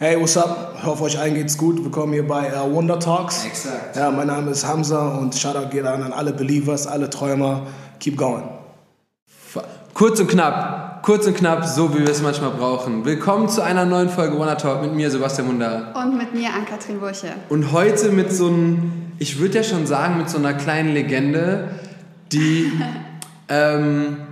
[0.00, 0.76] Hey, what's up?
[0.78, 1.82] Ich hoffe, euch allen geht's gut.
[1.82, 3.44] Willkommen hier bei uh, Wonder Talks.
[3.44, 3.96] Exakt.
[3.96, 7.66] Ja, mein Name ist Hamza und Shoutout geht an, an alle Believers, alle Träumer.
[7.98, 8.44] Keep going.
[9.94, 13.04] Kurz und knapp, kurz und knapp, so wie wir es manchmal brauchen.
[13.04, 15.92] Willkommen zu einer neuen Folge Wonder Talk mit mir, Sebastian Munder.
[15.96, 17.32] Und mit mir, Ann-Kathrin Burche.
[17.48, 21.70] Und heute mit so einem, ich würde ja schon sagen, mit so einer kleinen Legende,
[22.30, 22.70] die
[23.48, 24.27] ähm,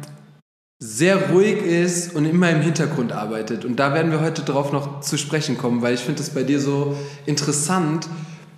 [0.78, 3.64] sehr ruhig ist und immer im Hintergrund arbeitet.
[3.64, 6.42] Und da werden wir heute drauf noch zu sprechen kommen, weil ich finde es bei
[6.42, 8.08] dir so interessant,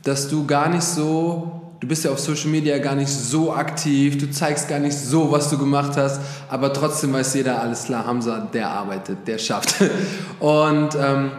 [0.03, 4.19] dass du gar nicht so, du bist ja auf Social Media gar nicht so aktiv,
[4.19, 8.05] du zeigst gar nicht so, was du gemacht hast, aber trotzdem weiß jeder, alles klar,
[8.05, 9.77] Hamza, der arbeitet, der schafft.
[10.41, 11.31] Und ähm,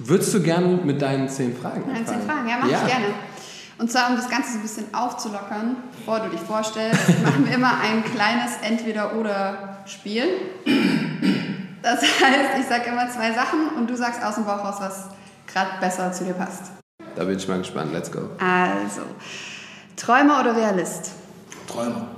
[0.00, 2.26] würdest du gerne mit deinen zehn Fragen Meine zehn anfangen?
[2.26, 3.06] Fragen, ja, mache ich gerne.
[3.78, 7.54] Und zwar, um das Ganze so ein bisschen aufzulockern, bevor du dich vorstellst, machen wir
[7.54, 10.24] immer ein kleines Entweder-Oder-Spiel.
[11.82, 15.04] Das heißt, ich sage immer zwei Sachen und du sagst aus dem Bauch raus, was
[15.46, 16.72] gerade besser zu dir passt.
[17.14, 18.30] Da bin ich mal gespannt, let's go.
[18.38, 19.02] Also,
[19.96, 21.12] Träumer oder Realist?
[21.66, 22.08] Träumer.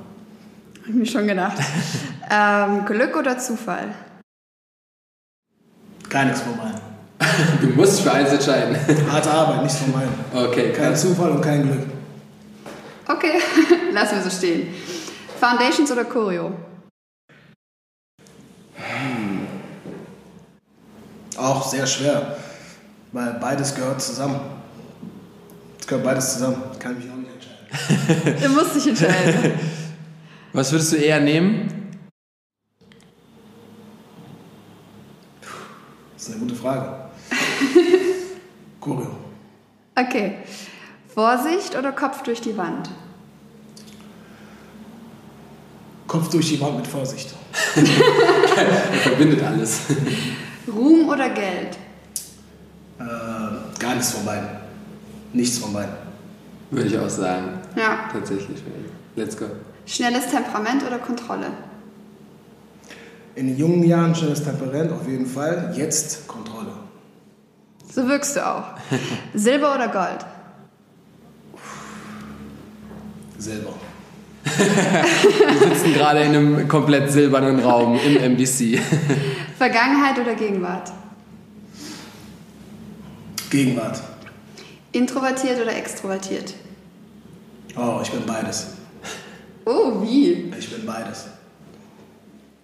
[0.80, 1.58] Hab ich mir schon gedacht.
[2.30, 3.94] ähm, Glück oder Zufall?
[6.08, 6.87] Keines von meinen.
[7.60, 8.76] Du musst dich für eins entscheiden.
[9.10, 10.14] Harte Arbeit, nichts von meinen.
[10.32, 11.02] Okay, Kein krass.
[11.02, 11.86] Zufall und kein Glück.
[13.06, 13.32] Okay,
[13.92, 14.68] lassen wir so stehen.
[15.40, 16.52] Foundations oder Choreo?
[21.36, 22.36] Auch sehr schwer,
[23.12, 24.40] weil beides gehört zusammen.
[25.80, 26.62] Es gehört beides zusammen.
[26.80, 28.42] Kann ich mich auch nicht entscheiden.
[28.42, 29.52] Du musst dich entscheiden.
[30.52, 31.68] Was würdest du eher nehmen?
[36.14, 36.97] Das ist eine gute Frage.
[38.80, 39.10] Choreo.
[39.96, 40.34] Okay.
[41.14, 42.90] Vorsicht oder Kopf durch die Wand?
[46.06, 47.34] Kopf durch die Wand mit Vorsicht.
[47.74, 49.80] Er verbindet alles.
[50.72, 51.76] Ruhm oder Geld?
[52.98, 53.02] Äh,
[53.78, 54.48] gar nichts von beiden.
[55.32, 55.94] Nichts von beiden.
[56.70, 57.60] Würde ich auch sagen.
[57.76, 58.08] Ja.
[58.12, 58.62] Tatsächlich.
[59.16, 59.46] Let's go.
[59.86, 61.46] Schnelles Temperament oder Kontrolle?
[63.34, 65.72] In den jungen Jahren schnelles Temperament, auf jeden Fall.
[65.76, 66.72] Jetzt Kontrolle.
[67.98, 68.62] So wirkst du auch.
[69.34, 70.24] Silber oder Gold?
[73.38, 73.74] Silber.
[74.44, 78.78] Wir sitzen gerade in einem komplett silbernen Raum im MDC.
[79.58, 80.92] Vergangenheit oder Gegenwart?
[83.50, 84.00] Gegenwart.
[84.92, 86.54] Introvertiert oder extrovertiert?
[87.76, 88.74] Oh, ich bin beides.
[89.64, 90.52] Oh, wie?
[90.56, 91.26] Ich bin beides.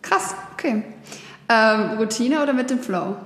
[0.00, 0.84] Krass, okay.
[1.48, 3.16] Ähm, Routine oder mit dem Flow?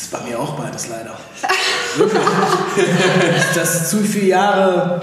[0.00, 1.14] Das ist bei mir auch beides leider.
[3.54, 5.02] Das ist zu viele Jahre,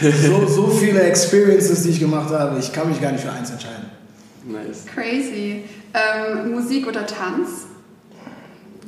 [0.00, 2.58] so, so viele Experiences, die ich gemacht habe.
[2.58, 3.84] Ich kann mich gar nicht für eins entscheiden.
[4.44, 4.84] Nice.
[4.92, 5.62] Crazy.
[5.94, 7.66] Ähm, Musik oder Tanz?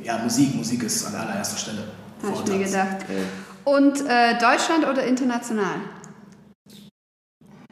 [0.03, 0.57] Ja, Musik.
[0.57, 1.85] Musik ist an allererster Stelle.
[2.25, 2.73] Habe ich mir Tanz.
[2.73, 2.97] gedacht.
[3.63, 5.77] Und äh, Deutschland oder international?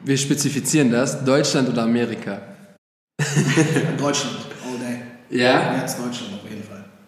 [0.01, 1.25] Wir spezifizieren das.
[1.25, 2.41] Deutschland oder Amerika?
[3.97, 5.01] Deutschland, all day.
[5.29, 5.75] Ja?
[5.81, 6.32] Jetzt Deutschland.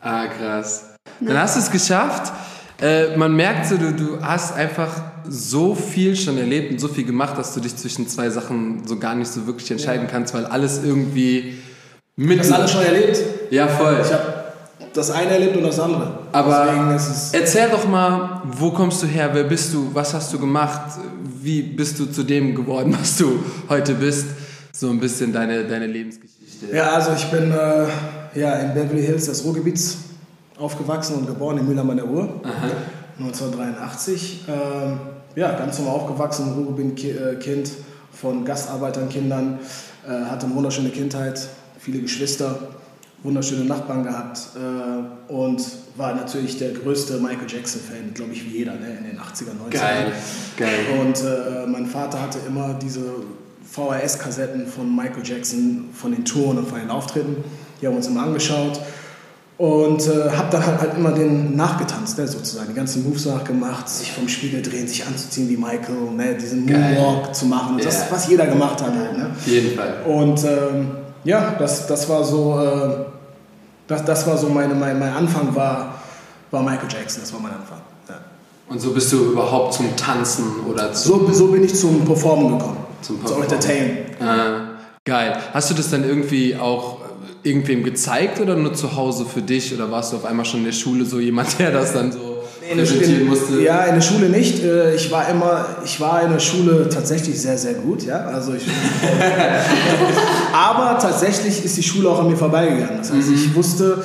[0.06, 0.94] Ah, krass.
[1.20, 2.32] Dann hast du es geschafft.
[2.80, 4.92] Äh, man merkt so, du, du hast einfach
[5.28, 9.00] so viel schon erlebt und so viel gemacht, dass du dich zwischen zwei Sachen so
[9.00, 11.56] gar nicht so wirklich entscheiden kannst, weil alles irgendwie
[12.16, 12.40] mit.
[12.40, 13.18] Das alles schon erlebt.
[13.50, 14.00] Ja, voll.
[14.06, 14.46] Ich habe
[14.94, 16.20] das eine erlebt und das andere.
[16.32, 20.14] Aber Deswegen ist es erzähl doch mal, wo kommst du her, wer bist du, was
[20.14, 21.00] hast du gemacht,
[21.42, 24.28] wie bist du zu dem geworden, was du heute bist?
[24.72, 26.68] So ein bisschen deine, deine Lebensgeschichte.
[26.72, 27.88] Ja, also ich bin äh,
[28.36, 29.98] ja, in Beverly Hills des Ruhrgebiets
[30.58, 32.42] aufgewachsen und geboren in Mülheim an der Ruhr.
[33.20, 34.46] 1983.
[34.48, 35.00] Ähm,
[35.36, 37.72] ja, ganz normal aufgewachsen, Ruhrgebiet-Kind
[38.12, 39.60] von Gastarbeiterkindern.
[40.08, 41.48] Äh, hatte eine wunderschöne Kindheit,
[41.80, 42.58] viele Geschwister,
[43.24, 45.62] wunderschöne Nachbarn gehabt äh, und
[45.98, 49.72] war natürlich der größte Michael Jackson-Fan, glaube ich, wie jeder ne, in den 80er, 90er.
[49.72, 50.12] Geil,
[50.58, 50.80] geil.
[51.02, 53.02] Und äh, mein Vater hatte immer diese
[53.72, 57.38] VHS-Kassetten von Michael Jackson, von den Touren und von den Auftritten.
[57.82, 58.80] Die haben uns immer angeschaut.
[59.58, 62.68] Und äh, habe dann halt, halt immer den nachgetanzt, ne, sozusagen.
[62.70, 66.96] Die ganzen Moves nachgemacht, sich vom Spiegel drehen, sich anzuziehen wie Michael, ne, diesen Geil.
[66.96, 67.80] Moonwalk zu machen.
[67.80, 67.86] Ja.
[67.86, 69.18] Das, was jeder gemacht hat halt.
[69.18, 69.30] Ne?
[69.34, 70.02] Auf jeden Fall.
[70.06, 70.92] Und ähm,
[71.24, 73.06] ja, das, das war so, äh,
[73.88, 76.02] das, das war so meine, mein, mein Anfang war,
[76.52, 77.78] war Michael Jackson, das war mein Anfang.
[78.10, 78.16] Ja.
[78.68, 82.58] Und so bist du überhaupt zum Tanzen oder zum, So, so bin ich zum Performen
[82.58, 83.44] gekommen, Zum zum Performen.
[83.44, 83.98] Entertainen.
[84.20, 84.76] äh,
[85.06, 85.38] geil.
[85.54, 87.05] Hast du das dann irgendwie auch
[87.46, 89.74] irgendwem gezeigt oder nur zu Hause für dich?
[89.74, 92.44] Oder warst du auf einmal schon in der Schule so jemand, der das dann so
[92.70, 93.62] in präsentieren musste?
[93.62, 94.64] Ja, in der Schule nicht.
[94.64, 98.04] Äh, ich war immer, ich war in der Schule tatsächlich sehr, sehr gut.
[98.04, 98.64] Ja, also ich,
[100.54, 102.98] aber tatsächlich ist die Schule auch an mir vorbeigegangen.
[102.98, 104.04] Das heißt, ich wusste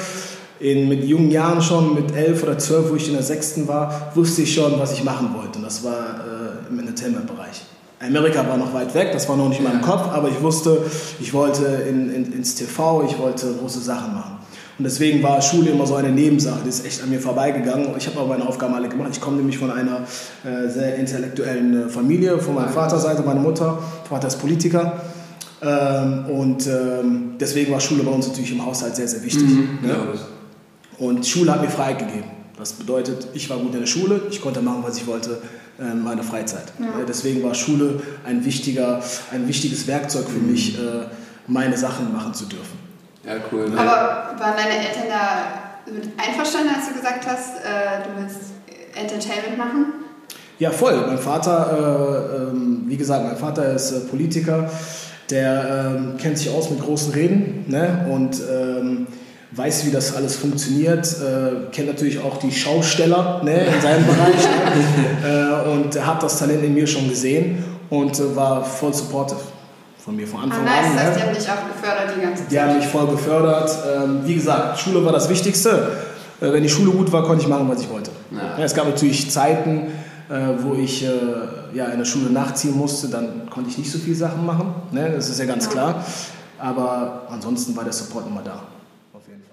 [0.60, 4.12] in, mit jungen Jahren schon, mit elf oder zwölf, wo ich in der sechsten war,
[4.14, 5.58] wusste ich schon, was ich machen wollte.
[5.58, 7.62] Und das war äh, im Entertainment-Bereich.
[8.00, 10.82] Amerika war noch weit weg, das war noch nicht in meinem Kopf, aber ich wusste,
[11.20, 14.38] ich wollte in, in, ins TV, ich wollte große Sachen machen.
[14.78, 17.88] Und deswegen war Schule immer so eine Nebensache, die ist echt an mir vorbeigegangen.
[17.98, 19.10] Ich habe aber meine Aufgaben alle gemacht.
[19.12, 20.06] Ich komme nämlich von einer
[20.42, 25.02] äh, sehr intellektuellen äh, Familie, von meiner Vaterseite, meine Mutter, Vater ist Politiker.
[25.60, 29.46] Ähm, und ähm, deswegen war Schule bei uns natürlich im Haushalt sehr, sehr wichtig.
[29.46, 29.96] Mhm, ne?
[30.96, 32.30] Und Schule hat mir Freiheit gegeben.
[32.56, 35.42] Das bedeutet, ich war gut in der Schule, ich konnte machen, was ich wollte
[35.80, 36.72] äh, in meiner Freizeit.
[36.78, 41.06] Äh, Deswegen war Schule ein, wichtiger, ein wichtiges Werkzeug für mich, äh,
[41.46, 42.78] meine Sachen machen zu dürfen.
[43.24, 43.68] Ja, cool.
[43.68, 43.78] Ne?
[43.78, 48.52] Aber waren deine Eltern da mit einverstanden, als du gesagt hast, du willst
[48.94, 49.86] Entertainment machen?
[50.60, 51.06] Ja, voll.
[51.06, 54.70] Mein Vater, äh, ähm, wie gesagt, mein Vater ist Politiker,
[55.30, 58.06] der ähm, kennt sich aus mit großen Reden ne?
[58.10, 59.06] und ähm,
[59.52, 63.64] weiß, wie das alles funktioniert, äh, kennt natürlich auch die Schausteller ne?
[63.66, 64.44] in seinem Bereich
[65.24, 65.64] ne?
[65.66, 69.40] äh, und hat das Talent in mir schon gesehen und äh, war voll supportive
[69.98, 70.94] von mir von Ah, Anfang nice, an.
[70.94, 71.16] das heißt, ne?
[71.16, 72.52] die haben dich auch gefördert die ganze Zeit.
[72.52, 73.70] Die haben mich voll gefördert.
[73.94, 75.88] Ähm, wie gesagt, Schule war das Wichtigste.
[76.40, 78.10] Äh, wenn die Schule gut war, konnte ich machen, was ich wollte.
[78.30, 78.58] Ja.
[78.58, 79.88] Ja, es gab natürlich Zeiten,
[80.30, 81.08] äh, wo ich äh,
[81.74, 84.72] ja, in der Schule nachziehen musste, dann konnte ich nicht so viele Sachen machen.
[84.92, 85.10] Ne?
[85.14, 86.02] Das ist ja ganz klar.
[86.58, 88.62] Aber ansonsten war der Support immer da.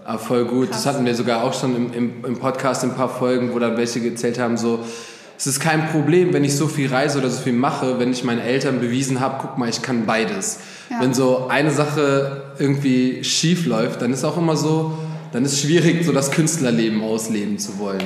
[0.09, 0.69] Ah, voll gut.
[0.69, 3.59] Das hatten wir sogar auch schon im, im, im Podcast in ein paar Folgen, wo
[3.59, 4.79] dann welche gezählt haben, so,
[5.37, 8.23] es ist kein Problem, wenn ich so viel reise oder so viel mache, wenn ich
[8.23, 10.59] meinen Eltern bewiesen habe, guck mal, ich kann beides.
[10.89, 11.01] Ja.
[11.01, 14.97] Wenn so eine Sache irgendwie schief läuft, dann ist auch immer so,
[15.33, 18.03] dann ist schwierig, so das Künstlerleben ausleben zu wollen.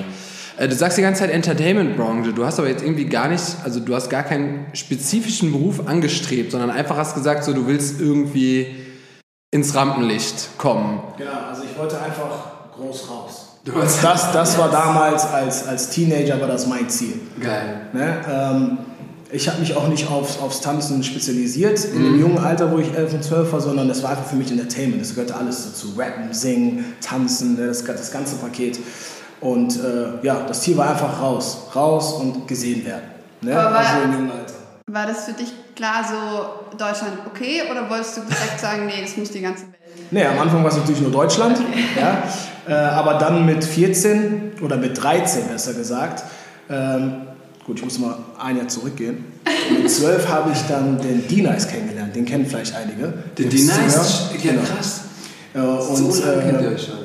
[0.57, 3.79] Äh, Du sagst die ganze Zeit Entertainment-Branche, du hast aber jetzt irgendwie gar nicht, also
[3.79, 8.75] du hast gar keinen spezifischen Beruf angestrebt, sondern einfach hast gesagt, so du willst irgendwie
[9.51, 11.01] ins Rampenlicht kommen.
[11.17, 13.47] Genau, also ich wollte einfach groß raus.
[13.75, 17.19] Hast- das, das war damals als, als Teenager war das mein Ziel.
[17.39, 17.81] Geil.
[17.93, 18.17] Ne?
[18.27, 18.77] Ähm,
[19.29, 22.93] ich habe mich auch nicht aufs, aufs Tanzen spezialisiert in dem jungen Alter, wo ich
[22.93, 25.01] 11 und 12 war, sondern das war einfach für mich Entertainment.
[25.01, 25.89] Das gehörte alles dazu.
[25.97, 27.67] Rappen, singen, tanzen, ne?
[27.67, 28.79] das, das ganze Paket.
[29.41, 31.57] Und äh, ja, das Ziel war einfach raus.
[31.75, 33.03] Raus und gesehen werden.
[33.41, 33.57] Ne?
[33.59, 34.53] Aber war- Also im jungen Alter.
[34.87, 39.17] War das für dich klar so Deutschland okay oder wolltest du direkt sagen, nee, das
[39.17, 39.75] muss die ganze Welt?
[40.11, 41.57] Nee, am Anfang war es natürlich nur Deutschland.
[41.99, 42.23] Ja?
[42.67, 46.23] Äh, aber dann mit 14 oder mit 13 besser gesagt,
[46.69, 47.27] ähm,
[47.65, 49.25] gut, ich muss mal ein Jahr zurückgehen.
[49.71, 52.15] Mit 12 habe ich dann den D-Nice kennengelernt.
[52.15, 53.13] Den kennen vielleicht einige.
[53.37, 54.29] Den D-Nice?
[54.33, 54.61] Ja, Genau.
[54.63, 55.01] krass.
[55.53, 56.95] Äh, und, so lange kennt ihr äh, euch schon.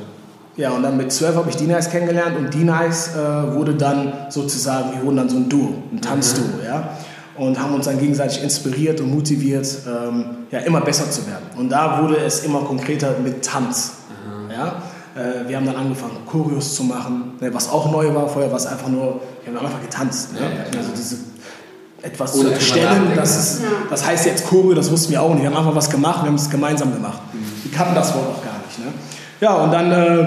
[0.56, 4.92] ja, und dann mit 12 habe ich D-Nice kennengelernt und D-Nice äh, wurde dann sozusagen,
[4.96, 6.90] wir wurden dann so ein Duo, ein Tanzduo, ja.
[7.38, 11.44] Und haben uns dann gegenseitig inspiriert und motiviert, ähm, ja, immer besser zu werden.
[11.58, 13.92] Und da wurde es immer konkreter mit Tanz,
[14.56, 14.82] ja.
[15.16, 18.28] Äh, wir haben dann angefangen, Choreos zu machen, ne, was auch neu war.
[18.28, 20.34] Vorher war es einfach nur, wir haben einfach getanzt.
[20.34, 20.40] Ne?
[20.76, 21.16] Also diese
[22.02, 25.42] etwas Ohne zu erstellen, das, ist, das heißt jetzt Choreo, das wussten wir auch nicht.
[25.42, 27.18] Wir haben einfach was gemacht, wir haben es gemeinsam gemacht.
[27.62, 28.78] Wir kannten das Wort auch gar nicht.
[28.78, 28.92] Ne?
[29.40, 30.26] Ja, und dann äh,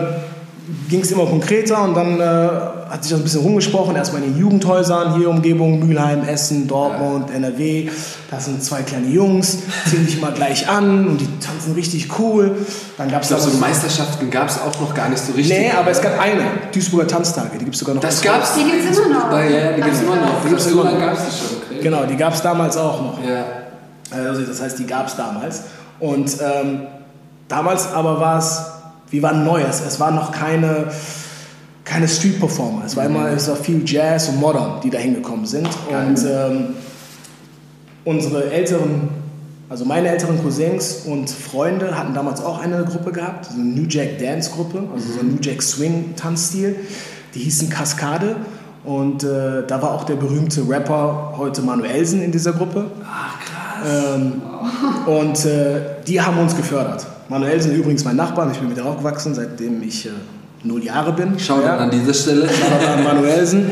[0.89, 3.95] ging es immer konkreter und dann äh, hat sich das ein bisschen rumgesprochen.
[3.95, 7.89] Erstmal in den Jugendhäusern hier Umgebung, Mülheim, Essen, Dortmund, NRW.
[8.29, 9.59] Da sind zwei kleine Jungs,
[9.89, 12.55] ziehen sich mal gleich an und die tanzen richtig cool.
[12.97, 15.57] Dann gab Ich es glaube, so Meisterschaften gab es auch noch gar nicht so richtig.
[15.57, 16.43] Nee, aber es gab eine,
[16.73, 18.01] Duisburger Tanztage, die gibt es sogar noch.
[18.01, 18.53] Das gab's.
[18.55, 19.31] Die gibt's immer noch.
[19.31, 20.43] Ja, ja, die gibt's immer noch.
[20.43, 20.99] Die gibt's immer noch.
[20.99, 21.57] gab's die schon.
[21.57, 21.83] Okay.
[21.83, 23.19] Genau, die gab es damals auch noch.
[23.27, 23.45] Ja.
[24.11, 25.63] Also das heißt, die gab es damals.
[25.99, 26.87] Und ähm,
[27.47, 28.61] damals aber war es,
[29.09, 30.87] wir waren neu, es, es war noch keine,
[31.89, 32.83] keine Street-Performer.
[32.85, 35.67] Es war immer es war viel Jazz und Modern, die da hingekommen sind.
[35.89, 36.75] Und ähm,
[38.05, 39.09] unsere älteren,
[39.69, 43.87] also meine älteren Cousins und Freunde hatten damals auch eine Gruppe gehabt, so eine New
[43.87, 46.75] Jack Dance Gruppe, also so ein New Jack Swing Tanzstil.
[47.33, 48.35] Die hießen Kaskade.
[48.85, 52.85] Und äh, da war auch der berühmte Rapper heute Manuelsen in dieser Gruppe.
[53.85, 54.41] Ähm,
[55.05, 57.05] und äh, die haben uns gefördert.
[57.29, 60.09] Manuelsen übrigens mein Nachbar, ich bin mit aufgewachsen, seitdem ich äh,
[60.63, 61.37] null Jahre bin.
[61.39, 61.77] Schaut Ja.
[61.77, 62.47] an dieser Stelle.
[62.97, 63.69] An Manuelsen.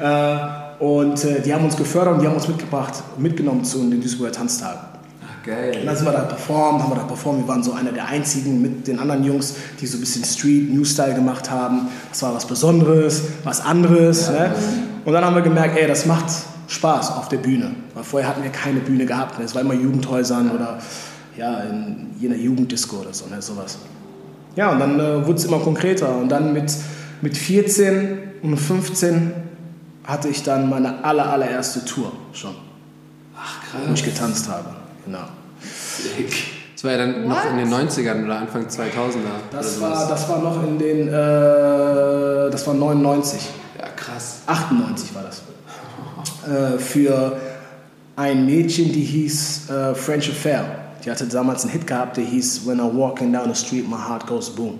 [0.00, 0.36] äh,
[0.78, 4.32] und äh, die haben uns gefördert und die haben uns mitgebracht, mitgenommen zu den Duisburger
[4.32, 4.80] Tanztagen.
[5.22, 5.76] Ach, geil.
[5.80, 7.40] Und dann sind wir da performt, haben wir da performt.
[7.40, 10.72] Wir waren so einer der einzigen mit den anderen Jungs, die so ein bisschen Street,
[10.74, 11.88] New Style gemacht haben.
[12.10, 14.28] Das war was Besonderes, was anderes.
[14.30, 14.52] ne?
[15.04, 16.26] Und dann haben wir gemerkt, ey, das macht
[16.68, 17.72] Spaß auf der Bühne.
[17.94, 19.38] Weil vorher hatten wir keine Bühne gehabt.
[19.38, 19.44] ne?
[19.44, 20.78] Es war immer Jugendhäusern oder
[21.36, 23.40] ja, in jener Jugenddisco oder so, ne?
[23.40, 23.78] sowas.
[24.56, 26.16] Ja, und dann äh, wurde es immer konkreter.
[26.16, 26.72] Und dann mit
[27.22, 29.32] mit 14 und 15
[30.04, 32.54] hatte ich dann meine aller, allererste Tour schon,
[33.36, 34.14] Ach, wo ich krass.
[34.14, 34.68] getanzt habe.
[35.04, 35.20] Genau.
[36.74, 37.52] Das war ja dann noch What?
[37.52, 38.82] in den 90ern oder Anfang 2000er.
[39.52, 43.40] Das oder war, das war noch in den, äh, das war 99.
[43.78, 44.40] Ja, krass.
[44.46, 45.42] 98 war das.
[46.44, 47.36] Äh, für
[48.16, 50.64] ein Mädchen, die hieß äh, French Affair.
[51.04, 53.96] Die hatte damals einen Hit gehabt, der hieß When I'm walking down the street, my
[53.96, 54.78] heart goes boom.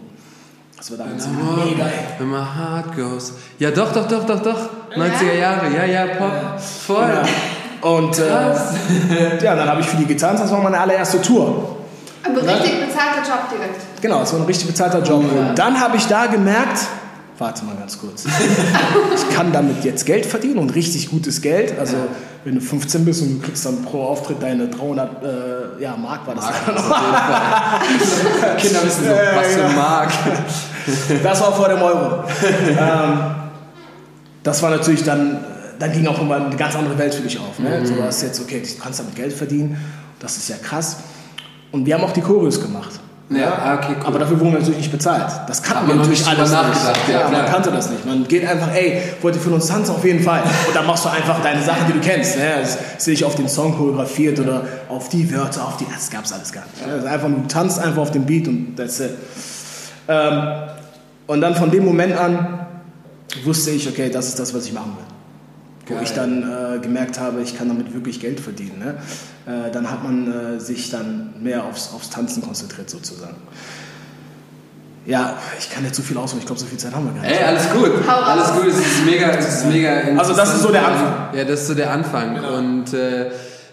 [0.77, 2.19] Das war damals mega Hit.
[2.19, 3.35] Wenn my heart goes.
[3.59, 4.71] Ja, doch, doch, doch, doch, doch.
[4.95, 5.75] 90er Jahre.
[5.75, 6.61] Ja, ja, Pop.
[6.61, 7.09] Voll.
[7.09, 7.89] Ja.
[7.89, 10.45] Und äh, ja, dann habe ich für die getanzt.
[10.45, 11.77] Das war meine allererste Tour.
[12.25, 14.01] Aber richtig bezahlter Job direkt.
[14.01, 15.25] Genau, das war ein richtig bezahlter Job.
[15.25, 16.87] Und dann habe ich da gemerkt,
[17.39, 18.27] warte mal ganz kurz,
[19.15, 21.79] ich kann damit jetzt Geld verdienen und richtig gutes Geld.
[21.79, 21.97] Also
[22.45, 26.27] wenn du 15 bist und du kriegst dann pro Auftritt deine 300 äh, ja, Mark
[26.27, 26.47] war das.
[28.59, 30.13] Kinder wissen so, Ja, was für ein Mark.
[31.23, 32.25] Das war vor dem Euro.
[32.69, 33.21] ähm,
[34.43, 35.39] das war natürlich dann,
[35.79, 37.61] dann ging auch irgendwann eine ganz andere Welt für dich auf.
[37.61, 37.87] Ne?
[37.87, 39.77] So, du hast jetzt, okay, du kannst damit Geld verdienen,
[40.19, 40.97] das ist ja krass.
[41.71, 42.99] Und wir haben auch die Choreos gemacht.
[43.37, 44.07] Ja, ah, okay, cool.
[44.07, 45.31] Aber dafür wurden wir natürlich nicht bezahlt.
[45.49, 46.85] Das kannten wir man natürlich alles drüber nicht.
[46.85, 48.05] nachgedacht, ja, Ja, man kannte das nicht.
[48.05, 49.95] Man geht einfach, ey, wollt ihr für uns tanzen?
[49.95, 50.43] Auf jeden Fall.
[50.67, 52.37] Und dann machst du einfach deine Sachen, die du kennst.
[52.37, 52.51] Ne?
[52.61, 56.33] Das ist nicht auf den Song choreografiert oder auf die Wörter, auf die, das gab's
[56.33, 56.97] alles gar nicht.
[56.97, 59.11] Ist einfach, du tanzt einfach auf dem Beat und that's it.
[60.09, 60.43] Ähm,
[61.27, 62.67] und dann von dem Moment an
[63.45, 65.12] wusste ich, okay, das ist das, was ich machen will.
[65.93, 66.05] Wo Geil.
[66.05, 68.79] ich dann äh, gemerkt habe, ich kann damit wirklich Geld verdienen.
[68.79, 68.95] Ne?
[69.47, 73.37] Äh, dann hat man äh, sich dann mehr aufs, aufs Tanzen konzentriert sozusagen.
[75.05, 76.41] Ja, ich kann nicht zu viel ausholen.
[76.41, 77.41] Ich glaube, so viel Zeit haben wir gar nicht.
[77.41, 77.91] Ey, alles gut.
[78.09, 78.69] Alles gut.
[78.69, 80.87] Es ist mega, es ist mega Also das ist so der.
[80.87, 81.35] Anfang.
[81.35, 82.45] Ja, das ist so der Anfang.
[82.45, 83.31] Und äh,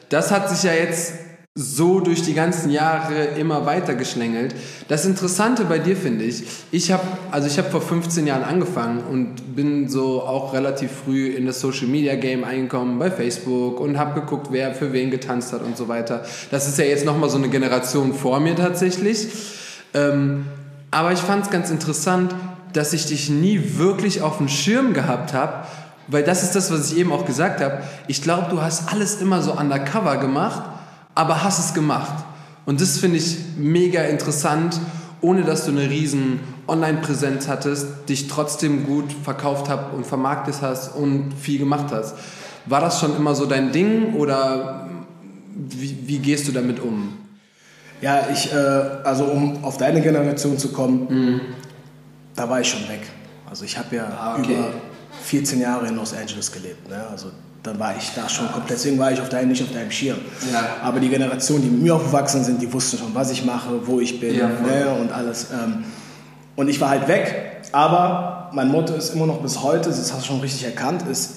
[0.09, 1.13] das hat sich ja jetzt
[1.61, 4.55] so durch die ganzen Jahre immer weiter geschlängelt.
[4.87, 9.03] Das Interessante bei dir finde ich, ich habe also ich habe vor 15 Jahren angefangen
[9.03, 13.99] und bin so auch relativ früh in das Social Media Game eingekommen bei Facebook und
[13.99, 16.23] habe geguckt, wer für wen getanzt hat und so weiter.
[16.49, 19.27] Das ist ja jetzt noch mal so eine Generation vor mir tatsächlich.
[19.93, 20.45] Ähm,
[20.91, 22.33] aber ich fand es ganz interessant,
[22.71, 25.65] dass ich dich nie wirklich auf dem Schirm gehabt habe,
[26.07, 27.79] weil das ist das, was ich eben auch gesagt habe.
[28.07, 30.63] Ich glaube, du hast alles immer so undercover gemacht,
[31.15, 32.23] aber hast es gemacht.
[32.65, 34.79] Und das finde ich mega interessant,
[35.21, 40.95] ohne dass du eine riesen Online-Präsenz hattest, dich trotzdem gut verkauft hast und vermarktet hast
[40.95, 42.15] und viel gemacht hast.
[42.65, 44.87] War das schon immer so dein Ding oder
[45.55, 47.17] wie, wie gehst du damit um?
[48.01, 51.41] Ja, ich, äh, also um auf deine Generation zu kommen,
[52.35, 53.01] da war ich schon weg.
[53.49, 54.13] Also ich habe ja Mhm.
[54.17, 54.53] Ah, okay.
[54.53, 54.71] über
[55.23, 56.87] 14 Jahre in Los Angeles gelebt.
[56.87, 57.03] Ne?
[57.11, 57.31] Also
[57.63, 60.19] dann war ich da schon komplett, deswegen war ich auf deinem, nicht auf deinem Schirm.
[60.51, 60.77] Ja.
[60.83, 63.99] Aber die Generation, die mit mir aufgewachsen sind, die wussten schon, was ich mache, wo
[63.99, 64.95] ich bin Ja, ne?
[64.99, 65.47] und alles.
[65.51, 65.83] Ähm,
[66.55, 70.21] und ich war halt weg, aber mein Motto ist immer noch bis heute, das hast
[70.21, 71.35] du schon richtig erkannt, ist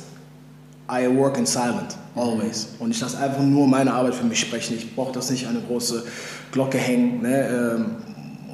[0.90, 2.68] I work in silent, always.
[2.78, 4.76] Und ich lasse einfach nur meine Arbeit für mich sprechen.
[4.76, 6.04] Ich brauche das nicht an eine große
[6.50, 7.86] Glocke hängen, ne, ähm,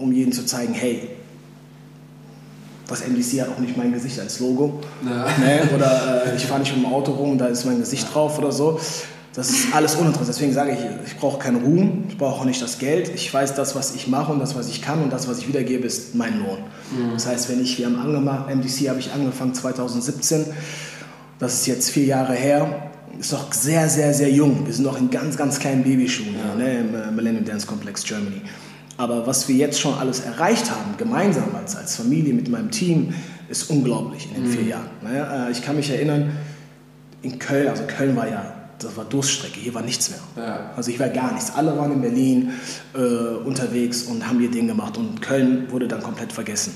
[0.01, 1.09] um jedem zu zeigen, hey,
[2.89, 4.81] das MDC hat auch nicht mein Gesicht als Logo.
[5.05, 5.27] Ja.
[5.39, 8.39] Ne, oder äh, ich fahre nicht mit dem Auto rum, da ist mein Gesicht drauf
[8.39, 8.81] oder so.
[9.35, 10.31] Das ist alles uninteressant.
[10.31, 13.09] Deswegen sage ich, ich brauche keinen Ruhm, ich brauche auch nicht das Geld.
[13.15, 15.47] Ich weiß, das, was ich mache und das, was ich kann und das, was ich
[15.47, 16.59] wiedergebe, ist mein Lohn.
[17.13, 20.47] Das heißt, wenn ich, wir haben angemacht, MDC habe ich angefangen 2017,
[21.39, 22.91] das ist jetzt vier Jahre her,
[23.21, 24.67] ist noch sehr, sehr, sehr jung.
[24.67, 28.03] Wir sind noch in ganz, ganz kleinen Babyschuhen hier, ne, im äh, Millennium Dance Complex
[28.03, 28.43] Germany.
[28.99, 33.15] Aber was wir jetzt schon alles erreicht haben, gemeinsam als, als Familie mit meinem Team,
[33.49, 34.91] ist unglaublich in den vier Jahren.
[35.03, 35.47] Ne?
[35.49, 36.33] Äh, Ich kann mich erinnern,
[37.23, 40.19] in Köln, also Köln war ja, das war Durststrecke, hier war nichts mehr.
[40.37, 40.71] Ja.
[40.77, 41.53] Also ich war gar nichts.
[41.55, 42.53] Alle waren in Berlin
[42.95, 42.99] äh,
[43.45, 46.75] unterwegs und haben ihr Ding gemacht und Köln wurde dann komplett vergessen.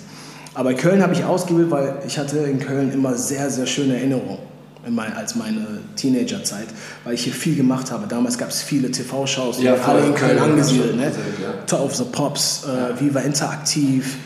[0.54, 4.38] Aber Köln habe ich ausgewählt, weil ich hatte in Köln immer sehr, sehr schöne Erinnerungen
[4.38, 4.51] in
[4.88, 6.66] mein, als meine Teenagerzeit,
[7.04, 8.06] weil ich hier viel gemacht habe.
[8.06, 10.96] Damals gab es viele TV-Shows, die Ja, alle in Köln Köln angesiedelt.
[10.96, 11.04] Ne?
[11.04, 11.52] ja.
[11.66, 14.16] Top of the Pops, äh, Viva Interaktiv.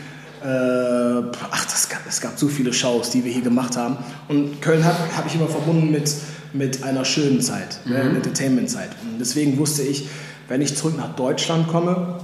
[0.43, 3.97] Äh, ach, das gab, es gab so viele Shows, die wir hier gemacht haben.
[4.29, 6.11] Und Köln habe hab ich immer verbunden mit,
[6.53, 8.17] mit einer schönen Zeit, ne, Mhm.
[8.17, 8.91] Entertainment-Zeit.
[9.05, 10.09] Und deswegen wusste ich,
[10.49, 12.19] wenn ich zurück nach Deutschland komme,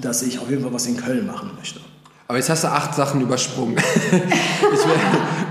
[0.00, 1.80] dass ich auf jeden Fall was in Köln machen möchte.
[2.28, 3.76] Aber jetzt hast du acht Sachen übersprungen.
[4.10, 4.96] ich will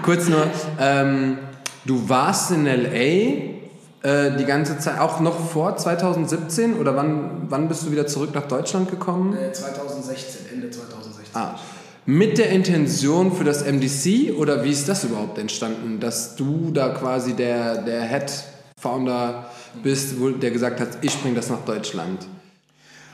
[0.03, 0.47] kurz nur,
[0.79, 1.37] ähm,
[1.85, 3.61] du warst in L.A.
[4.03, 8.31] Äh, die ganze Zeit, auch noch vor 2017 oder wann, wann bist du wieder zurück
[8.33, 9.37] nach Deutschland gekommen?
[9.53, 11.35] 2016, Ende 2016.
[11.35, 11.59] Ah,
[12.05, 16.89] mit der Intention für das MDC oder wie ist das überhaupt entstanden, dass du da
[16.89, 19.45] quasi der, der Head-Founder
[19.83, 22.25] bist, wo, der gesagt hat, ich bringe das nach Deutschland?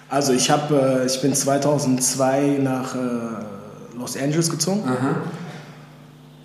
[0.10, 3.00] Also ich, hab, äh, ich bin 2002 nach äh,
[3.98, 4.84] Los Angeles gezogen.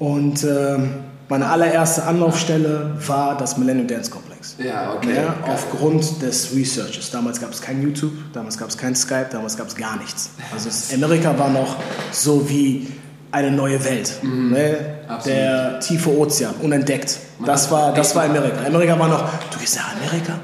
[0.01, 0.95] Und ähm,
[1.33, 4.55] meine allererste Anlaufstelle war das Millennium Dance Complex.
[4.59, 5.17] Ja, okay.
[5.17, 7.11] Ja, aufgrund des Researches.
[7.11, 10.29] Damals gab es kein YouTube, damals gab es kein Skype, damals gab es gar nichts.
[10.53, 11.77] Also Amerika war noch
[12.11, 12.87] so wie
[13.31, 14.13] eine neue Welt.
[14.23, 14.77] Ne?
[15.09, 15.39] Absolut.
[15.39, 17.19] Der tiefe Ozean, unentdeckt.
[17.47, 18.67] Das war, das war Amerika.
[18.67, 20.35] Amerika war noch, du gehst nach Amerika?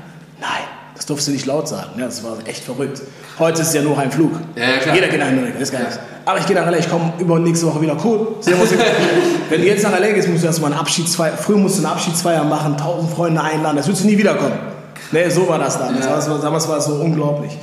[1.08, 1.90] Durfst du nicht laut sagen.
[1.98, 3.00] Ja, das war echt verrückt.
[3.38, 4.32] Heute ist es ja nur ein Flug.
[4.54, 4.94] Ja, ja.
[4.94, 5.98] Jeder geht nach Amerika, ist gar nichts.
[6.26, 7.96] Aber ich gehe nach LA, ich komme über nächste Woche wieder.
[8.04, 8.36] Cool.
[9.48, 11.92] Wenn du jetzt nach LA gehst, musst du erstmal eine Abschiedsfeier, früher musst du eine
[11.92, 14.52] Abschiedsfeier machen, tausend Freunde einladen, das würdest du nie wiederkommen.
[15.10, 16.04] Nee, so war das damals.
[16.04, 16.38] Ja.
[16.38, 17.56] Damals war es so unglaublich.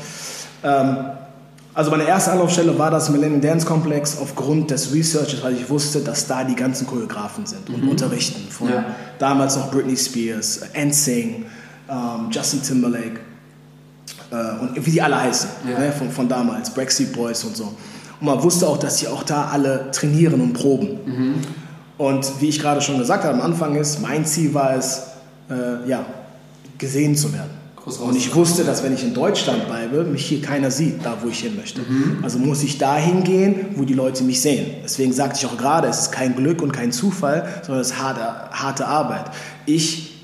[0.64, 0.98] Ähm,
[1.76, 6.00] also meine erste Anlaufstelle war das Millennium Dance Complex aufgrund des Researches, weil ich wusste,
[6.00, 8.50] dass da die ganzen Choreografen sind und unterrichten.
[8.50, 8.86] Von Ja.
[9.20, 11.46] damals noch Britney Spears, NSYNC,
[11.92, 13.20] ähm, Justin Timberlake
[14.62, 15.80] und wie die alle heißen, Ja.
[15.80, 17.74] ne, von, von damals, Backstreet Boys und so.
[18.20, 21.00] Und man wusste auch, dass sie auch da alle trainieren und proben.
[21.98, 25.02] Und wie ich gerade schon gesagt habe, am Anfang ist, mein Ziel war es,
[25.50, 26.06] äh, ja,
[26.78, 27.52] gesehen zu werden.
[28.08, 31.30] Und ich wusste, dass wenn ich in Deutschland bleibe, mich hier keiner sieht, da wo
[31.30, 31.82] ich hin möchte.
[32.24, 34.66] Also muss ich dahin gehen, wo die Leute mich sehen.
[34.84, 38.02] Deswegen sagte ich auch gerade, es ist kein Glück und kein Zufall, sondern es ist
[38.02, 39.26] harte, harte Arbeit.
[39.68, 40.24] Ich,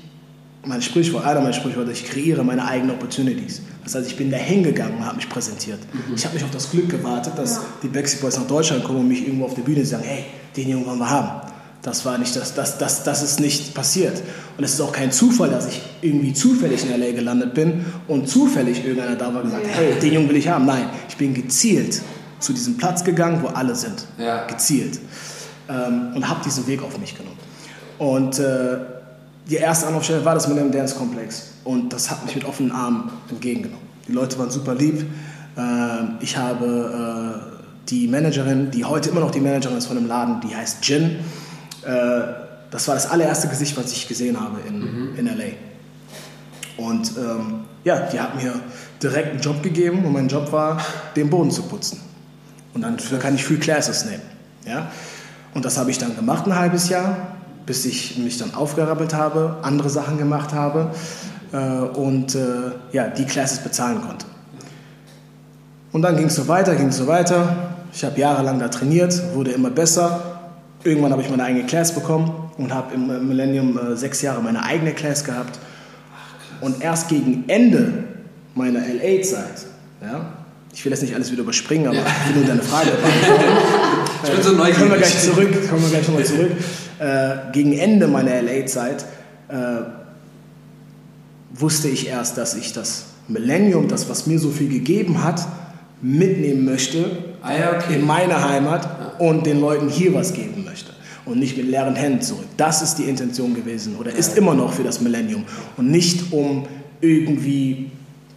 [0.66, 3.62] mein Sprichwort, einer meiner Sprichworte, ich kreiere meine eigenen Opportunities.
[3.84, 5.80] Das heißt, ich bin da hingegangen und habe mich präsentiert.
[6.14, 9.08] Ich habe nicht auf das Glück gewartet, dass die Backstreet Boys nach Deutschland kommen und
[9.08, 11.48] mich irgendwo auf der Bühne sagen, hey, den Jungen wollen wir haben.
[11.82, 14.22] Das war nicht, das, das, das, das ist nicht passiert.
[14.56, 18.28] Und es ist auch kein Zufall, dass ich irgendwie zufällig in LA gelandet bin und
[18.28, 20.64] zufällig irgendeiner da war und gesagt, hey, den Jungen will ich haben.
[20.64, 22.00] Nein, ich bin gezielt
[22.38, 24.06] zu diesem Platz gegangen, wo alle sind.
[24.16, 24.46] Ja.
[24.46, 25.00] Gezielt.
[25.68, 27.38] Ähm, und habe diesen Weg auf mich genommen.
[27.98, 28.76] Und äh,
[29.46, 31.52] die erste Anlaufstelle war das Millennium Dance Komplex.
[31.64, 33.86] Und das hat mich mit offenen Armen entgegengenommen.
[34.06, 35.04] Die Leute waren super lieb.
[35.56, 40.06] Ähm, ich habe äh, die Managerin, die heute immer noch die Managerin ist von dem
[40.06, 41.18] Laden, die heißt Jin.
[41.84, 45.44] Äh, das war das allererste Gesicht, was ich gesehen habe in, in LA.
[46.78, 48.54] Und ähm, ja, die hat mir
[49.02, 50.80] direkt einen Job gegeben und mein Job war,
[51.14, 52.00] den Boden zu putzen.
[52.72, 54.22] Und dann dafür kann ich Free Classes nehmen.
[54.66, 54.90] Ja?
[55.54, 57.31] Und das habe ich dann gemacht ein halbes Jahr,
[57.66, 60.90] bis ich mich dann aufgerappelt habe, andere Sachen gemacht habe
[61.52, 64.26] äh, und äh, ja, die Classes bezahlen konnte.
[65.92, 67.74] Und dann ging es so weiter, ging es so weiter.
[67.92, 70.38] Ich habe jahrelang da trainiert, wurde immer besser.
[70.84, 74.62] Irgendwann habe ich meine eigene Class bekommen und habe im Millennium äh, sechs Jahre meine
[74.64, 75.58] eigene Class gehabt.
[76.60, 78.04] Und erst gegen Ende
[78.54, 79.66] meiner LA-Zeit,
[80.00, 80.41] ja,
[80.72, 83.44] ich will jetzt nicht alles wieder überspringen, aber ich will nur deine Frage beantworten.
[84.24, 84.98] Ich bin so Kommen wir neugierig.
[84.98, 86.50] gleich zurück, kommen wir gleich nochmal zurück.
[86.98, 89.04] Äh, gegen Ende meiner LA-Zeit
[89.48, 89.54] äh,
[91.54, 95.46] wusste ich erst, dass ich das Millennium, das was mir so viel gegeben hat,
[96.00, 97.10] mitnehmen möchte
[97.42, 97.94] Ah ja, okay.
[97.96, 100.92] in meine Heimat und den Leuten hier was geben möchte
[101.24, 102.46] und nicht mit leeren Händen zurück.
[102.56, 105.44] Das ist die Intention gewesen oder ist immer noch für das Millennium
[105.76, 106.66] und nicht um
[107.00, 107.90] irgendwie,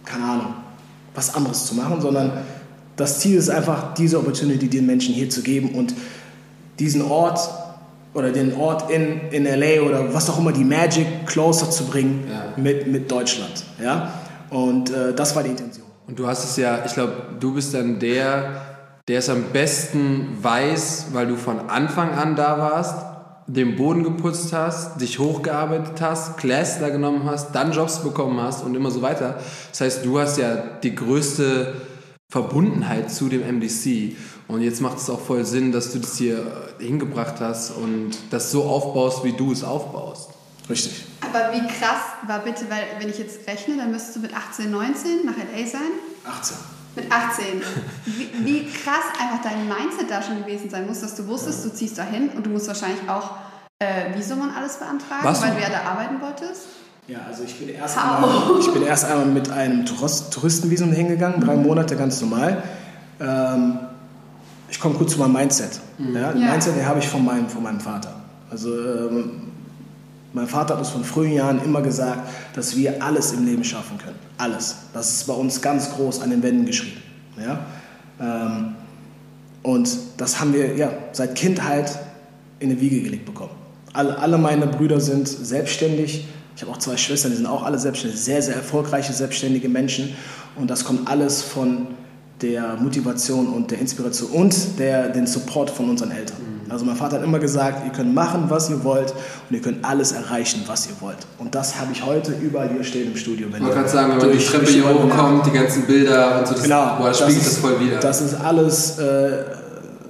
[0.04, 0.54] keine Ahnung,
[1.16, 2.32] was anderes zu machen, sondern
[2.96, 5.94] das Ziel ist einfach, diese Opportunity den Menschen hier zu geben und
[6.78, 7.40] diesen Ort
[8.14, 12.24] oder den Ort in, in LA oder was auch immer, die Magic closer zu bringen
[12.30, 12.62] Ja.
[12.62, 13.64] mit, mit Deutschland.
[13.82, 14.12] Ja?
[14.50, 15.86] Und äh, das war die Intention.
[16.06, 18.62] Und du hast es ja, ich glaube, du bist dann der,
[19.08, 22.94] der es am besten weiß, weil du von Anfang an da warst,
[23.46, 28.64] den Boden geputzt hast, dich hochgearbeitet hast, Class da genommen hast, dann Jobs bekommen hast
[28.64, 29.38] und immer so weiter.
[29.70, 31.74] Das heißt, du hast ja die größte
[32.28, 34.16] Verbundenheit zu dem MDC.
[34.48, 36.38] Und jetzt macht es auch voll Sinn, dass du das hier
[36.80, 40.30] äh, hingebracht hast und das so aufbaust, wie du es aufbaust.
[40.68, 41.04] Richtig.
[41.20, 44.70] Aber wie krass war bitte, weil wenn ich jetzt rechne, dann müsstest du mit 18,
[44.70, 45.80] 19 nach LA sein.
[46.24, 46.56] 18.
[46.96, 47.44] Mit 18.
[48.06, 51.68] Wie, wie krass einfach dein Mindset da schon gewesen sein muss, dass du wusstest, du
[51.72, 53.32] ziehst da hin und du musst wahrscheinlich auch
[53.78, 55.42] äh, Visum und alles beantragen, Was?
[55.42, 56.62] weil du ja da arbeiten wolltest.
[57.06, 58.30] Ja, also ich bin erst, einmal,
[58.60, 62.62] ich bin erst einmal mit einem Tourist, Touristenvisum hingegangen, drei Monate ganz normal.
[63.20, 63.78] Ähm,
[64.68, 65.78] ich komme kurz zu meinem Mindset.
[65.98, 66.50] Ja, Ja.
[66.50, 68.14] Mindset habe ich von meinem, von meinem Vater.
[68.50, 69.52] Also ähm,
[70.36, 73.96] mein Vater hat uns von frühen Jahren immer gesagt, dass wir alles im Leben schaffen
[73.96, 74.18] können.
[74.36, 74.76] Alles.
[74.92, 77.00] Das ist bei uns ganz groß an den Wänden geschrieben.
[77.38, 77.64] Ja?
[78.20, 78.74] Ähm,
[79.62, 81.98] und das haben wir ja, seit Kindheit
[82.58, 83.52] in die Wiege gelegt bekommen.
[83.94, 86.26] Alle, alle meine Brüder sind selbstständig.
[86.54, 88.20] Ich habe auch zwei Schwestern, die sind auch alle selbstständig.
[88.20, 90.14] Sehr, sehr erfolgreiche, selbstständige Menschen.
[90.54, 91.86] Und das kommt alles von
[92.42, 96.45] der Motivation und der Inspiration und der, den Support von unseren Eltern.
[96.70, 99.84] Also mein Vater hat immer gesagt, ihr könnt machen, was ihr wollt und ihr könnt
[99.84, 101.18] alles erreichen, was ihr wollt.
[101.38, 103.48] Und das habe ich heute überall hier stehen im Studio.
[103.50, 106.46] Wenn Man kann sagen, wenn man die Treppe hier eure- hochkommt, die ganzen Bilder und
[106.48, 107.98] so, das, Genau, boah, das spiegelt das voll wieder.
[108.00, 109.44] Das ist alles äh,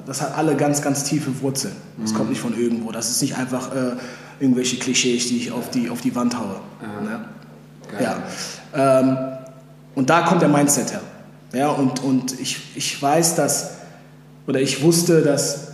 [0.07, 1.75] das hat alle ganz, ganz tiefe Wurzeln.
[2.01, 2.92] Das kommt nicht von irgendwo.
[2.92, 3.97] Das ist nicht einfach äh,
[4.38, 6.61] irgendwelche Klischees, die ich auf die, auf die Wand haue.
[7.03, 7.25] Ne?
[8.01, 8.19] Ja.
[9.01, 9.16] Ähm,
[9.97, 11.01] und da kommt der Mindset her.
[11.53, 13.71] Ja, und und ich, ich weiß, dass,
[14.47, 15.65] oder ich wusste, dass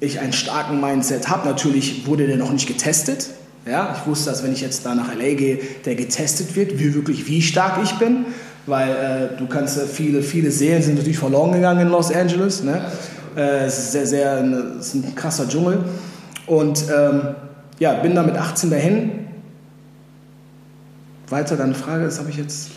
[0.00, 1.48] ich einen starken Mindset habe.
[1.48, 3.30] Natürlich wurde der noch nicht getestet.
[3.66, 6.94] Ja, ich wusste, dass wenn ich jetzt da nach LA gehe, der getestet wird, wie
[6.94, 8.26] wirklich wie stark ich bin,
[8.66, 12.62] weil äh, du kannst äh, viele viele Seelen sind natürlich verloren gegangen in Los Angeles.
[12.62, 12.84] Ne?
[13.36, 14.44] Äh, es ist sehr sehr
[14.78, 15.78] es ist ein krasser Dschungel
[16.46, 17.34] und ähm,
[17.78, 19.12] ja bin da mit 18 dahin.
[21.30, 22.68] Weiter deine Frage, das habe ich jetzt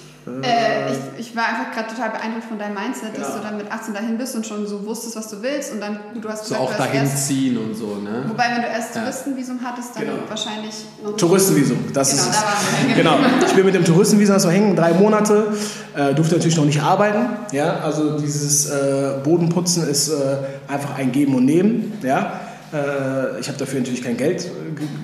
[0.43, 3.25] äh, ich, ich, war einfach gerade total beeindruckt von deinem Mindset, genau.
[3.25, 5.79] dass du dann mit 18 dahin bist und schon so wusstest, was du willst und
[5.79, 8.25] dann, du hast gesagt, so auch dahin erst, ziehen und so, ne?
[8.27, 9.01] Wobei, wenn du erst ja.
[9.01, 10.17] Touristenvisum hattest, dann genau.
[10.27, 12.33] wahrscheinlich noch Touristenvisum, das genau, ist.
[12.33, 15.53] Da genau, ich bin mit dem Touristenvisum so hängen, drei Monate,
[15.95, 20.37] äh, durfte natürlich noch nicht arbeiten, ja, also dieses äh, Bodenputzen ist äh,
[20.67, 22.41] einfach ein Geben und Nehmen, ja.
[22.73, 24.49] Äh, ich habe dafür natürlich kein Geld äh,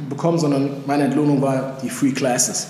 [0.09, 2.67] bekommen, sondern meine Entlohnung war die Free Classes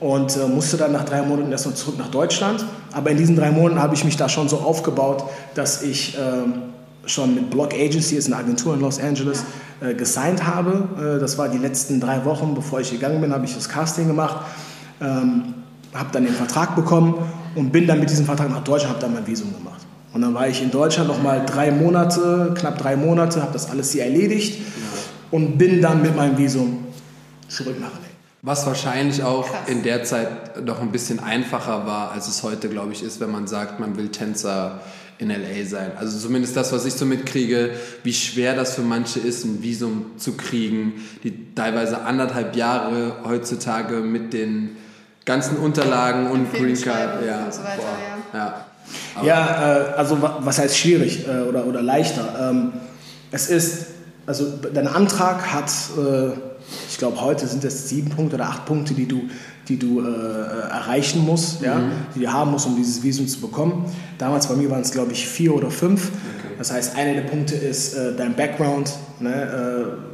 [0.00, 2.64] und äh, musste dann nach drei Monaten erstmal zurück nach Deutschland.
[2.92, 6.20] Aber in diesen drei Monaten habe ich mich da schon so aufgebaut, dass ich äh,
[7.06, 9.44] schon mit Block Agency, ist eine Agentur in Los Angeles,
[9.80, 11.16] äh, gesigned habe.
[11.16, 14.06] Äh, das war die letzten drei Wochen, bevor ich gegangen bin, habe ich das Casting
[14.06, 14.38] gemacht,
[15.00, 15.54] ähm,
[15.94, 17.14] habe dann den Vertrag bekommen
[17.54, 19.80] und bin dann mit diesem Vertrag nach Deutschland, habe dann mein Visum gemacht.
[20.12, 23.70] Und dann war ich in Deutschland noch mal drei Monate, knapp drei Monate, habe das
[23.70, 24.60] alles hier erledigt
[25.30, 26.86] und bin dann mit meinem Visum
[27.48, 28.07] zurück nach LA.
[28.42, 29.68] Was wahrscheinlich auch Krass.
[29.68, 33.32] in der Zeit noch ein bisschen einfacher war, als es heute, glaube ich, ist, wenn
[33.32, 34.80] man sagt, man will Tänzer
[35.18, 35.92] in LA sein.
[35.98, 37.70] Also zumindest das, was ich so mitkriege,
[38.04, 43.96] wie schwer das für manche ist, ein Visum zu kriegen, die teilweise anderthalb Jahre heutzutage
[43.96, 44.76] mit den
[45.24, 47.82] ganzen Unterlagen und Green Card ja, und so weiter,
[48.32, 48.66] boah, ja.
[49.16, 52.50] Ja, ja äh, also was heißt schwierig äh, oder, oder leichter?
[52.50, 52.72] Ähm,
[53.32, 53.86] es ist,
[54.24, 56.30] also dein Antrag hat äh,
[56.88, 59.22] ich glaube, heute sind es sieben Punkte oder acht Punkte, die du,
[59.68, 61.66] die du äh, erreichen musst, mhm.
[61.66, 61.80] ja,
[62.14, 63.86] die du haben musst, um dieses Visum zu bekommen.
[64.18, 66.08] Damals bei mir waren es, glaube ich, vier oder fünf.
[66.08, 66.54] Okay.
[66.58, 68.92] Das heißt, einer der Punkte ist äh, dein Background.
[69.20, 70.08] Ne, äh,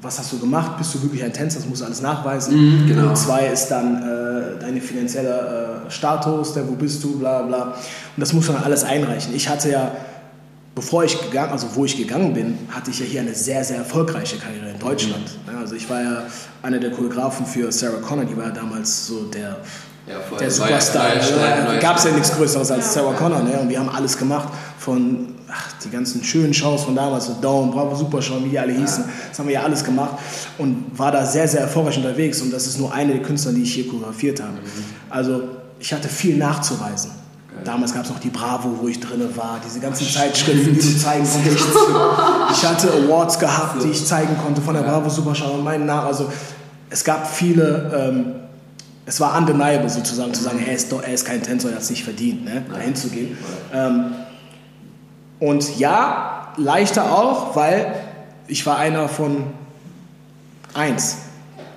[0.00, 0.78] was hast du gemacht?
[0.78, 1.58] Bist du wirklich ein Tänzer?
[1.58, 2.54] Das musst du alles nachweisen.
[2.54, 3.08] Mhm, genau.
[3.08, 7.62] Und zwei ist dann äh, dein finanzieller äh, Status, der, wo bist du, bla bla.
[7.64, 7.74] Und
[8.20, 9.34] das muss man alles einreichen.
[9.34, 9.90] Ich hatte ja
[10.78, 13.78] bevor ich gegangen, also wo ich gegangen bin, hatte ich ja hier eine sehr, sehr
[13.78, 15.28] erfolgreiche Karriere in Deutschland.
[15.44, 15.58] Mhm.
[15.58, 16.22] also ich war ja
[16.62, 19.56] einer der Choreografen für Sarah Connor, die war ja damals so der,
[20.06, 21.16] ja, der Superstar.
[21.16, 23.42] Da gab es ja nichts Größeres als Sarah Connor.
[23.42, 23.58] Ne?
[23.58, 27.72] Und wir haben alles gemacht von ach, die ganzen schönen Shows von damals, so Dome,
[27.72, 29.02] Bravo Super Show, wie die alle hießen.
[29.02, 29.10] Ja.
[29.30, 30.16] Das haben wir ja alles gemacht
[30.58, 32.40] und war da sehr, sehr erfolgreich unterwegs.
[32.40, 34.52] Und das ist nur eine der Künstler, die ich hier choreografiert habe.
[34.52, 34.84] Mhm.
[35.10, 35.42] Also
[35.80, 37.17] ich hatte viel nachzuweisen.
[37.64, 40.98] Damals gab es noch die Bravo, wo ich drin war, diese ganzen Zeitschriften, die du
[40.98, 41.68] zeigen konntest.
[42.52, 46.06] Ich hatte Awards gehabt, die ich zeigen konnte von der Bravo Superschau und meinen Namen.
[46.06, 46.30] Also
[46.90, 48.34] es gab viele, ähm,
[49.06, 51.90] es war undeniable sozusagen zu sagen, er ist, er ist kein Tänzer, er hat es
[51.90, 53.36] nicht verdient, ne, dahin zu gehen.
[53.72, 54.12] Ähm,
[55.40, 57.94] und ja, leichter auch, weil
[58.46, 59.44] ich war einer von
[60.74, 61.18] eins,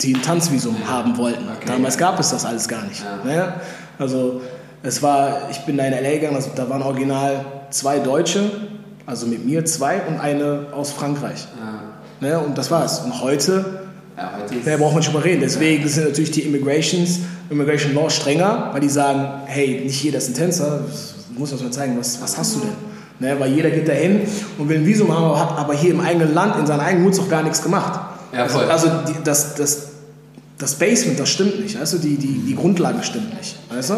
[0.01, 1.47] die ein Tanzvisum haben wollten.
[1.47, 1.65] Okay.
[1.67, 3.03] Damals gab es das alles gar nicht.
[3.03, 3.23] Ja.
[3.23, 3.53] Ne?
[3.99, 4.41] Also
[4.83, 8.49] es war, ich bin da in LA gegangen, also da waren original zwei Deutsche,
[9.05, 11.47] also mit mir zwei und eine aus Frankreich.
[11.59, 12.27] Ja.
[12.27, 12.99] Ne, und das war's.
[12.99, 13.81] Und heute,
[14.17, 15.41] ja, heute da braucht man schon mal reden.
[15.41, 15.89] Deswegen ja.
[15.89, 20.33] sind natürlich die Immigrations, Immigration Law strenger, weil die sagen, hey, nicht jeder ist ein
[20.33, 20.81] Tänzer,
[21.33, 22.91] du musst uns mal zeigen, was, was hast du denn?
[23.19, 24.21] Ne, weil jeder geht dahin
[24.57, 27.19] und will ein Visum haben, hat aber hier im eigenen Land, in seinem eigenen Mut
[27.19, 27.99] auch gar nichts gemacht.
[28.33, 29.89] Ja, also, also die, das, das,
[30.57, 31.75] das Basement, das stimmt nicht.
[31.75, 31.97] Du?
[31.97, 33.57] die, die, die Grundlage stimmt nicht.
[33.69, 33.95] Weißt du?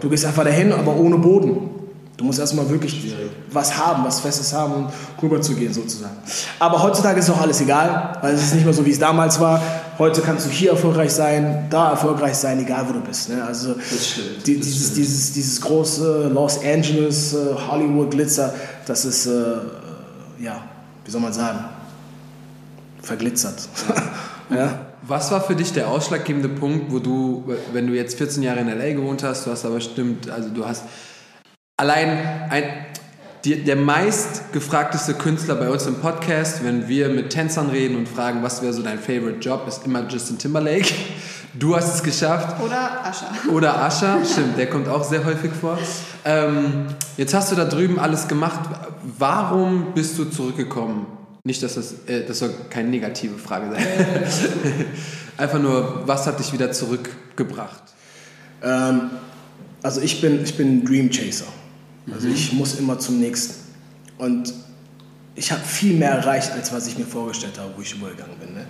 [0.00, 1.70] Du gehst einfach dahin, aber ohne Boden.
[2.16, 3.14] Du musst erstmal wirklich
[3.50, 4.88] was haben, was Festes haben, um
[5.22, 6.16] rüber zu gehen sozusagen.
[6.58, 9.38] Aber heutzutage ist auch alles egal, weil es ist nicht mehr so, wie es damals
[9.38, 9.60] war.
[9.98, 13.28] Heute kannst du hier erfolgreich sein, da erfolgreich sein, egal wo du bist.
[13.28, 13.44] Ne?
[13.44, 13.74] Also
[14.46, 18.54] die, dieses, dieses, dieses große Los Angeles, äh, Hollywood Glitzer,
[18.86, 19.32] das ist, äh,
[20.38, 20.64] ja,
[21.04, 21.58] wie soll man sagen,
[23.02, 23.68] verglitzert.
[24.50, 24.85] ja.
[25.08, 28.68] Was war für dich der ausschlaggebende Punkt, wo du, wenn du jetzt 14 Jahre in
[28.68, 30.82] LA gewohnt hast, du hast aber stimmt, also du hast
[31.76, 32.18] allein
[32.50, 32.64] ein,
[33.44, 38.08] die, der meist gefragteste Künstler bei uns im Podcast, wenn wir mit Tänzern reden und
[38.08, 40.92] fragen, was wäre so dein Favorite Job, ist immer Justin Timberlake.
[41.54, 42.60] Du hast es geschafft.
[42.60, 43.26] Oder Ascha.
[43.52, 45.78] Oder Ascha, stimmt, der kommt auch sehr häufig vor.
[46.24, 48.68] Ähm, jetzt hast du da drüben alles gemacht.
[49.18, 51.15] Warum bist du zurückgekommen
[51.46, 53.86] nicht, dass das, äh, das soll keine negative Frage sein.
[55.36, 57.84] Einfach nur, was hat dich wieder zurückgebracht?
[58.62, 59.10] Ähm,
[59.80, 61.46] also ich bin, ich bin Dream Chaser.
[62.12, 62.34] Also mhm.
[62.34, 63.54] ich muss immer zum nächsten.
[64.18, 64.52] Und
[65.36, 68.54] ich habe viel mehr erreicht, als was ich mir vorgestellt habe, wo ich übergegangen bin.
[68.54, 68.66] Ne?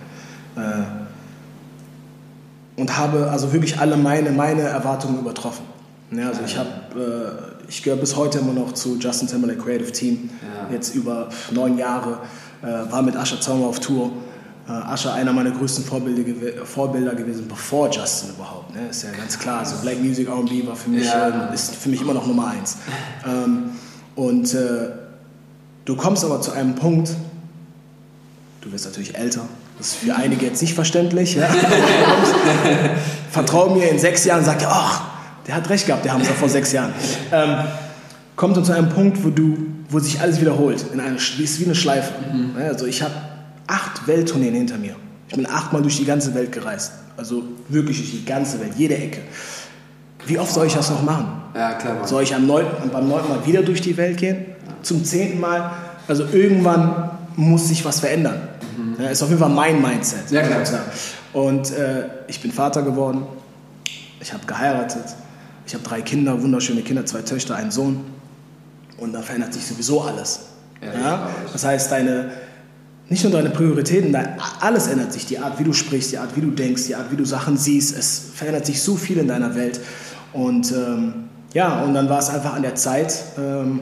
[2.77, 5.65] Äh, und habe also wirklich alle meine, meine Erwartungen übertroffen.
[6.11, 6.27] Ne?
[6.27, 10.29] Also ich habe, äh, ich gehöre bis heute immer noch zu Justin Timberlake Creative Team,
[10.43, 10.71] ja.
[10.71, 12.19] jetzt über neun Jahre,
[12.61, 14.11] war mit Asher Zaumer auf Tour.
[14.67, 18.75] Äh, Asher einer meiner größten Vorbilder, Vorbilder gewesen, bevor Justin überhaupt.
[18.75, 18.89] Ne?
[18.89, 19.59] Ist ja ganz klar.
[19.59, 21.49] Also Black Music R&B war für mich, ja.
[21.49, 22.77] äh, ist für mich immer noch Nummer eins.
[23.25, 23.69] Ähm,
[24.15, 24.89] und äh,
[25.85, 27.11] du kommst aber zu einem Punkt,
[28.59, 29.43] du wirst natürlich älter,
[29.77, 31.35] das ist für einige jetzt nicht verständlich.
[31.35, 31.47] Ja?
[33.31, 35.01] Vertrau mir, in sechs Jahren sagt er, ach,
[35.45, 36.91] der hat recht gehabt, der haben es vor sechs Jahren.
[37.31, 37.59] Ähm,
[38.35, 39.55] kommt dann zu einem Punkt, wo, du,
[39.89, 40.85] wo sich alles wiederholt.
[40.93, 42.13] In eine, ist wie eine Schleife.
[42.33, 42.55] Mhm.
[42.57, 43.13] Also ich habe
[43.67, 44.95] acht Welttourneen hinter mir.
[45.29, 46.93] Ich bin achtmal durch die ganze Welt gereist.
[47.17, 49.21] Also wirklich durch die ganze Welt, jede Ecke.
[50.25, 51.27] Wie oft soll ich das noch machen?
[51.55, 51.95] Ja, klar.
[51.95, 52.07] Mann.
[52.07, 54.45] Soll ich am neunten, beim neunten Mal wieder durch die Welt gehen?
[54.83, 55.71] Zum zehnten Mal?
[56.07, 58.41] Also irgendwann muss sich was verändern.
[58.77, 59.03] Mhm.
[59.03, 60.29] Ja, ist auf jeden Fall mein Mindset.
[60.31, 60.63] Ja, klar.
[61.33, 63.23] Und äh, ich bin Vater geworden.
[64.19, 65.05] Ich habe geheiratet.
[65.65, 67.99] Ich habe drei Kinder, wunderschöne Kinder, zwei Töchter, einen Sohn.
[68.97, 70.39] Und da verändert sich sowieso alles.
[70.81, 71.29] Ja, ja?
[71.51, 72.31] Das heißt, deine,
[73.09, 75.25] nicht nur deine Prioritäten, dein, alles ändert sich.
[75.25, 77.57] Die Art, wie du sprichst, die Art, wie du denkst, die Art, wie du Sachen
[77.57, 77.97] siehst.
[77.97, 79.79] Es verändert sich so viel in deiner Welt.
[80.33, 81.13] Und ähm,
[81.53, 83.81] ja, und dann war es einfach an der Zeit, ähm,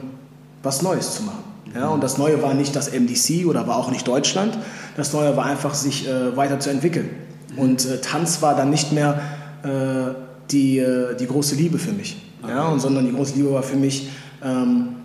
[0.62, 1.44] was Neues zu machen.
[1.74, 4.56] Ja, und das Neue war nicht das MDC oder war auch nicht Deutschland.
[4.96, 7.10] Das Neue war einfach, sich äh, weiterzuentwickeln.
[7.56, 9.20] Und äh, Tanz war dann nicht mehr
[9.62, 10.14] äh,
[10.50, 12.52] die, äh, die große Liebe für mich, okay.
[12.52, 14.08] ja, und, sondern die große Liebe war für mich,
[14.42, 14.95] ähm,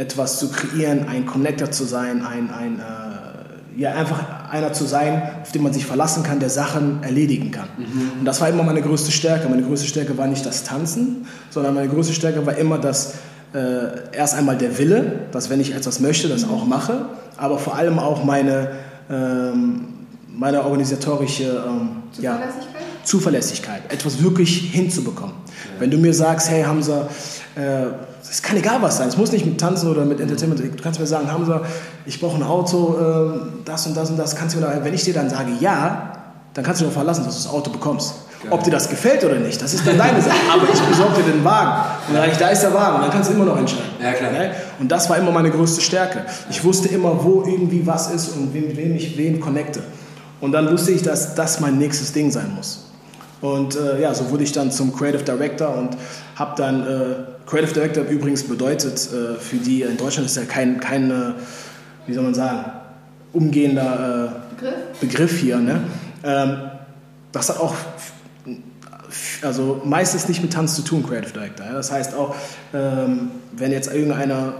[0.00, 5.22] etwas zu kreieren, ein Connector zu sein, ein, ein äh, ja, einfach einer zu sein,
[5.42, 7.68] auf den man sich verlassen kann, der Sachen erledigen kann.
[7.76, 8.20] Mhm.
[8.20, 9.48] Und das war immer meine größte Stärke.
[9.48, 13.14] Meine größte Stärke war nicht das Tanzen, sondern meine größte Stärke war immer das,
[13.52, 17.76] äh, erst einmal der Wille, dass wenn ich etwas möchte, das auch mache, aber vor
[17.76, 18.70] allem auch meine,
[19.10, 19.84] ähm,
[20.28, 22.22] meine organisatorische ähm, Zuverlässigkeit?
[22.22, 25.34] Ja, Zuverlässigkeit, etwas wirklich hinzubekommen.
[25.46, 25.80] Ja.
[25.80, 27.08] Wenn du mir sagst, hey Hamza,
[27.54, 27.86] äh,
[28.30, 31.00] es kann egal was sein, es muss nicht mit Tanzen oder mit Entertainment, du kannst
[31.00, 31.62] mir sagen, Hamza,
[32.06, 35.04] ich brauche ein Auto, äh, das und das und das, kannst du mir, wenn ich
[35.04, 36.12] dir dann sage ja,
[36.54, 38.14] dann kannst du dir verlassen, dass du das Auto bekommst.
[38.42, 38.52] Geil.
[38.52, 40.34] Ob dir das gefällt oder nicht, das ist dann deine Sache.
[40.50, 41.90] Aber ich besorge dir den Wagen.
[42.08, 42.96] Und dann ich, da ist der Wagen.
[42.96, 43.84] Und dann kannst du immer noch entscheiden.
[44.02, 44.30] Ja, klar.
[44.78, 46.24] Und das war immer meine größte Stärke.
[46.48, 49.82] Ich wusste immer, wo irgendwie was ist und mit wem ich wen connecte.
[50.40, 52.86] Und dann wusste ich, dass das mein nächstes Ding sein muss.
[53.42, 55.90] Und äh, ja, so wurde ich dann zum Creative Director und
[56.40, 57.14] habe dann, äh,
[57.46, 61.32] Creative Director übrigens bedeutet, äh, für die in Deutschland ist ja kein, kein äh,
[62.06, 62.72] wie soll man sagen,
[63.32, 65.00] umgehender äh, Begriff?
[65.00, 65.58] Begriff hier.
[65.58, 65.82] Ne?
[66.24, 66.56] Ähm,
[67.30, 67.74] das hat auch
[69.42, 71.66] also meistens nicht mit Tanz zu tun, Creative Director.
[71.66, 71.72] Ja?
[71.72, 72.34] Das heißt auch,
[72.72, 74.54] ähm, wenn jetzt irgendeiner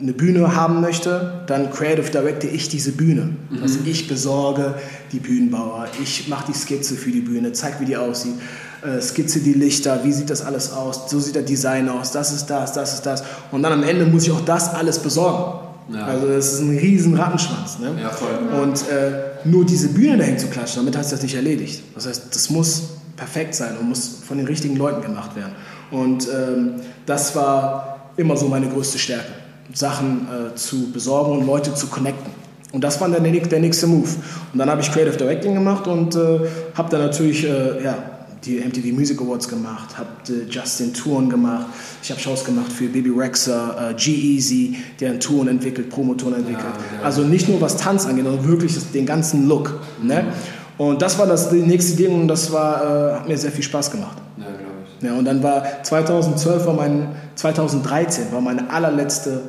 [0.00, 3.36] eine Bühne haben möchte, dann Creative Directe ich diese Bühne.
[3.50, 3.62] Mhm.
[3.62, 4.76] Also ich besorge
[5.12, 8.36] die Bühnenbauer, ich mache die Skizze für die Bühne, zeige, wie die aussieht,
[8.82, 12.32] äh, skizze die Lichter, wie sieht das alles aus, so sieht der Design aus, das
[12.32, 13.22] ist das, das ist das.
[13.50, 15.66] Und dann am Ende muss ich auch das alles besorgen.
[15.92, 16.06] Ja.
[16.06, 17.78] Also das ist ein riesen Rattenschwanz.
[17.78, 17.96] Ne?
[18.00, 18.28] Ja, voll.
[18.62, 21.82] Und äh, nur diese Bühne dahin zu klatschen, damit hast du das nicht erledigt.
[21.94, 22.82] Das heißt, das muss
[23.16, 25.52] perfekt sein und muss von den richtigen Leuten gemacht werden.
[25.90, 26.74] Und ähm,
[27.06, 29.32] das war immer so meine größte Stärke.
[29.72, 32.32] Sachen äh, zu besorgen und Leute zu connecten.
[32.72, 34.08] Und das war dann der, der nächste Move.
[34.52, 36.40] Und dann habe ich Creative Directing gemacht und äh,
[36.74, 37.96] habe dann natürlich äh, ja,
[38.44, 41.66] die MTV Music Awards gemacht, habe äh, Justin Touren gemacht,
[42.02, 46.64] ich habe Shows gemacht für Baby Rexer, äh, G-Eazy, der Touren entwickelt, Promotouren entwickelt.
[46.64, 47.04] Ja, ja.
[47.04, 49.80] Also nicht nur was Tanz angeht, sondern wirklich den ganzen Look.
[50.02, 50.32] Ne?
[50.78, 53.90] Und das war das nächste Ding und das war, äh, hat mir sehr viel Spaß
[53.90, 54.16] gemacht.
[54.38, 55.06] Ja, glaube ich.
[55.06, 59.42] Ja, und dann war 2012 war mein, 2013 war meine allerletzte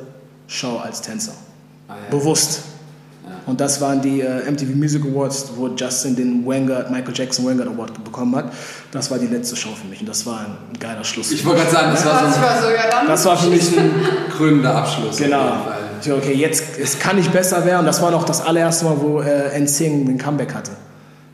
[0.46, 1.32] Show als Tänzer.
[1.88, 2.10] Ah, ja.
[2.10, 2.64] Bewusst.
[3.24, 3.30] Ja.
[3.46, 7.68] Und das waren die äh, MTV Music Awards, wo Justin den Vanguard, Michael Jackson Vanguard
[7.68, 8.52] Award bekommen hat.
[8.90, 11.30] Das war die letzte Show für mich und das war ein geiler Schluss.
[11.30, 13.78] Ich wollte gerade sagen, das, war, so ein, war so, ja, das war für mich
[13.78, 13.90] ein
[14.36, 15.16] krönender Abschluss.
[15.18, 15.66] Genau.
[16.00, 17.80] Ich dachte, okay, jetzt es kann nicht besser werden.
[17.80, 20.72] Und das war noch das allererste Mal, wo äh, NSYNC den Comeback hatte.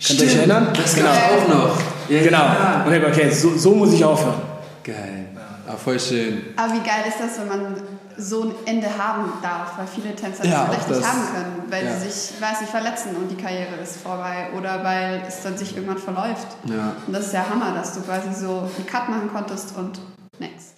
[0.07, 0.69] Könnt ihr euch erinnern?
[0.75, 1.09] Das genau.
[1.09, 1.81] auch noch.
[2.09, 2.39] Ja, genau.
[2.39, 2.85] Ja.
[2.87, 4.41] Und ich okay, so, so muss ich aufhören.
[4.85, 5.29] Geil.
[5.67, 6.39] Ah, voll schön.
[6.57, 7.75] Aber wie geil ist das, wenn man
[8.19, 11.85] so ein Ende haben darf, weil viele Tänzer ja, das vielleicht nicht haben können, weil
[11.85, 11.97] ja.
[11.97, 15.77] sie sich, weiß nicht, verletzen und die Karriere ist vorbei oder weil es dann sich
[15.77, 16.49] irgendwann verläuft.
[16.65, 16.97] Ja.
[17.07, 20.01] Und das ist ja Hammer, dass du quasi so einen Cut machen konntest und
[20.41, 20.75] next.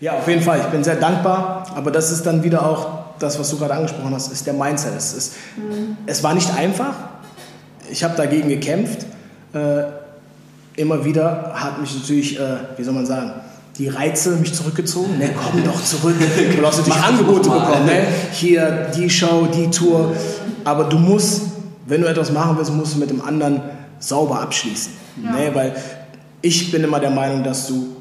[0.00, 0.60] Ja, auf jeden Fall.
[0.60, 4.14] Ich bin sehr dankbar, aber das ist dann wieder auch das, was du gerade angesprochen
[4.14, 4.94] hast, ist der Mindset.
[4.96, 5.98] Es, ist, mhm.
[6.06, 6.94] es war nicht einfach.
[7.90, 9.04] Ich habe dagegen gekämpft.
[9.52, 9.82] Äh,
[10.76, 13.32] immer wieder hat mich natürlich, äh, wie soll man sagen,
[13.78, 15.18] die Reize mich zurückgezogen.
[15.18, 16.16] Ne, komm doch zurück.
[16.18, 17.86] Du hast natürlich Angebote bekommen.
[17.86, 18.02] Ne?
[18.32, 20.14] Hier die Show, die Tour.
[20.64, 21.42] Aber du musst,
[21.86, 23.62] wenn du etwas machen willst, musst du mit dem anderen
[23.98, 24.92] sauber abschließen.
[25.24, 25.30] Ja.
[25.32, 25.54] Ne?
[25.54, 25.74] Weil
[26.42, 27.96] ich bin immer der Meinung, dass du,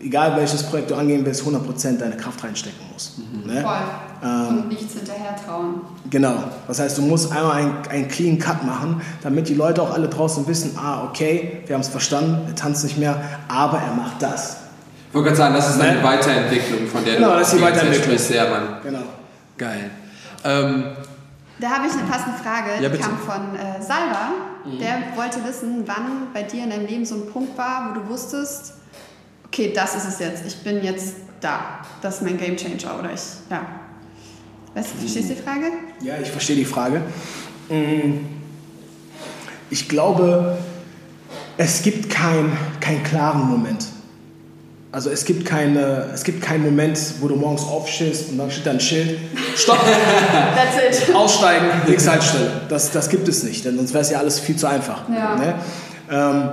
[0.00, 3.18] egal welches Projekt du angehen willst, 100% deine Kraft reinstecken musst.
[3.18, 3.52] Mhm.
[3.52, 3.62] Ne?
[3.62, 3.76] Voll.
[4.22, 5.80] Ähm, Und nichts hinterher trauen.
[6.10, 6.34] Genau.
[6.68, 10.08] Das heißt, du musst einmal einen, einen clean Cut machen, damit die Leute auch alle
[10.08, 13.16] draußen wissen, ah, okay, wir haben es verstanden, er tanzt nicht mehr,
[13.48, 14.59] aber er macht das.
[15.10, 16.04] Ich wollte gerade sagen, das ist eine ne?
[16.04, 18.16] Weiterentwicklung, von der genau, du das ist die Weiterentwicklung.
[18.16, 18.76] sehr, Mann.
[18.84, 19.02] Genau.
[19.58, 19.90] Geil.
[20.44, 20.84] Ähm,
[21.58, 24.30] da habe ich eine passende Frage, ja, die kam von äh, Salva.
[24.64, 24.78] Mhm.
[24.78, 28.08] Der wollte wissen, wann bei dir in deinem Leben so ein Punkt war, wo du
[28.08, 28.74] wusstest,
[29.46, 33.12] okay, das ist es jetzt, ich bin jetzt da, das ist mein Game Changer oder
[33.12, 33.20] ich,
[33.50, 33.62] ja.
[34.74, 35.64] Weißt du, verstehst du die Frage?
[36.02, 37.02] Ja, ich verstehe die Frage.
[37.68, 38.24] Mm.
[39.70, 40.56] Ich glaube,
[41.56, 43.86] es gibt keinen kein klaren Moment.
[44.92, 48.66] Also es gibt, keine, es gibt keinen Moment, wo du morgens aufstehst und dann steht
[48.66, 49.18] da ein Schild,
[49.54, 49.78] stopp,
[50.56, 51.14] That's it.
[51.14, 52.50] aussteigen, nächste Haltestelle.
[52.68, 55.08] Das, das gibt es nicht, denn sonst wäre es ja alles viel zu einfach.
[55.08, 55.36] Ja.
[55.36, 55.54] Ne?
[56.10, 56.50] Ähm,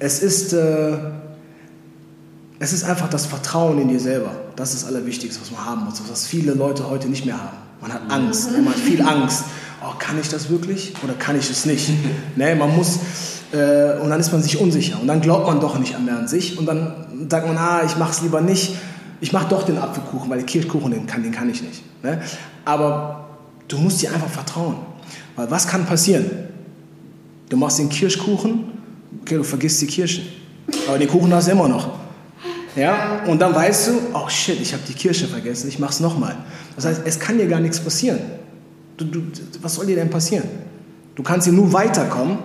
[0.00, 0.98] es, ist, äh,
[2.58, 4.32] es ist einfach das Vertrauen in dir selber.
[4.56, 7.56] Das ist das Allerwichtigste, was man haben muss, was viele Leute heute nicht mehr haben.
[7.80, 8.64] Man hat Angst, mhm.
[8.64, 9.44] man hat viel Angst.
[9.80, 11.88] Oh, kann ich das wirklich oder kann ich es nicht?
[12.36, 12.98] ne, man muss
[13.52, 16.28] äh, und dann ist man sich unsicher und dann glaubt man doch nicht mehr an
[16.28, 16.92] sich und dann
[17.28, 18.76] sagt man, ah, ich mache es lieber nicht.
[19.20, 21.82] Ich mache doch den Apfelkuchen, weil der Kirschkuchen, den kann, den kann ich nicht.
[22.02, 22.20] Ne?
[22.64, 23.26] Aber
[23.66, 24.76] du musst dir einfach vertrauen.
[25.34, 26.30] Weil was kann passieren?
[27.48, 28.64] Du machst den Kirschkuchen,
[29.22, 30.24] okay, du vergisst die Kirschen.
[30.86, 31.88] Aber den Kuchen hast du immer noch.
[32.76, 33.22] Ja?
[33.26, 36.36] Und dann weißt du, oh shit, ich habe die Kirsche vergessen, ich mach's nochmal.
[36.76, 38.20] Das heißt, es kann dir gar nichts passieren.
[38.96, 39.22] Du, du,
[39.62, 40.44] was soll dir denn passieren?
[41.16, 42.38] Du kannst hier nur weiterkommen,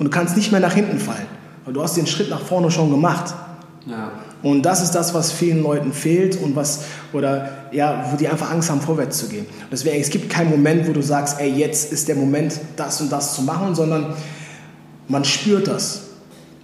[0.00, 1.26] und du kannst nicht mehr nach hinten fallen.
[1.66, 3.34] Weil du hast den Schritt nach vorne schon gemacht.
[3.86, 4.10] Ja.
[4.42, 6.80] Und das ist das, was vielen Leuten fehlt und was,
[7.12, 9.46] oder ja, wo die einfach Angst haben, vorwärts zu gehen.
[9.70, 13.10] Deswegen, es gibt keinen Moment, wo du sagst, ey, jetzt ist der Moment, das und
[13.10, 14.14] das zu machen, sondern
[15.08, 16.02] man spürt das.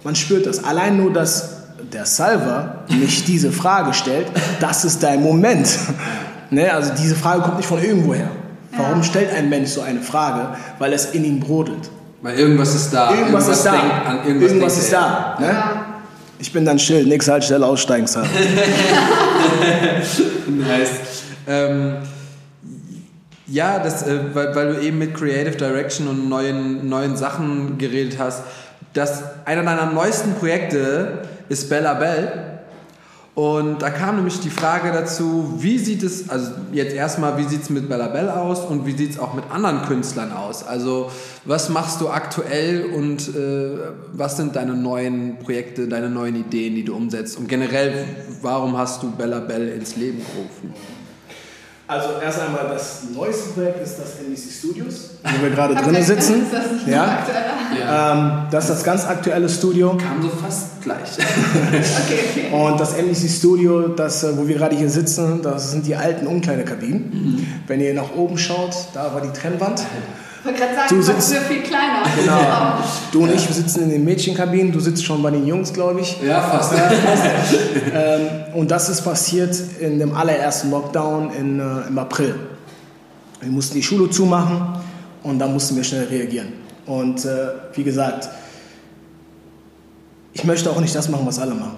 [0.03, 0.63] Man spürt das.
[0.63, 1.57] Allein nur, dass
[1.91, 4.27] der Salver nicht diese Frage stellt,
[4.59, 5.67] das ist dein Moment.
[6.49, 6.71] ne?
[6.71, 8.29] Also diese Frage kommt nicht von irgendwoher.
[8.75, 10.55] Warum stellt ein Mensch so eine Frage?
[10.77, 11.89] Weil es in ihm brodelt.
[12.21, 13.11] Weil irgendwas ist da.
[13.11, 13.71] Irgendwas, irgendwas ist da.
[13.71, 15.37] An, irgendwas, irgendwas ist da.
[15.39, 15.47] Ne?
[15.47, 15.76] Ja.
[16.39, 18.23] Ich bin dann still, nix halt schnell aussteigen, Sir.
[20.47, 20.89] nice.
[21.47, 21.97] Ähm,
[23.47, 28.19] ja, das, äh, weil, weil du eben mit Creative Direction und neuen, neuen Sachen geredet
[28.19, 28.43] hast.
[28.93, 31.19] Das, einer deiner neuesten Projekte
[31.49, 32.56] ist Bella Bell.
[33.37, 37.61] Und da kam nämlich die Frage dazu, wie sieht es, also jetzt erstmal, wie sieht
[37.61, 40.65] es mit Bella Bell aus und wie sieht es auch mit anderen Künstlern aus?
[40.65, 41.11] Also
[41.45, 43.77] was machst du aktuell und äh,
[44.11, 47.37] was sind deine neuen Projekte, deine neuen Ideen, die du umsetzt?
[47.37, 48.05] Und generell,
[48.41, 50.73] warum hast du Bella Bell ins Leben gerufen?
[51.89, 56.43] Also erst einmal das neueste Projekt ist das NBC Studios, wo wir gerade drinnen sitzen.
[56.43, 57.25] Ist das nicht ja.
[57.79, 58.11] ja.
[58.11, 59.97] Ähm, das ist das ganz aktuelle Studio.
[59.97, 60.99] Kam so fast gleich.
[61.69, 62.53] okay, okay.
[62.53, 66.27] Und das NBC Studio, das, äh, wo wir gerade hier sitzen, das sind die alten
[66.27, 67.09] Umkleidekabinen.
[67.09, 67.47] Mhm.
[67.67, 69.81] Wenn ihr nach oben schaut, da war die Trennwand
[70.47, 72.03] wollte gerade sagen, du sitzt viel kleiner.
[72.15, 72.37] Genau.
[73.11, 76.17] Du und ich sitzen in den Mädchenkabinen, du sitzt schon bei den Jungs, glaube ich.
[76.21, 76.73] Ja, fast.
[77.93, 78.21] ähm,
[78.53, 82.35] und das ist passiert in dem allerersten Lockdown in, äh, im April.
[83.41, 84.81] Wir mussten die Schule zumachen
[85.23, 86.53] und da mussten wir schnell reagieren.
[86.85, 88.29] Und äh, wie gesagt,
[90.33, 91.77] ich möchte auch nicht das machen, was alle machen.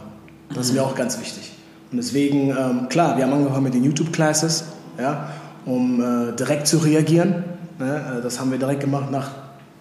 [0.54, 1.52] Das ist mir auch ganz wichtig.
[1.92, 4.66] Und deswegen, ähm, klar, wir haben angefangen mit den YouTube-Classes,
[5.00, 5.30] ja,
[5.66, 7.44] um äh, direkt zu reagieren.
[7.80, 8.20] Ne?
[8.20, 9.32] Äh, das haben wir direkt gemacht nach,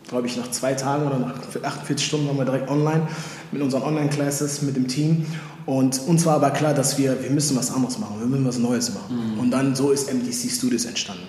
[0.08, 3.08] glaube ich, nach zwei Tagen oder nach 48 Stunden waren wir direkt online
[3.52, 5.26] mit unseren Online-Classes, mit dem Team.
[5.66, 8.58] Und uns war aber klar, dass wir, wir müssen was anderes machen, wir müssen was
[8.58, 9.34] Neues machen.
[9.34, 9.40] Mhm.
[9.40, 11.24] Und dann so ist MDC Studios entstanden.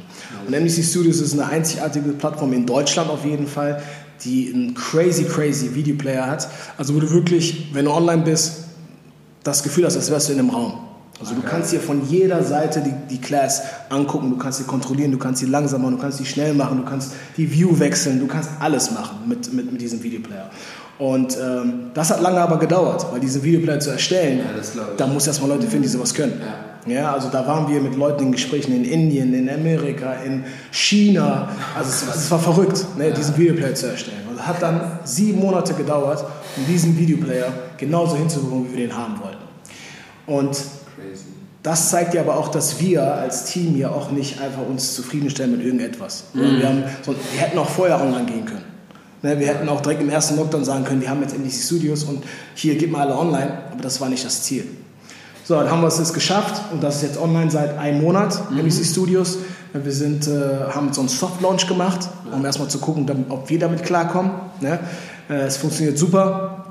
[0.48, 3.84] Und MDC Studios ist eine einzigartige Plattform in Deutschland auf jeden Fall,
[4.24, 6.48] die einen crazy, crazy Videoplayer hat.
[6.78, 8.64] Also wo du wirklich, wenn du online bist,
[9.44, 10.89] das Gefühl hast, als wärst du in einem Raum.
[11.20, 15.12] Also du kannst dir von jeder Seite die, die Class angucken, du kannst sie kontrollieren,
[15.12, 18.20] du kannst sie langsam machen, du kannst sie schnell machen, du kannst die View wechseln,
[18.20, 20.50] du kannst alles machen mit, mit, mit diesem Videoplayer.
[20.98, 25.28] Und ähm, das hat lange aber gedauert, weil diesen Videoplayer zu erstellen, ja, da muss
[25.28, 26.42] erstmal Leute finden, die sowas können.
[26.86, 26.94] Ja.
[26.94, 27.14] ja.
[27.14, 31.50] also da waren wir mit Leuten in Gesprächen in Indien, in Amerika, in China.
[31.76, 33.14] Also es, es war verrückt, ne, ja.
[33.14, 34.20] diesen Videoplayer zu erstellen.
[34.30, 36.24] Und hat dann sieben Monate gedauert,
[36.58, 37.48] um diesen Videoplayer
[37.78, 39.38] genauso hinzubekommen, wie wir den haben wollten.
[40.28, 40.58] Und
[41.64, 45.52] das zeigt ja aber auch, dass wir als Team ja auch nicht einfach uns zufriedenstellen
[45.52, 46.26] mit irgendetwas.
[46.34, 46.60] Mhm.
[46.60, 48.64] Wir, haben, wir hätten auch vorher online gehen können.
[49.22, 52.06] Ne, wir hätten auch direkt im ersten Lockdown sagen können, wir haben jetzt MDC Studios
[52.06, 52.24] und
[52.56, 54.64] hier geht mal alle online, aber das war nicht das Ziel.
[55.44, 58.50] So, dann haben wir es jetzt geschafft und das ist jetzt online seit einem Monat,
[58.50, 58.60] mhm.
[58.60, 59.40] MDC Studios.
[59.74, 63.84] Wir sind, äh, haben so einen Soft-Launch gemacht, um erstmal zu gucken, ob wir damit
[63.84, 64.32] klarkommen.
[64.62, 64.80] Ne?
[65.30, 66.66] Äh, es funktioniert super.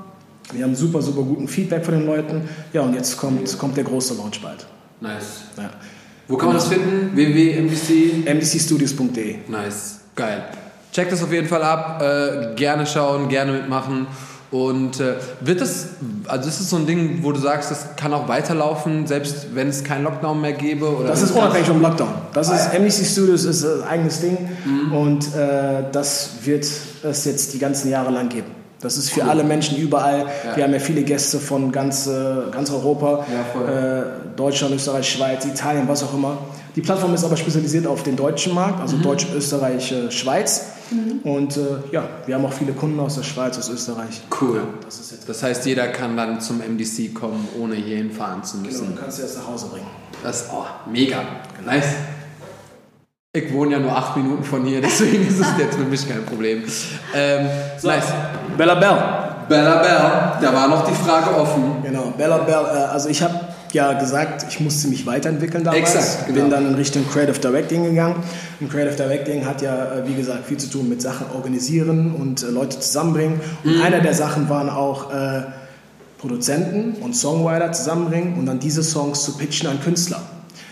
[0.51, 2.49] Wir haben super, super guten Feedback von den Leuten.
[2.73, 4.65] Ja, und jetzt kommt, kommt der große Launch bald.
[5.01, 5.43] Nice.
[5.57, 5.69] Ja.
[6.27, 7.15] Wo kann man das finden?
[7.15, 8.33] www.mdc?
[8.33, 9.35] mdcstudios.de.
[9.47, 9.99] Nice.
[10.15, 10.45] Geil.
[10.91, 12.01] Check das auf jeden Fall ab.
[12.01, 14.07] Äh, gerne schauen, gerne mitmachen.
[14.51, 15.89] Und äh, wird das,
[16.27, 19.67] also ist es so ein Ding, wo du sagst, das kann auch weiterlaufen, selbst wenn
[19.67, 20.89] es keinen Lockdown mehr gäbe?
[20.89, 22.09] Oder das ist unabhängig vom Lockdown.
[22.33, 24.91] Das ist, MDC Studios ist ein eigenes Ding mhm.
[24.91, 26.65] und äh, das wird
[27.03, 28.58] es jetzt die ganzen Jahre lang geben.
[28.81, 29.29] Das ist für cool.
[29.29, 30.25] alle Menschen überall.
[30.45, 30.55] Ja.
[30.55, 34.03] Wir haben ja viele Gäste von ganz, äh, ganz Europa, ja, äh,
[34.35, 36.37] Deutschland, Österreich, Schweiz, Italien, was auch immer.
[36.75, 39.01] Die Plattform ist aber spezialisiert auf den deutschen Markt, also mhm.
[39.01, 40.65] Deutsch, Österreich, äh, Schweiz.
[40.91, 41.29] Mhm.
[41.29, 41.61] Und äh,
[41.91, 44.21] ja, wir haben auch viele Kunden aus der Schweiz, aus Österreich.
[44.39, 44.57] Cool.
[44.57, 48.85] Ja, das, das, heißt, jeder kann dann zum MDC kommen, ohne hierhin fahren zu müssen.
[48.85, 49.87] Genau, du kannst sie erst nach Hause bringen.
[50.23, 51.21] Das ist oh, mega.
[51.65, 51.85] Nice.
[53.31, 56.25] Ich wohne ja nur acht Minuten von hier, deswegen ist es jetzt für mich kein
[56.25, 56.63] Problem.
[57.13, 58.05] Ähm, so, nice.
[58.57, 58.97] Bella Bell.
[59.47, 61.83] Bella Bell, da war noch die Frage offen.
[61.83, 63.39] Genau, Bella Bell, äh, also ich habe
[63.71, 65.93] ja gesagt, ich musste mich weiterentwickeln damals.
[65.93, 66.39] Exakt, genau.
[66.39, 68.15] Bin dann in Richtung Creative Directing gegangen.
[68.59, 72.41] Und Creative Directing hat ja, äh, wie gesagt, viel zu tun mit Sachen organisieren und
[72.41, 73.41] äh, Leute zusammenbringen.
[73.63, 73.83] Und mhm.
[73.83, 75.43] einer der Sachen waren auch äh,
[76.17, 80.19] Produzenten und Songwriter zusammenbringen und dann diese Songs zu pitchen an Künstler.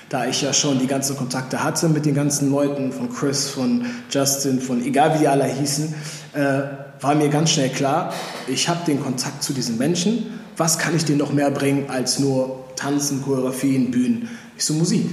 [0.09, 3.85] Da ich ja schon die ganzen Kontakte hatte mit den ganzen Leuten, von Chris, von
[4.09, 5.93] Justin, von egal wie die alle hießen,
[6.33, 6.61] äh,
[7.01, 8.13] war mir ganz schnell klar,
[8.47, 10.39] ich habe den Kontakt zu diesen Menschen.
[10.55, 14.29] Was kann ich denen noch mehr bringen als nur Tanzen, Choreografien, Bühnen.
[14.57, 15.05] Ich so Musik.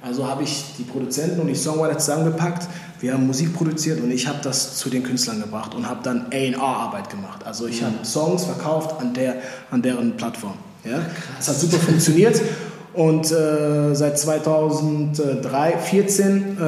[0.00, 2.68] Also habe ich die Produzenten und die Songwriter zusammengepackt.
[3.00, 6.26] Wir haben Musik produziert und ich habe das zu den Künstlern gebracht und habe dann
[6.30, 7.44] A&R-Arbeit gemacht.
[7.44, 7.86] Also ich mhm.
[7.86, 9.36] habe Songs verkauft an, der,
[9.70, 10.54] an deren Plattform.
[10.84, 11.00] Ja?
[11.38, 12.40] Das hat super funktioniert
[12.94, 16.60] und äh, seit 2014 äh,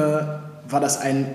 [0.69, 1.27] war das ein,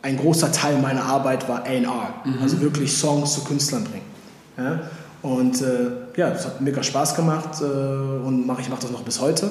[0.00, 2.14] ein großer Teil meiner Arbeit war A&R.
[2.24, 2.38] Mhm.
[2.40, 4.06] Also wirklich Songs zu Künstlern bringen.
[4.56, 4.80] Ja?
[5.22, 9.02] Und äh, ja, es hat mega Spaß gemacht äh, und mach, ich mache das noch
[9.02, 9.50] bis heute.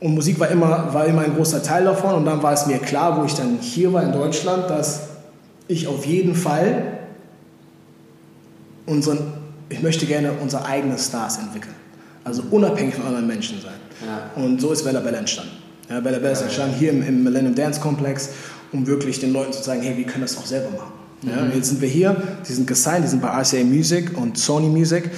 [0.00, 2.14] Und Musik war immer, war immer ein großer Teil davon.
[2.14, 5.02] Und dann war es mir klar, wo ich dann hier war in Deutschland, dass
[5.68, 7.00] ich auf jeden Fall
[8.86, 9.18] unseren,
[9.68, 11.74] ich möchte gerne unsere eigenen Stars entwickeln.
[12.24, 13.74] Also unabhängig von anderen Menschen sein.
[14.06, 14.42] Ja.
[14.42, 15.52] Und so ist Bella Bella entstanden.
[15.88, 18.30] Ja, Bella Bella ist entstanden hier im, im Millennium Dance Komplex,
[18.72, 20.92] um wirklich den Leuten zu zeigen, hey, wir können das auch selber machen.
[21.22, 21.52] Ja, mhm.
[21.54, 22.16] Jetzt sind wir hier,
[22.48, 25.10] die sind gesigned, die sind bei RCA Music und Sony Music,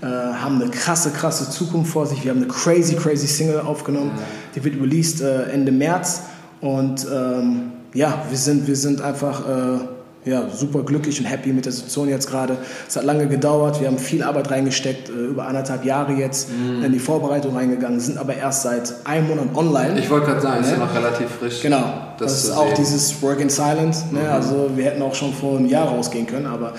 [0.00, 2.24] äh, haben eine krasse, krasse Zukunft vor sich.
[2.24, 4.20] Wir haben eine crazy, crazy Single aufgenommen, mhm.
[4.54, 6.22] die wird released äh, Ende März.
[6.60, 9.78] Und ähm, ja, wir sind, wir sind einfach äh,
[10.24, 12.56] ja, super glücklich und happy mit der Situation jetzt gerade.
[12.88, 16.84] Es hat lange gedauert, wir haben viel Arbeit reingesteckt, äh, über anderthalb Jahre jetzt mm.
[16.84, 19.98] in die Vorbereitung reingegangen, sind aber erst seit einem Monat online.
[19.98, 20.66] Ich wollte gerade sagen, ne?
[20.66, 21.60] ist ja noch relativ frisch.
[21.60, 21.82] Genau,
[22.18, 22.76] das, das ist auch sehen.
[22.78, 24.06] dieses Work in Silence.
[24.12, 24.20] Ne?
[24.20, 24.30] Mhm.
[24.30, 26.72] Also wir hätten auch schon vor einem Jahr rausgehen können, aber...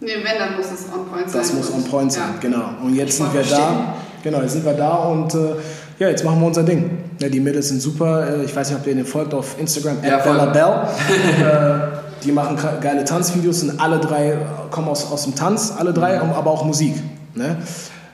[0.00, 1.42] Nee, wenn, dann muss es on point sein.
[1.42, 2.40] Das muss on point sein, ja.
[2.40, 2.70] genau.
[2.82, 3.94] Und jetzt sind wir da.
[4.22, 5.56] Genau, jetzt sind wir da und äh,
[5.98, 6.98] ja, jetzt machen wir unser Ding.
[7.20, 8.26] Ja, die Mädels sind super.
[8.26, 12.00] Äh, ich weiß nicht, ob ihr den folgt auf Instagram, ja, Bella Bell.
[12.20, 14.38] äh, die machen geile Tanzvideos und alle drei
[14.70, 16.32] kommen aus, aus dem Tanz, alle drei, mhm.
[16.32, 16.94] aber auch Musik.
[17.34, 17.56] Ne?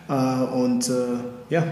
[0.08, 0.92] Äh, und äh,
[1.50, 1.64] ja.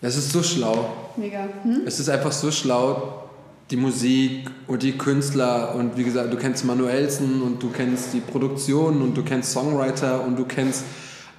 [0.00, 0.90] Es ist so schlau.
[1.16, 1.48] Mega.
[1.62, 1.82] Hm?
[1.86, 3.24] Es ist einfach so schlau,
[3.70, 8.20] die Musik und die Künstler und wie gesagt, du kennst Manuelsen und du kennst die
[8.20, 10.84] Produktion und du kennst Songwriter und du kennst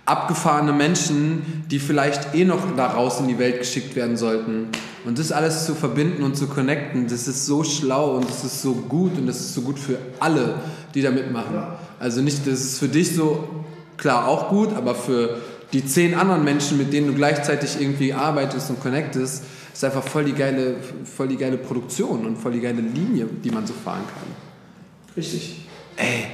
[0.05, 4.69] abgefahrene Menschen, die vielleicht eh noch da raus in die Welt geschickt werden sollten.
[5.05, 8.61] Und das alles zu verbinden und zu connecten, das ist so schlau und das ist
[8.61, 10.55] so gut und das ist so gut für alle,
[10.93, 11.63] die da mitmachen.
[11.99, 13.65] Also nicht, das ist für dich so
[13.97, 15.37] klar auch gut, aber für
[15.73, 19.43] die zehn anderen Menschen, mit denen du gleichzeitig irgendwie arbeitest und connectest,
[19.73, 23.51] ist einfach voll die geile, voll die geile Produktion und voll die geile Linie, die
[23.51, 25.15] man so fahren kann.
[25.15, 25.67] Richtig.
[25.97, 26.27] Ey,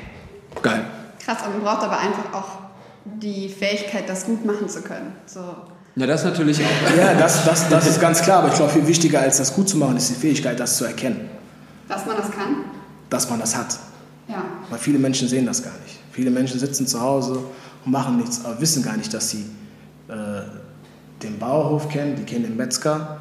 [0.62, 0.86] geil.
[1.20, 2.50] Krass, aber man braucht aber einfach auch
[3.06, 5.14] die Fähigkeit, das gut machen zu können.
[5.26, 5.42] So.
[5.96, 6.98] Ja, das natürlich auch.
[6.98, 8.40] Ja, das, das, das ist ganz klar.
[8.40, 10.86] Aber ich glaube, viel wichtiger als das gut zu machen, ist die Fähigkeit, das zu
[10.86, 11.30] erkennen.
[11.88, 12.56] Dass man das kann?
[13.10, 13.78] Dass man das hat.
[14.28, 14.44] Ja.
[14.70, 16.00] Weil viele Menschen sehen das gar nicht.
[16.12, 17.40] Viele Menschen sitzen zu Hause
[17.86, 19.46] und machen nichts, aber wissen gar nicht, dass sie
[20.08, 20.14] äh,
[21.22, 23.18] den Bauhof kennen, die kennen den Metzger.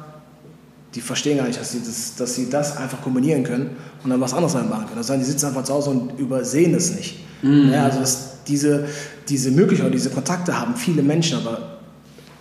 [0.95, 4.21] Die verstehen gar nicht, dass sie das, dass sie das einfach kombinieren können und dann
[4.21, 4.97] was anderes machen können.
[4.97, 7.19] Also die sitzen einfach zu Hause und übersehen es nicht.
[7.41, 7.71] Mhm.
[7.71, 8.87] Ja, also das, diese,
[9.27, 11.72] diese Möglichkeit, diese Kontakte haben viele Menschen, aber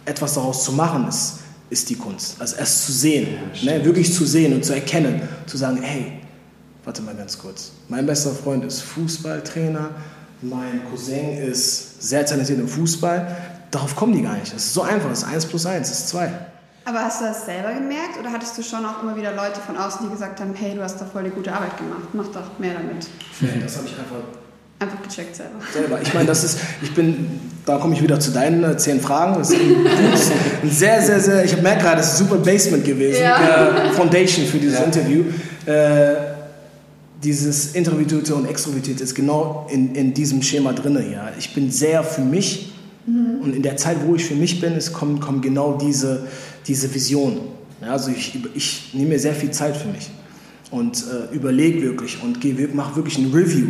[0.05, 1.39] etwas daraus zu machen ist,
[1.71, 2.37] ist die Kunst.
[2.39, 6.21] Also es zu sehen, ja, ne, wirklich zu sehen und zu erkennen, zu sagen, hey,
[6.85, 7.73] warte mal ganz kurz.
[7.89, 9.91] Mein bester Freund ist Fußballtrainer,
[10.43, 13.37] mein Cousin ist sehr talentiert im Fußball.
[13.71, 14.53] Darauf kommen die gar nicht.
[14.53, 15.09] Das ist so einfach.
[15.09, 16.31] Das ist 1 plus 1, das ist 2.
[16.85, 19.77] Aber hast du das selber gemerkt oder hattest du schon auch immer wieder Leute von
[19.77, 22.59] außen, die gesagt haben, hey, du hast da voll die gute Arbeit gemacht, mach doch
[22.59, 23.07] mehr damit?
[23.41, 24.42] Nee, das habe ich einfach
[24.83, 25.53] Einfach gecheckt selber.
[25.73, 26.01] selber.
[26.03, 27.27] Ich meine, das ist, ich bin,
[27.65, 29.35] da komme ich wieder zu deinen äh, zehn Fragen.
[29.39, 29.87] Das ist ein,
[30.65, 33.87] ein sehr, sehr, sehr, ich merke gerade, das ist super Basement gewesen, Ja.
[33.87, 34.85] äh, Foundation für dieses Ja.
[34.85, 35.25] Interview.
[35.67, 36.15] Äh,
[37.23, 40.99] dieses Introvertierte und Extrovertierte ist genau in, in diesem Schema drin.
[41.13, 41.31] Ja.
[41.39, 42.73] Ich bin sehr für mich
[43.07, 46.27] und in der Zeit, wo ich für mich bin, es kommen, kommen genau diese,
[46.67, 47.41] diese Visionen.
[47.81, 50.09] Ja, also ich, ich nehme mir sehr viel Zeit für mich
[50.71, 52.39] und äh, überlege wirklich und
[52.75, 53.67] mache wirklich ein Review,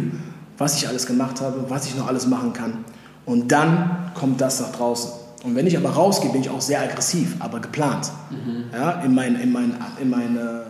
[0.58, 2.84] was ich alles gemacht habe, was ich noch alles machen kann.
[3.26, 5.10] Und dann kommt das nach draußen.
[5.44, 8.10] Und wenn ich aber rausgehe, bin ich auch sehr aggressiv, aber geplant.
[8.72, 10.62] Ja, in mein, in mein, in meine,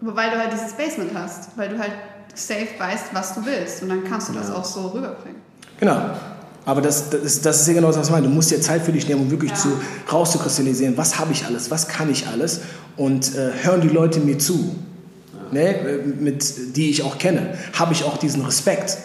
[0.00, 1.92] Wobei du halt dieses Basement hast, weil du halt
[2.34, 5.40] safe weißt, was du willst und dann kannst du das auch so rüberbringen.
[5.80, 5.98] genau.
[6.66, 8.26] Aber das, das, ist, das ist ja genau das, was ich meine.
[8.26, 9.56] Du musst dir Zeit für dich nehmen, um wirklich Ja.
[9.56, 9.68] zu,
[10.12, 12.60] rauszukristallisieren, was habe ich alles, was kann ich alles
[12.96, 14.74] und äh, hören die Leute mir zu,
[15.52, 16.00] ne?
[16.18, 17.54] mit, die ich auch kenne.
[17.72, 18.98] Habe ich auch diesen Respekt.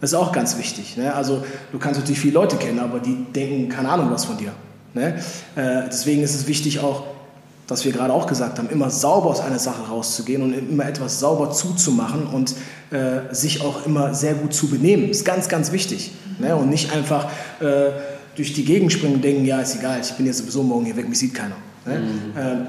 [0.00, 0.96] Das ist auch ganz wichtig.
[0.96, 1.14] Ne?
[1.14, 4.52] Also du kannst natürlich viele Leute kennen, aber die denken keine Ahnung was von dir.
[4.94, 5.14] Ne?
[5.54, 7.04] Äh, deswegen ist es wichtig auch,
[7.68, 11.20] was wir gerade auch gesagt haben, immer sauber aus einer Sache rauszugehen und immer etwas
[11.20, 12.54] sauber zuzumachen und
[12.90, 15.08] äh, sich auch immer sehr gut zu benehmen.
[15.08, 16.12] Ist ganz, ganz wichtig.
[16.38, 16.56] Ne?
[16.56, 17.30] Und nicht einfach
[17.60, 17.92] äh,
[18.34, 20.96] durch die Gegend springen und denken, ja, ist egal, ich bin jetzt sowieso morgen hier
[20.96, 21.56] weg, mich sieht keiner.
[21.86, 22.02] Ne?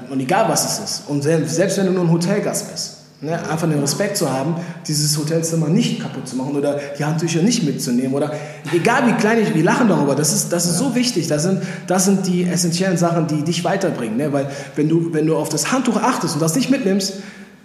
[0.08, 1.08] Äh, und egal, was es ist.
[1.08, 4.56] Und selbst, selbst wenn du nur ein Hotelgast bist, Ne, einfach den Respekt zu haben,
[4.86, 8.30] dieses Hotelzimmer nicht kaputt zu machen oder die Handtücher nicht mitzunehmen oder
[8.70, 11.62] egal wie klein ich, wir lachen darüber, das ist, das ist so wichtig, das sind,
[11.86, 14.30] das sind die essentiellen Sachen, die dich weiterbringen, ne?
[14.30, 17.14] weil wenn du, wenn du auf das Handtuch achtest und das nicht mitnimmst,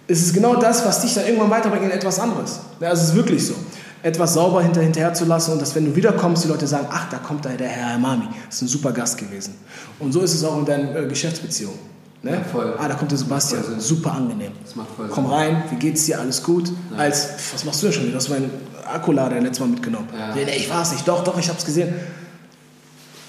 [0.06, 2.60] ist es genau das, was dich dann irgendwann weiterbringt in etwas anderes.
[2.80, 2.88] Ne?
[2.88, 3.54] Also ist wirklich so.
[4.02, 7.10] Etwas sauber hinter, hinterher zu lassen und dass, wenn du wiederkommst, die Leute sagen, ach,
[7.10, 9.56] da kommt da der Herr Mami, das ist ein super Gast gewesen.
[9.98, 11.78] Und so ist es auch in deinen äh, Geschäftsbeziehungen.
[12.22, 12.32] Ne?
[12.32, 12.74] Ja, voll.
[12.78, 14.52] Ah, da kommt der Sebastian, Voll super angenehm.
[14.62, 15.34] Das macht voll Komm Sinn.
[15.34, 16.70] rein, wie geht's dir, alles gut?
[16.96, 18.12] Als, pf, was machst du denn schon wieder?
[18.12, 18.50] Du hast meinen
[18.92, 20.08] Akkulader letztes Mal mitgenommen.
[20.16, 20.34] Ja.
[20.34, 21.08] Nee, nee, ich war's nicht.
[21.08, 21.94] Doch, doch, ich hab's gesehen.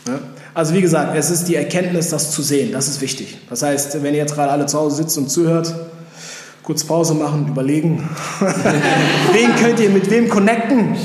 [0.08, 0.20] Ja?
[0.54, 2.74] Also wie gesagt, es ist die Erkenntnis, das zu sehen.
[2.74, 3.38] Das ist wichtig.
[3.50, 5.74] Das heißt, wenn ihr jetzt gerade alle zu Hause sitzt und zuhört,
[6.64, 8.10] kurz Pause machen, überlegen,
[9.32, 10.98] wen könnt ihr mit wem connecten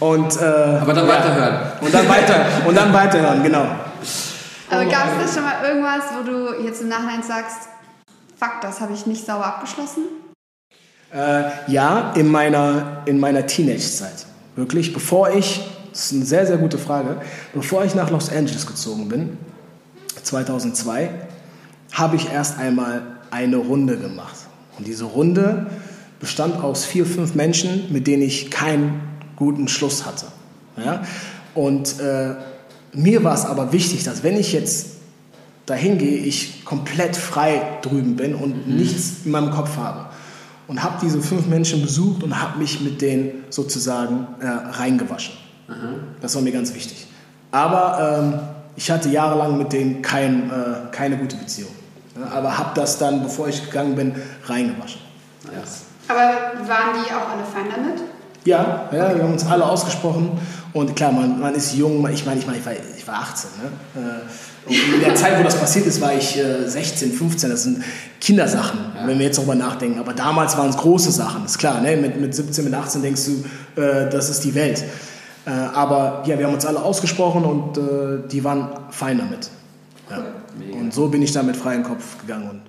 [0.00, 1.56] und äh, Aber dann weiterhören.
[1.80, 3.64] Und dann weiter und dann weiterhören, genau.
[4.70, 7.68] Aber gab es da schon mal irgendwas, wo du jetzt im Nachhinein sagst,
[8.38, 10.04] fuck, das habe ich nicht sauber abgeschlossen?
[11.12, 14.26] Äh, ja, in meiner, in meiner Teenage-Zeit.
[14.56, 15.60] Wirklich, bevor ich,
[15.92, 17.20] das ist eine sehr, sehr gute Frage,
[17.52, 19.38] bevor ich nach Los Angeles gezogen bin,
[20.22, 21.10] 2002,
[21.92, 24.36] habe ich erst einmal eine Runde gemacht.
[24.78, 25.66] Und diese Runde
[26.20, 29.00] bestand aus vier, fünf Menschen, mit denen ich keinen
[29.36, 30.26] guten Schluss hatte.
[30.76, 31.04] Ja?
[31.54, 32.34] Und äh,
[32.94, 34.94] mir war es aber wichtig, dass wenn ich jetzt
[35.66, 40.06] dahin gehe, ich komplett frei drüben bin und nichts in meinem Kopf habe.
[40.66, 45.34] Und habe diese fünf Menschen besucht und habe mich mit denen sozusagen äh, reingewaschen.
[46.22, 47.06] Das war mir ganz wichtig.
[47.50, 48.40] Aber ähm,
[48.76, 51.70] ich hatte jahrelang mit denen kein, äh, keine gute Beziehung.
[52.18, 54.14] Ja, aber habe das dann, bevor ich gegangen bin,
[54.46, 55.00] reingewaschen.
[56.08, 58.02] Aber waren die auch alle fein damit?
[58.44, 60.38] Ja, ja, wir haben uns alle ausgesprochen.
[60.72, 62.06] Und klar, man, man ist jung.
[62.10, 63.50] Ich meine, ich, mein, ich, war, ich war 18.
[63.62, 64.02] Ne?
[64.02, 67.50] Äh, Und in der Zeit, wo das passiert ist, war ich äh, 16, 15.
[67.50, 67.82] Das sind
[68.20, 69.98] Kindersachen, wenn wir jetzt darüber nachdenken.
[69.98, 71.44] Aber damals waren es große Sachen.
[71.44, 71.96] Ist klar, ne?
[71.96, 74.84] mit, mit 17, mit 18 denkst du, äh, das ist die Welt.
[75.46, 79.50] Äh, aber ja, wir haben uns alle ausgesprochen und äh, die waren fein damit.
[80.10, 80.22] Ja.
[80.78, 82.62] Und so bin ich da mit freiem Kopf gegangen und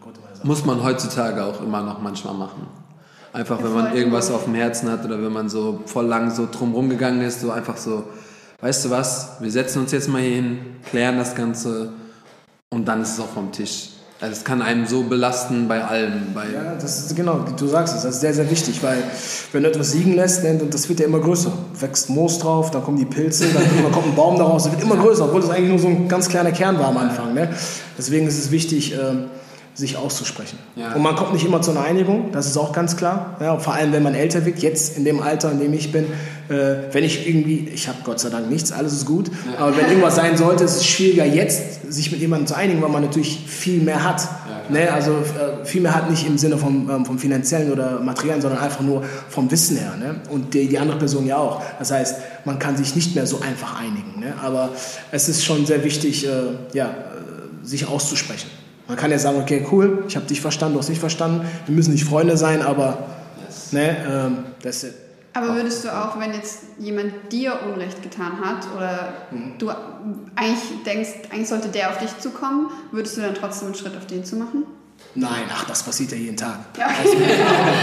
[0.46, 0.48] meine.
[0.48, 2.68] Muss man heutzutage auch immer noch manchmal machen.
[3.36, 6.48] Einfach, wenn man irgendwas auf dem Herzen hat oder wenn man so voll lang so
[6.50, 8.06] drumrum gegangen ist, so einfach so,
[8.62, 10.60] weißt du was, wir setzen uns jetzt mal hier hin,
[10.90, 11.90] klären das Ganze
[12.70, 13.90] und dann ist es auch vom Tisch.
[14.22, 16.34] Also es kann einem so belasten bei allem.
[16.34, 19.04] Bei, Ja, das ist genau, du sagst es, das ist sehr, sehr wichtig, weil
[19.52, 21.52] wenn du etwas liegen lässt, dann, das wird ja immer größer.
[21.78, 24.96] Wächst Moos drauf, dann kommen die Pilze, dann kommt ein Baum daraus, das wird immer
[24.96, 27.34] größer, obwohl das eigentlich nur so ein ganz kleiner Kern war am Anfang.
[27.34, 27.50] Ne?
[27.98, 29.26] Deswegen ist es wichtig, ähm,
[29.76, 30.58] sich auszusprechen.
[30.76, 30.94] Ja.
[30.94, 33.36] Und man kommt nicht immer zu einer Einigung, das ist auch ganz klar.
[33.42, 36.06] Ja, vor allem, wenn man älter wird, jetzt in dem Alter, in dem ich bin,
[36.48, 39.88] äh, wenn ich irgendwie, ich habe Gott sei Dank nichts, alles ist gut, aber wenn
[39.88, 43.46] irgendwas sein sollte, ist es schwieriger jetzt, sich mit jemandem zu einigen, weil man natürlich
[43.48, 44.28] viel mehr hat.
[44.70, 44.94] ne?
[44.94, 48.62] Also äh, viel mehr hat nicht im Sinne vom, ähm, vom finanziellen oder materiellen, sondern
[48.62, 49.96] einfach nur vom Wissen her.
[50.00, 50.16] Ne?
[50.30, 51.62] Und die, die andere Person ja auch.
[51.80, 52.16] Das heißt,
[52.46, 54.22] man kann sich nicht mehr so einfach einigen.
[54.22, 54.34] Ne?
[54.42, 54.70] Aber
[55.12, 56.30] es ist schon sehr wichtig, äh,
[56.74, 58.50] ja, äh, sich auszusprechen.
[58.88, 61.48] Man kann ja sagen, okay, cool, ich habe dich verstanden, du hast dich verstanden.
[61.66, 63.00] Wir müssen nicht Freunde sein, aber
[63.72, 64.86] Ne, ähm, das,
[65.34, 69.14] Aber würdest du auch, wenn jetzt jemand dir Unrecht getan hat oder
[69.58, 69.70] du
[70.36, 74.06] eigentlich denkst, eigentlich sollte der auf dich zukommen, würdest du dann trotzdem einen Schritt auf
[74.06, 74.64] den zu machen?
[75.16, 76.60] Nein, ach, das passiert ja jeden Tag.
[76.78, 76.88] Ja.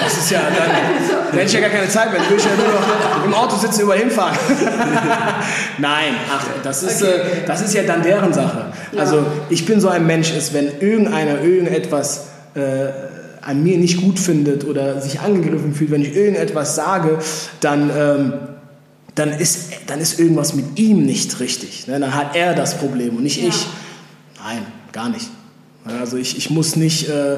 [0.04, 0.70] Das ist ja, dann,
[1.26, 2.20] dann hätte ich ja gar keine Zeit mehr.
[2.20, 4.36] Dann würde ich ja nur noch im Auto sitzen und überall hinfahren.
[5.78, 8.72] Nein, ach, das ist, äh, das ist ja dann deren Sache.
[8.96, 12.88] Also ich bin so ein Mensch, ist, wenn irgendeiner irgendetwas äh,
[13.42, 17.18] an mir nicht gut findet oder sich angegriffen fühlt, wenn ich irgendetwas sage,
[17.60, 18.32] dann, ähm,
[19.14, 21.86] dann, ist, dann ist irgendwas mit ihm nicht richtig.
[21.88, 21.98] Ne?
[21.98, 23.48] Dann hat er das Problem und nicht Ja.
[23.48, 23.66] ich.
[24.44, 25.28] Nein, gar nicht.
[25.84, 27.36] Also ich, ich muss nicht äh,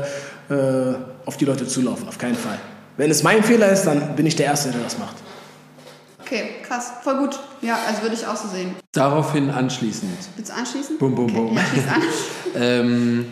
[0.51, 2.59] äh, auf die Leute zulaufen, auf keinen Fall.
[2.97, 5.17] Wenn es mein Fehler ist, dann bin ich der Erste, der das macht.
[6.21, 7.39] Okay, krass, voll gut.
[7.61, 8.75] Ja, also würde ich auch so sehen.
[8.93, 10.11] Daraufhin anschließend.
[10.37, 10.99] Willst du anschließen?
[10.99, 11.35] Bum, bum, okay.
[11.35, 11.57] bum.
[11.57, 12.03] Ja, schließ an.
[12.57, 13.27] Ähm,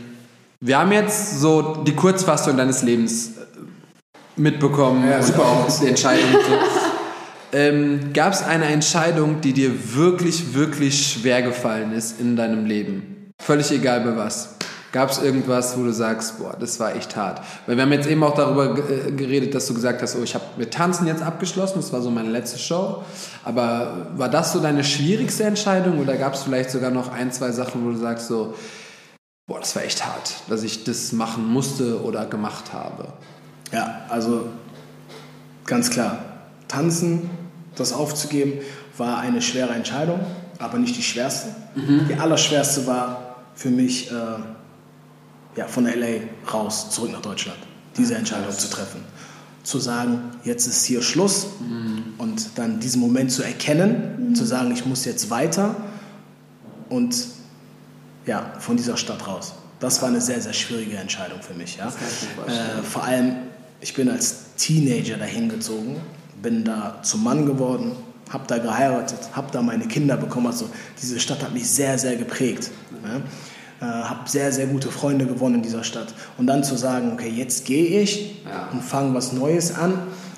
[0.60, 3.30] wir haben jetzt so die Kurzfassung deines Lebens äh,
[4.34, 5.42] mitbekommen Ja, und super.
[5.44, 6.30] auch die Entscheidung.
[6.32, 6.38] So.
[7.54, 13.30] Ähm, Gab es eine Entscheidung, die dir wirklich, wirklich schwer gefallen ist in deinem Leben?
[13.42, 14.56] Völlig egal bei was.
[14.92, 17.40] Gab es irgendwas, wo du sagst, boah, das war echt hart?
[17.66, 20.34] Weil wir haben jetzt eben auch darüber äh, geredet, dass du gesagt hast, oh, ich
[20.34, 23.02] habe mit Tanzen jetzt abgeschlossen, das war so meine letzte Show.
[23.42, 27.52] Aber war das so deine schwierigste Entscheidung oder gab es vielleicht sogar noch ein, zwei
[27.52, 28.54] Sachen, wo du sagst, so,
[29.46, 33.08] boah, das war echt hart, dass ich das machen musste oder gemacht habe?
[33.72, 34.48] Ja, also
[35.64, 36.18] ganz klar.
[36.68, 37.30] Tanzen,
[37.76, 38.60] das aufzugeben,
[38.98, 40.20] war eine schwere Entscheidung,
[40.58, 41.48] aber nicht die schwerste.
[42.08, 44.14] Die allerschwerste war für mich, äh,
[45.56, 46.20] ja, von LA
[46.52, 47.58] raus, zurück nach Deutschland,
[47.96, 49.00] diese Entscheidung zu treffen.
[49.62, 51.46] Zu sagen, jetzt ist hier Schluss
[52.18, 55.76] und dann diesen Moment zu erkennen, zu sagen, ich muss jetzt weiter
[56.88, 57.14] und
[58.26, 59.54] ja, von dieser Stadt raus.
[59.78, 61.76] Das war eine sehr, sehr schwierige Entscheidung für mich.
[61.76, 61.88] Ja.
[61.88, 63.36] Äh, vor allem,
[63.80, 66.00] ich bin als Teenager dahin gezogen,
[66.40, 67.92] bin da zum Mann geworden,
[68.30, 70.46] habe da geheiratet, habe da meine Kinder bekommen.
[70.46, 70.68] Also
[71.00, 72.70] diese Stadt hat mich sehr, sehr geprägt.
[73.04, 73.20] Ja.
[73.82, 76.14] Äh, habe sehr, sehr gute Freunde gewonnen in dieser Stadt.
[76.38, 78.68] Und dann zu sagen, okay, jetzt gehe ich Ja.
[78.72, 79.94] und fange was Neues an,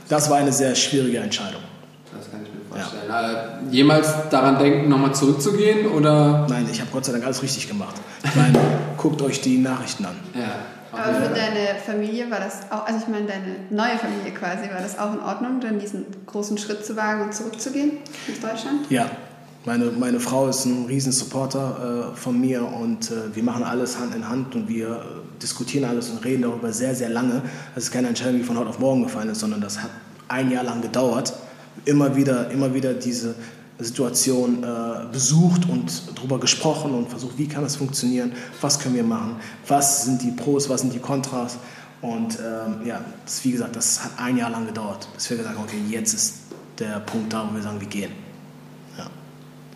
[0.08, 1.60] das war eine sehr schwierige Entscheidung.
[2.16, 3.68] Das kann ich mir vorstellen.
[3.70, 6.46] Äh, jemals daran denken, nochmal zurückzugehen oder?
[6.48, 7.94] Nein, ich habe Gott sei Dank alles richtig gemacht.
[8.24, 8.58] Ich meine,
[8.96, 10.16] guckt euch die Nachrichten an.
[10.34, 10.54] Ja.
[10.92, 14.80] Aber für deine Familie war das auch, also ich meine deine neue Familie quasi, war
[14.80, 18.88] das auch in Ordnung, dann diesen großen Schritt zu wagen und zurückzugehen nach Deutschland?
[18.90, 19.10] Ja,
[19.64, 23.98] meine, meine Frau ist ein riesen Supporter äh, von mir und äh, wir machen alles
[23.98, 27.42] Hand in Hand und wir äh, diskutieren alles und reden darüber sehr, sehr lange.
[27.74, 29.90] Das ist keine Entscheidung, die von heute auf morgen gefallen ist, sondern das hat
[30.28, 31.32] ein Jahr lang gedauert.
[31.84, 33.34] Immer wieder, immer wieder diese
[33.78, 39.02] Situation äh, besucht und darüber gesprochen und versucht, wie kann das funktionieren, was können wir
[39.02, 39.36] machen,
[39.66, 41.56] was sind die Pros, was sind die Kontras.
[42.00, 45.56] Und ähm, ja, das, wie gesagt, das hat ein Jahr lang gedauert, bis wir gesagt
[45.56, 46.34] haben, okay, jetzt ist
[46.78, 48.23] der Punkt da, wo wir sagen, wir gehen.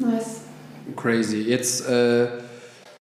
[0.01, 0.07] Ja.
[0.07, 0.26] Nice.
[0.96, 1.42] Crazy.
[1.42, 2.26] Jetzt, äh,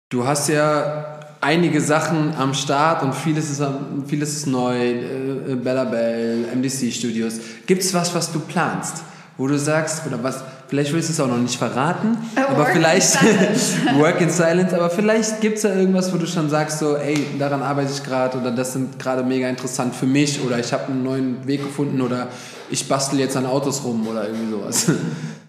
[0.09, 3.63] du hast ja einige Sachen am Start und vieles ist,
[4.07, 4.77] vieles ist neu.
[4.77, 7.35] Äh, Bella Bell, MDC Studios.
[7.67, 9.03] Gibt es was, was du planst?
[9.39, 12.69] Wo du sagst, oder was, vielleicht willst du es auch noch nicht verraten, Äh, aber
[12.69, 13.73] in vielleicht silence.
[13.99, 17.27] Work in Silence, aber vielleicht gibt es da irgendwas, wo du schon sagst, so, ey,
[17.39, 20.93] daran arbeite ich gerade oder das sind gerade mega interessant für mich oder ich habe
[20.93, 22.29] einen neuen Weg gefunden oder
[22.71, 24.87] ich bastel jetzt an Autos rum oder irgendwie sowas.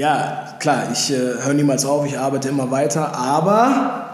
[0.00, 4.06] Ja, klar, ich äh, höre niemals auf, ich arbeite immer weiter, aber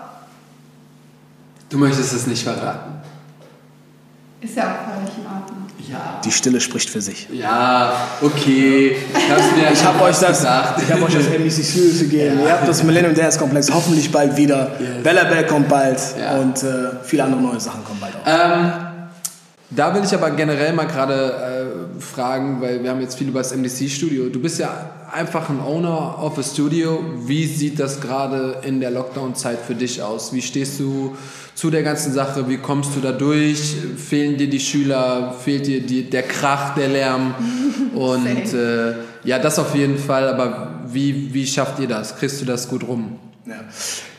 [1.70, 2.94] Du möchtest es nicht verraten.
[4.40, 5.62] Ist ja auch völlig in Ordnung.
[5.88, 6.20] Ja.
[6.24, 7.28] die Stille spricht für sich.
[7.32, 8.96] Ja, okay.
[9.56, 10.82] Mir Ich habe euch das, gesagt.
[10.82, 12.40] ich habe euch das MBC Studios gegeben.
[12.44, 14.72] Ihr habt das Millennium Dance Komplex hoffentlich bald wieder.
[14.80, 15.04] Yes.
[15.04, 16.32] Bella Bell kommt bald Ja.
[16.38, 18.26] und äh, viele andere neue Sachen kommen bald auch.
[18.26, 18.72] Ähm,
[19.70, 23.40] da will ich aber generell mal gerade äh, fragen, weil wir haben jetzt viel über
[23.40, 24.28] das MDC-Studio.
[24.28, 27.02] Du bist ja einfach ein Owner of a Studio.
[27.24, 30.32] Wie sieht das gerade in der Lockdown-Zeit für dich aus?
[30.32, 31.16] Wie stehst du
[31.54, 32.48] zu der ganzen Sache?
[32.48, 33.76] Wie kommst du da durch?
[33.96, 35.34] Fehlen dir die Schüler?
[35.42, 37.34] Fehlt dir die, der Krach, der Lärm?
[37.94, 38.94] Und äh,
[39.24, 40.28] ja, das auf jeden Fall.
[40.28, 42.16] Aber wie, wie schafft ihr das?
[42.16, 43.18] Kriegst du das gut rum?
[43.46, 43.54] Ja.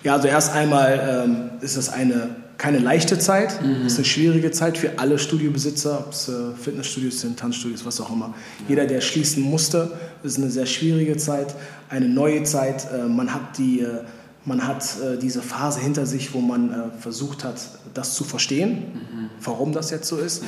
[0.04, 4.52] ja, also erst einmal ähm, ist es eine keine leichte Zeit, es ist eine schwierige
[4.52, 8.34] Zeit für alle Studiobesitzer, ob es äh, Fitnessstudios sind, Tanzstudios, was auch immer.
[8.68, 9.92] Jeder, der schließen musste,
[10.24, 11.54] ist eine sehr schwierige Zeit,
[11.90, 12.88] eine neue Zeit.
[12.92, 14.04] Äh, man hat die äh,
[14.46, 14.86] man hat
[15.22, 17.60] diese Phase hinter sich, wo man versucht hat,
[17.94, 20.42] das zu verstehen, warum das jetzt so ist.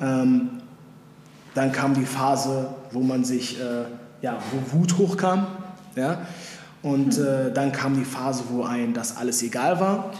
[0.00, 0.48] Ähm,
[1.54, 3.58] dann kam die Phase, wo man sich,
[4.22, 5.46] ja, wo Wut hochkam,
[5.94, 6.26] ja.
[6.80, 10.12] Und äh, dann kam die Phase, wo einem das alles egal war.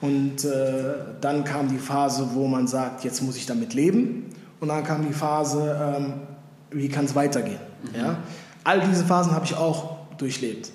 [0.00, 4.26] Und äh, dann kam die Phase, wo man sagt, jetzt muss ich damit leben.
[4.60, 6.12] und dann kam die Phase, ähm,
[6.70, 7.58] wie kann es weitergehen.
[7.82, 7.98] Mhm.
[7.98, 8.16] Ja?
[8.64, 10.70] All diese Phasen habe ich auch durchlebt.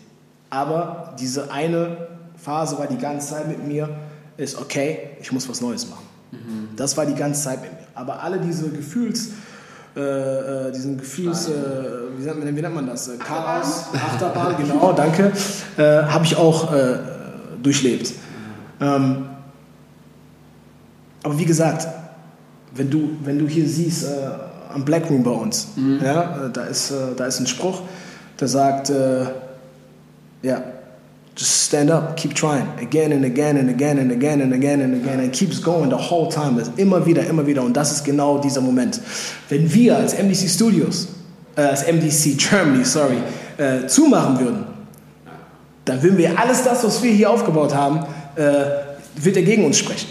[0.49, 3.89] Aber diese eine Phase war die ganze Zeit mit mir,
[4.37, 6.05] ist okay, ich muss was Neues machen.
[6.31, 6.75] Mhm.
[6.75, 7.87] Das war die ganze Zeit mit mir.
[7.93, 9.29] Aber alle diese Gefühls,
[9.95, 11.51] äh, äh diesen Gefühls, äh,
[12.17, 13.07] wie, nennt man, wie, nennt man, das?
[13.07, 15.31] Äh, Chaos, Achterbahn, genau, danke,
[15.77, 16.73] äh, habe ich auch
[17.61, 18.13] durchlebt.
[18.81, 19.25] Ähm,
[21.23, 21.87] aber wie gesagt,
[22.73, 24.07] wenn du, wenn du hier siehst,
[24.73, 25.99] am Black Room bei uns, mhm.
[26.03, 27.81] ja, da, ist, da ist ein Spruch,
[28.39, 28.91] der sagt,
[30.41, 30.63] ja,
[31.35, 34.95] just stand up, keep trying, again and again and again and again and again and
[34.95, 36.57] again and keeps going the whole time.
[36.57, 38.99] Das immer wieder, immer wieder und das ist genau dieser Moment.
[39.49, 41.07] Wenn wir als MDC Studios,
[41.55, 43.17] äh, als MDC Germany, sorry,
[43.57, 44.65] äh, zumachen würden,
[45.85, 48.01] dann würden wir alles das, was wir hier aufgebaut haben,
[48.35, 48.43] äh,
[49.15, 50.07] wird er gegen uns sprechen.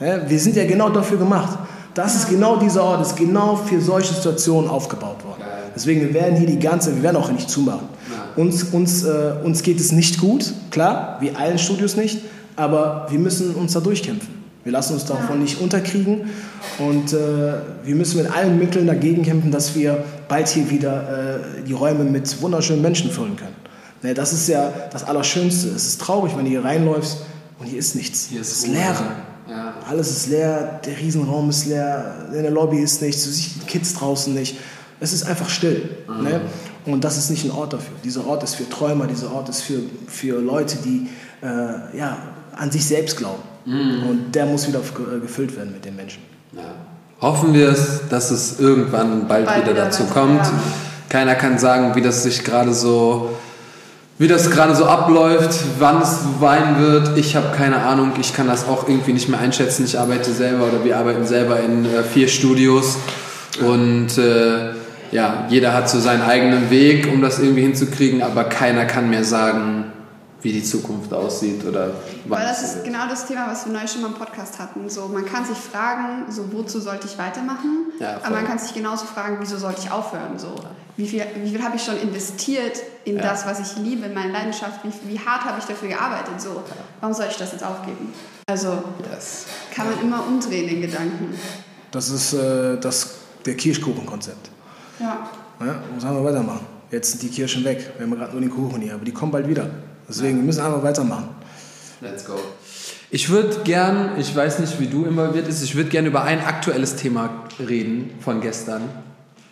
[0.00, 1.58] Ja, wir sind ja genau dafür gemacht.
[1.94, 5.42] Das ist genau dieser Ort, ist genau für solche Situationen aufgebaut worden.
[5.74, 7.88] Deswegen, wir werden hier die ganze, wir werden auch nicht zumachen.
[8.36, 12.20] Uns, uns, äh, uns geht es nicht gut, klar, wie allen Studios nicht,
[12.54, 14.38] aber wir müssen uns da durchkämpfen.
[14.62, 16.30] Wir lassen uns davon nicht unterkriegen
[16.78, 17.16] und äh,
[17.84, 22.04] wir müssen mit allen Mitteln dagegen kämpfen, dass wir bald hier wieder äh, die Räume
[22.04, 23.56] mit wunderschönen Menschen füllen können.
[24.02, 25.68] Ne, das ist ja das Allerschönste.
[25.68, 27.18] Es ist traurig, wenn du hier reinläufst
[27.58, 28.26] und hier ist nichts.
[28.30, 28.94] Hier ist es ist leer.
[29.48, 29.74] Ja.
[29.88, 33.66] Alles ist leer, der Riesenraum ist leer, in der Lobby ist nichts, du siehst die
[33.66, 34.58] Kids draußen nicht.
[35.00, 35.88] Es ist einfach still.
[36.06, 36.24] Mhm.
[36.24, 36.40] Ne?
[36.86, 37.96] Und das ist nicht ein Ort dafür.
[38.04, 41.08] Dieser Ort ist für Träumer, dieser Ort ist für, für Leute, die
[41.42, 42.18] äh, ja,
[42.56, 43.42] an sich selbst glauben.
[43.64, 44.08] Mhm.
[44.08, 44.80] Und der muss wieder
[45.20, 46.22] gefüllt werden mit den Menschen.
[46.52, 46.74] Ja.
[47.20, 50.44] Hoffen wir es, dass es irgendwann bald, bald wieder, wieder, dazu kommt.
[50.44, 50.52] Ja.
[51.08, 53.30] Keiner kann sagen, wie das sich gerade so
[54.18, 58.12] wie das gerade so abläuft, wann es weinen wird, ich habe keine Ahnung.
[58.20, 59.84] Ich kann das auch irgendwie nicht mehr einschätzen.
[59.84, 62.98] Ich arbeite selber oder wir arbeiten selber in äh, vier Studios
[63.64, 64.72] und äh,
[65.12, 69.24] ja, jeder hat so seinen eigenen Weg, um das irgendwie hinzukriegen, aber keiner kann mehr
[69.24, 69.84] sagen,
[70.40, 71.90] wie die Zukunft aussieht oder
[72.26, 74.88] Weil das ist genau das Thema, was wir neu schon mal im Podcast hatten.
[74.88, 77.92] So, man kann sich fragen, so wozu sollte ich weitermachen?
[77.98, 80.38] Ja, aber man kann sich genauso fragen, wieso sollte ich aufhören?
[80.38, 80.54] So,
[80.96, 83.22] wie viel, wie viel habe ich schon investiert in ja.
[83.22, 84.80] das, was ich liebe, in meine Leidenschaft?
[84.84, 86.40] Wie, wie hart habe ich dafür gearbeitet?
[86.40, 86.62] So,
[87.00, 88.12] warum soll ich das jetzt aufgeben?
[88.46, 91.34] Also das kann man immer umdrehen den Gedanken.
[91.90, 94.50] Das ist äh, das, der Kirschkuchenkonzept.
[95.00, 95.28] Ja.
[95.60, 96.66] ja muss wir weitermachen.
[96.90, 97.92] Jetzt sind die Kirschen weg.
[97.96, 99.68] Wir haben gerade nur den Kuchen hier, aber die kommen bald wieder.
[100.08, 101.28] Deswegen, wir müssen einfach weitermachen.
[102.00, 102.34] Let's go.
[103.10, 106.44] Ich würde gern, ich weiß nicht, wie du involviert bist, ich würde gern über ein
[106.44, 108.82] aktuelles Thema reden von gestern.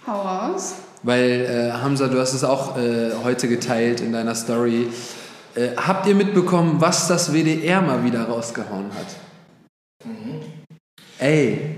[0.06, 0.74] Hau raus.
[1.02, 4.88] Weil, äh, Hamza, du hast es auch äh, heute geteilt in deiner Story.
[5.54, 10.06] Äh, habt ihr mitbekommen, was das WDR mal wieder rausgehauen hat?
[10.06, 10.40] Mhm.
[11.18, 11.76] Ey,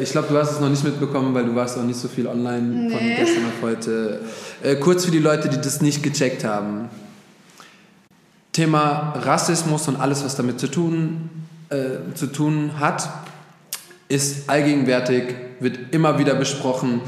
[0.00, 2.26] ich glaube, du hast es noch nicht mitbekommen, weil du warst auch nicht so viel
[2.26, 2.90] online nee.
[2.90, 4.20] von gestern auf heute.
[4.62, 6.88] Äh, kurz für die Leute, die das nicht gecheckt haben.
[8.52, 11.30] Thema Rassismus und alles, was damit zu tun,
[11.70, 13.08] äh, zu tun hat,
[14.08, 17.00] ist allgegenwärtig, wird immer wieder besprochen.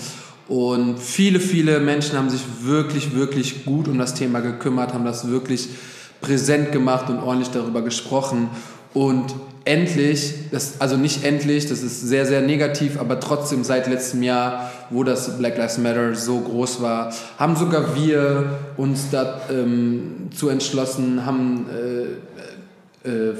[0.48, 5.28] Und viele, viele Menschen haben sich wirklich, wirklich gut um das Thema gekümmert, haben das
[5.28, 5.68] wirklich
[6.20, 8.48] präsent gemacht und ordentlich darüber gesprochen.
[8.94, 9.34] Und
[9.64, 14.70] endlich, das, also nicht endlich, das ist sehr, sehr negativ, aber trotzdem seit letztem Jahr,
[14.90, 21.24] wo das Black Lives Matter so groß war, haben sogar wir uns dazu ähm, entschlossen,
[21.26, 23.34] haben äh, äh, äh,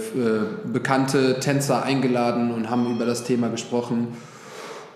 [0.71, 4.09] bekannte Tänzer eingeladen und haben über das Thema gesprochen.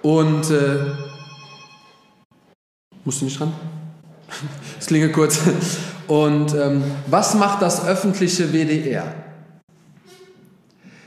[0.02, 0.76] Und äh,
[3.04, 3.52] musst du nicht ran?
[4.76, 5.40] Das klinge kurz.
[6.06, 9.14] Und ähm, was macht das öffentliche WDR?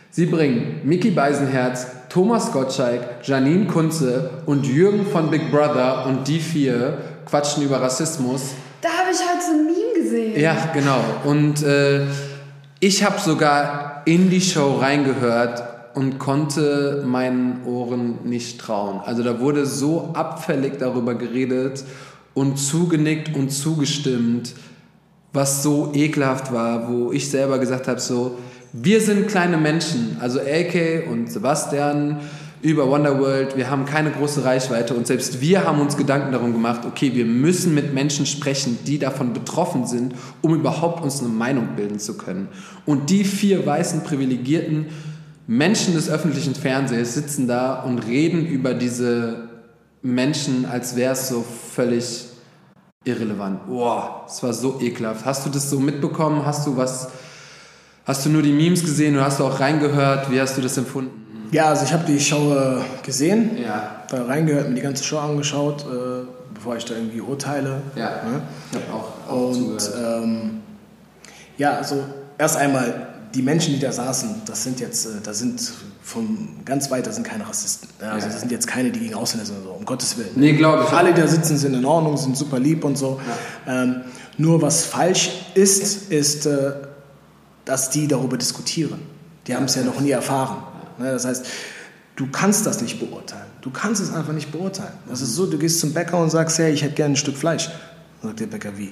[0.10, 6.41] Sie bringen Mickey Beisenherz, Thomas Gottschalk, Janine Kunze und Jürgen von Big Brother und die
[6.41, 8.49] vier quatschen über Rassismus.
[8.82, 10.38] Da habe ich heute so ein Meme gesehen.
[10.38, 10.99] Ja, genau.
[11.24, 12.01] Und äh,
[12.82, 18.99] ich habe sogar in die Show reingehört und konnte meinen Ohren nicht trauen.
[19.05, 21.86] Also da wurde so abfällig darüber geredet
[22.34, 24.53] und zugenickt und zugestimmt,
[25.32, 28.38] was so ekelhaft war, wo ich selber gesagt habe, so,
[28.74, 32.19] wir sind kleine Menschen, also AK und Sebastian
[32.61, 36.82] über Wonderworld, wir haben keine große Reichweite und selbst wir haben uns Gedanken darum gemacht,
[36.86, 41.69] okay, wir müssen mit Menschen sprechen, die davon betroffen sind, um überhaupt uns eine Meinung
[41.76, 42.49] bilden zu können.
[42.86, 44.88] Und die vier weißen privilegierten
[45.47, 49.49] Menschen des öffentlichen Fernsehens sitzen da und reden über diese
[50.03, 51.43] Menschen, als wäre es so
[51.74, 52.26] völlig
[53.03, 53.65] irrelevant.
[53.65, 55.26] Boah, es war so ekelhaft.
[55.26, 56.45] Hast du das so mitbekommen?
[56.45, 57.09] Hast du was
[58.06, 60.32] Hast du nur die Memes gesehen oder hast du auch reingehört?
[60.32, 61.12] Wie hast du das empfunden?
[61.52, 64.04] Ja, also ich habe die Show äh, gesehen, Ja.
[64.10, 67.82] da reingehört, mir die ganze Show angeschaut, äh, bevor ich da irgendwie urteile.
[67.95, 68.10] Ja.
[68.26, 68.41] Ne?
[68.72, 70.62] Ich habe auch, auch Und ähm,
[71.58, 72.04] ja, also
[72.38, 75.62] erst einmal, die Menschen, die da saßen, das sind jetzt, äh, da sind
[76.04, 77.88] von ganz weit, da sind keine Rassisten.
[78.02, 78.32] Ja, also Ja.
[78.32, 80.32] das sind jetzt keine, die gegen Ausländer sind, oder so, um Gottes Willen.
[80.36, 80.93] Nee, glaube ich.
[80.93, 83.20] Alle, die da sitzen, sind in Ordnung, sind super lieb und so.
[83.68, 84.02] Ähm,
[84.38, 86.72] nur was falsch ist, ist, äh,
[87.66, 88.99] dass die darüber diskutieren.
[89.47, 90.64] Die haben es ja noch nie erfahren.
[90.97, 91.45] Ne, Das heißt,
[92.16, 93.45] du kannst das nicht beurteilen.
[93.62, 94.93] Du kannst es einfach nicht beurteilen.
[95.07, 97.38] Das ist so, du gehst zum Bäcker und sagst, hey, ich hätte gerne ein Stück
[97.38, 97.70] Fleisch.
[98.22, 98.91] Dann sagt der Bäcker, wie?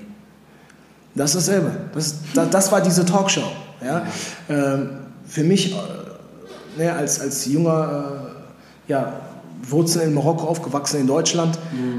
[1.15, 1.71] Das ist dasselbe.
[1.93, 3.51] Das, das, das war diese Talkshow.
[3.83, 4.05] Ja?
[4.47, 4.89] Ähm,
[5.27, 5.77] für mich, äh,
[6.77, 8.31] ne, als, als junger,
[8.87, 9.13] äh, ja,
[9.61, 11.57] Wurzeln in Marokko aufgewachsen, in Deutschland,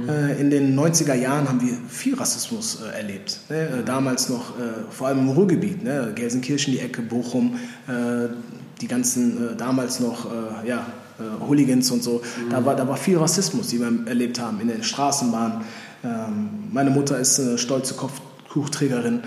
[0.09, 3.41] äh, in den 90er Jahren haben wir viel Rassismus äh, erlebt.
[3.49, 3.81] Ne?
[3.81, 4.53] Äh, damals noch,
[4.91, 6.13] vor allem im Ruhrgebiet, ne?
[6.15, 7.57] Gelsenkirchen, die Ecke, Bochum,
[8.81, 10.27] die ganzen, damals noch,
[10.67, 10.87] ja,
[11.47, 12.23] Hooligans und so.
[12.51, 15.63] Da, war, da war viel Rassismus, die wir erlebt haben in den Straßenbahnen.
[16.03, 19.21] Ähm, meine Mutter ist eine stolze Kopftuchträgerin.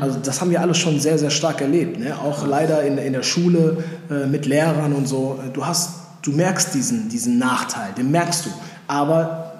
[0.00, 1.98] Also das haben wir alles schon sehr, sehr stark erlebt.
[2.00, 2.18] Ne?
[2.18, 5.38] Auch leider in, in der Schule äh, mit Lehrern und so.
[5.52, 5.90] Du hast,
[6.22, 8.50] du merkst diesen, diesen Nachteil, den merkst du.
[8.88, 9.52] Aber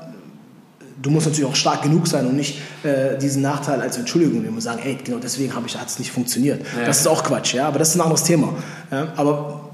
[1.00, 4.54] du musst natürlich auch stark genug sein und nicht äh, diesen Nachteil als Entschuldigung nehmen
[4.54, 6.60] und sagen, hey, genau deswegen hat es nicht funktioniert.
[6.78, 6.86] Ja.
[6.86, 8.54] Das ist auch Quatsch, ja, aber das ist ein anderes Thema.
[8.90, 9.08] Ja?
[9.16, 9.70] Aber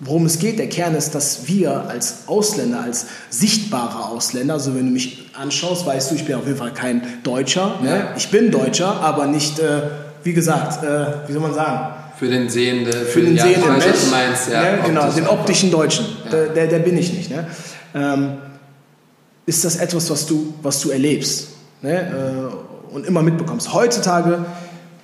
[0.00, 4.86] worum es geht, der Kern ist, dass wir als Ausländer, als sichtbare Ausländer, also wenn
[4.86, 7.78] du mich anschaust, weißt du, ich bin auf jeden Fall kein Deutscher.
[7.82, 7.88] Ne?
[7.88, 8.14] Ja.
[8.16, 9.82] Ich bin Deutscher, aber nicht, äh,
[10.22, 13.76] wie gesagt, äh, wie soll man sagen, Für den Sehende, für den ja, sehenden weiß,
[13.76, 16.30] was Mensch, du meinst, ja, ne, genau, den optischen Deutschen, Ja.
[16.30, 17.30] der, der, der bin ich nicht.
[17.30, 17.46] Ne?
[17.94, 18.38] Ähm,
[19.46, 21.48] ist das etwas, was du, was du erlebst
[21.80, 22.50] ne?
[22.90, 23.72] äh, und immer mitbekommst?
[23.72, 24.44] Heutzutage,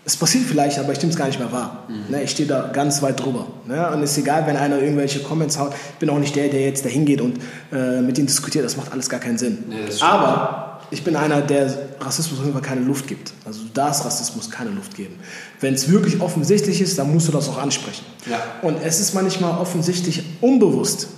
[0.04, 1.84] es passiert vielleicht, aber ich nehme es gar nicht mehr wahr.
[1.88, 2.14] Mhm.
[2.14, 2.22] Ne?
[2.24, 3.46] Ich stehe da ganz weit drüber.
[3.66, 3.88] Ne?
[3.90, 5.72] Und es ist egal, wenn einer irgendwelche Comments haut.
[5.92, 7.38] Ich bin auch nicht der, der jetzt da hingeht und
[7.72, 8.64] äh, mit ihm diskutiert.
[8.64, 9.64] Das macht alles gar keinen Sinn.
[9.68, 13.32] Nee, aber ich bin einer, der Rassismus auf jeden Fall keine Luft gibt.
[13.44, 15.14] Also du darfst Rassismus keine Luft geben.
[15.60, 18.04] Wenn es wirklich offensichtlich ist, dann musst du das auch ansprechen.
[18.30, 18.42] Ja.
[18.62, 21.08] Und es ist manchmal offensichtlich unbewusst,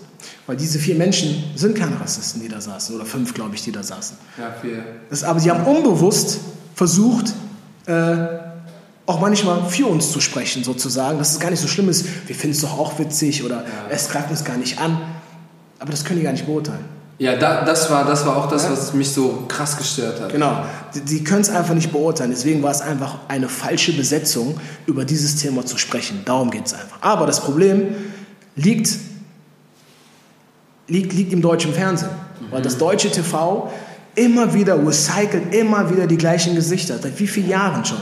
[0.46, 3.72] weil diese vier Menschen sind keine Rassisten, die da saßen, oder fünf, glaube ich, die
[3.72, 4.16] da saßen.
[4.38, 4.84] Ja, viel.
[5.10, 6.38] Das, aber sie haben unbewusst
[6.74, 7.34] versucht,
[7.86, 8.16] äh,
[9.06, 12.34] auch manchmal für uns zu sprechen, sozusagen, dass es gar nicht so schlimm ist, wir
[12.34, 15.00] finden es doch auch witzig oder es greift uns gar nicht an.
[15.78, 16.95] Aber das können die gar nicht beurteilen.
[17.18, 18.72] Ja, da, das, war, das war auch das, Ja.
[18.72, 20.32] was mich so krass gestört hat.
[20.32, 20.64] Genau.
[20.94, 22.30] Die, die können es einfach nicht beurteilen.
[22.30, 26.22] Deswegen war es einfach eine falsche Besetzung, über dieses Thema zu sprechen.
[26.26, 26.98] Darum geht es einfach.
[27.00, 27.94] Aber das Problem
[28.54, 28.90] liegt,
[30.88, 32.10] liegt, liegt im deutschen Fernsehen.
[32.50, 33.70] Weil das deutsche TV
[34.14, 36.98] immer wieder recycelt, immer wieder die gleichen Gesichter.
[36.98, 37.98] Seit wie vielen Jahren schon?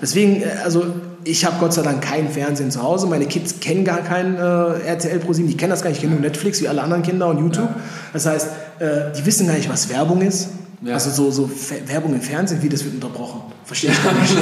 [0.00, 0.84] Deswegen, äh, also
[1.24, 3.06] ich habe Gott sei Dank kein Fernsehen zu Hause.
[3.06, 6.06] Meine Kids kennen gar kein äh, RTL Pro 7, die kennen das gar nicht, die
[6.06, 7.68] kennen nur Netflix wie alle anderen Kinder und YouTube.
[8.12, 8.48] Das heißt,
[8.78, 10.50] äh, die wissen gar nicht, was Werbung ist.
[10.82, 10.94] Ja.
[10.94, 11.50] Also so, so
[11.86, 13.42] Werbung im Fernsehen, wie das wird unterbrochen.
[13.64, 14.34] Verstehe ich gar nicht.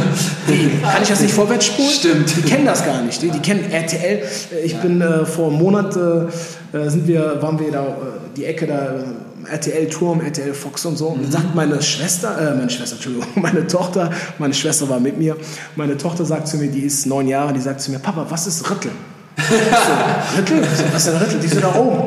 [0.46, 0.70] Wie?
[0.82, 1.90] Kann ich das nicht vorwärts spulen?
[1.90, 2.36] Stimmt.
[2.36, 3.20] Die kennen das gar nicht.
[3.20, 4.22] Die, die kennen RTL.
[4.52, 7.96] Äh, Ich bin äh, vor einem Monat äh, äh, sind wir, waren wir da
[8.36, 9.04] die Ecke da
[9.50, 11.08] RTL Turm, RTL Fox und so.
[11.08, 15.18] Und dann sagt meine Schwester, äh, meine Schwester, Entschuldigung, meine Tochter, meine Schwester war mit
[15.18, 15.36] mir.
[15.76, 18.46] Meine Tochter sagt zu mir, die ist neun Jahre, die sagt zu mir, Papa, was
[18.46, 18.90] ist Rüttel?
[19.36, 20.62] Ich so, Rüttel?
[20.92, 21.38] Was ist denn Rüttel?
[21.40, 22.02] Die so da oben.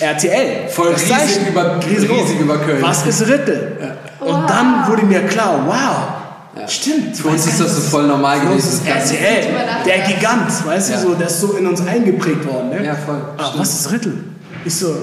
[0.00, 0.68] RTL.
[0.68, 1.46] Voll Das riesig Zeichen.
[1.48, 2.22] über- Riesengroß.
[2.24, 2.82] riesig über Köln.
[2.82, 3.76] Was ist Rüttel?
[4.20, 4.46] Und Wow.
[4.46, 7.16] dann wurde mir klar, wow, stimmt.
[7.16, 8.68] Für uns ist das so voll normal gewesen.
[8.68, 8.86] ist.
[8.86, 9.46] RTL,
[9.86, 10.96] der Gigant, weißt Ja.
[10.96, 12.68] du, so, der ist so in uns eingeprägt worden.
[12.70, 12.84] Ne?
[12.84, 13.20] Ja, voll.
[13.38, 14.18] Ah, was ist Rittel?
[14.66, 14.94] Ich so,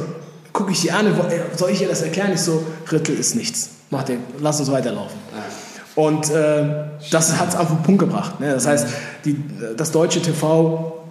[0.53, 1.13] gucke ich die an,
[1.55, 2.31] soll ich ihr das erklären?
[2.33, 3.69] Ich so, Rittel ist nichts.
[3.89, 5.19] Mach dir, lass uns weiterlaufen.
[5.95, 6.63] Und äh,
[7.11, 8.39] das hat es auf den Punkt gebracht.
[8.39, 8.53] Ne?
[8.53, 8.87] Das heißt,
[9.25, 9.37] die,
[9.75, 11.03] das deutsche TV,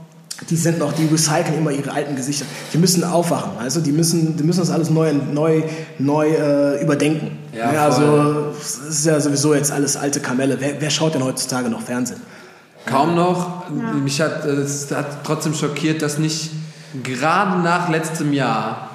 [0.49, 2.47] die sind noch, die recyceln immer ihre alten Gesichter.
[2.73, 5.63] Die müssen aufwachen, also die müssen, die müssen das alles neu, neu,
[5.99, 7.39] neu äh, überdenken.
[7.53, 7.81] Ja, Ne?
[7.81, 10.57] also es ist ja sowieso jetzt alles alte Kamelle.
[10.61, 12.21] Wer, wer schaut denn heutzutage noch Fernsehen?
[12.87, 13.69] Kaum noch.
[14.03, 16.51] Mich hat es hat trotzdem schockiert, dass nicht
[17.03, 18.90] gerade nach letztem Jahr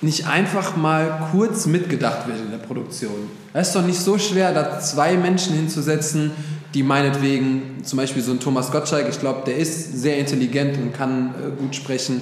[0.00, 3.30] nicht einfach mal kurz mitgedacht wird in der Produktion.
[3.52, 6.30] Es ist doch nicht so schwer, da zwei Menschen hinzusetzen,
[6.74, 10.92] die meinetwegen, zum Beispiel so ein Thomas Gottschalk, ich glaube, der ist sehr intelligent und
[10.94, 12.20] kann äh, gut sprechen.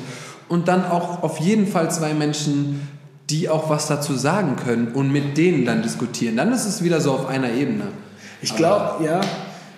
[0.48, 2.88] Und dann auch auf jeden Fall zwei Menschen,
[3.28, 6.36] die auch was dazu sagen können und mit denen dann diskutieren.
[6.36, 7.88] Dann ist es wieder so auf einer Ebene.
[8.40, 9.20] Ich glaube, ja,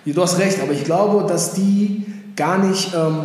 [0.04, 2.04] du hast recht, aber ich glaube, dass die
[2.36, 3.20] gar nicht, ähm,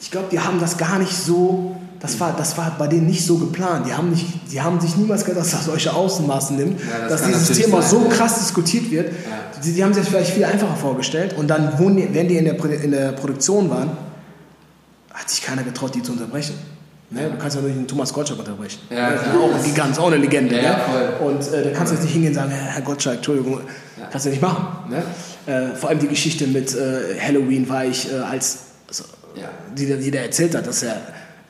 [0.00, 3.24] ich glaube, die haben das gar nicht so, das war, das war bei denen nicht
[3.24, 3.86] so geplant.
[3.86, 7.22] Die haben, nicht, die haben sich niemals gedacht, dass das solche Außenmaßen nimmt, Ja, das
[7.22, 8.14] dass dieses Thema sein, so ja.
[8.14, 9.12] krass diskutiert wird.
[9.64, 12.44] Die, die haben sich das vielleicht viel einfacher vorgestellt und dann, die, wenn die in
[12.44, 13.90] der, in der Produktion waren,
[15.12, 16.54] hat sich keiner getraut, die zu unterbrechen.
[17.10, 17.30] Ne?
[17.30, 18.80] Du kannst ja nicht einen Thomas Gottschalk unterbrechen.
[18.90, 20.56] Ja, das ist auch ein Gigant, auch eine Legende.
[20.56, 20.68] Ja, ne?
[21.20, 21.26] ja.
[21.26, 23.60] Und äh, da kannst du jetzt nicht hingehen und sagen, Herr Gottschalk, Entschuldigung,
[24.10, 24.90] kannst du nicht machen.
[24.90, 25.02] Ne?
[25.52, 29.48] Äh, vor allem die Geschichte mit äh, Halloween war ich äh, als, also, Ja.
[29.76, 30.96] die, die der erzählt hat, das ist ja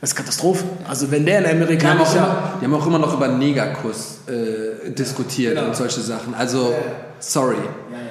[0.01, 0.65] das ist Katastrophe.
[0.89, 4.19] Also wenn der in Die haben, auch immer, die haben auch immer noch über Negerkuss
[4.29, 5.69] äh, diskutiert Genau.
[5.69, 6.35] und solche Sachen.
[6.35, 6.73] Also,
[7.19, 7.57] sorry.
[7.57, 8.05] Ja, ja.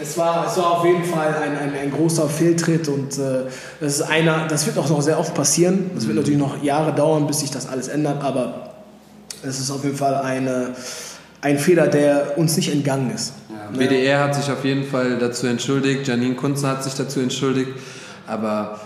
[0.00, 3.44] Es war, es war auf jeden Fall ein, ein, ein großer Fehltritt und äh,
[3.80, 5.90] das ist einer, das wird auch noch sehr oft passieren.
[5.94, 8.70] Das wird natürlich noch Jahre dauern, bis sich das alles ändert, aber
[9.42, 10.70] es ist auf jeden Fall eine,
[11.40, 13.32] ein Fehler, der uns nicht entgangen ist.
[13.72, 17.70] WDR hat sich auf jeden Fall dazu entschuldigt, Janine Kunze hat sich dazu entschuldigt,
[18.26, 18.80] aber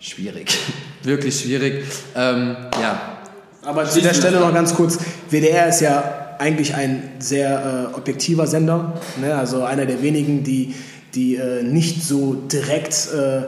[0.00, 0.56] schwierig.
[1.02, 1.84] Wirklich schwierig.
[2.14, 3.18] Ähm, ja,
[3.62, 4.98] Aber zu der Stelle noch ganz kurz,
[5.30, 9.34] WDR ist ja eigentlich ein sehr äh, objektiver Sender, ne?
[9.34, 10.74] also einer der wenigen, die,
[11.14, 13.42] die äh, nicht so direkt äh,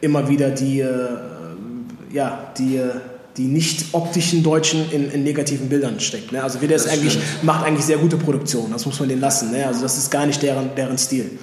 [0.00, 1.08] immer wieder die, äh,
[2.12, 2.90] ja, die, äh,
[3.36, 6.32] die nicht optischen Deutschen in, in negativen Bildern steckt.
[6.32, 6.42] Ne?
[6.42, 7.44] Also WDR ist eigentlich, stimmt.
[7.44, 9.52] macht eigentlich sehr gute Produktion, das muss man denen lassen.
[9.52, 9.66] Ne?
[9.66, 11.38] Also das ist gar nicht deren, deren Stil.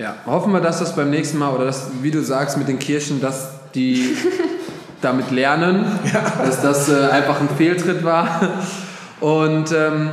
[0.00, 2.78] Ja, hoffen wir, dass das beim nächsten Mal oder das, wie du sagst, mit den
[2.78, 4.16] Kirchen, dass die
[5.02, 5.84] damit lernen,
[6.38, 8.40] dass das äh, einfach ein Fehltritt war.
[9.20, 10.12] Und ähm,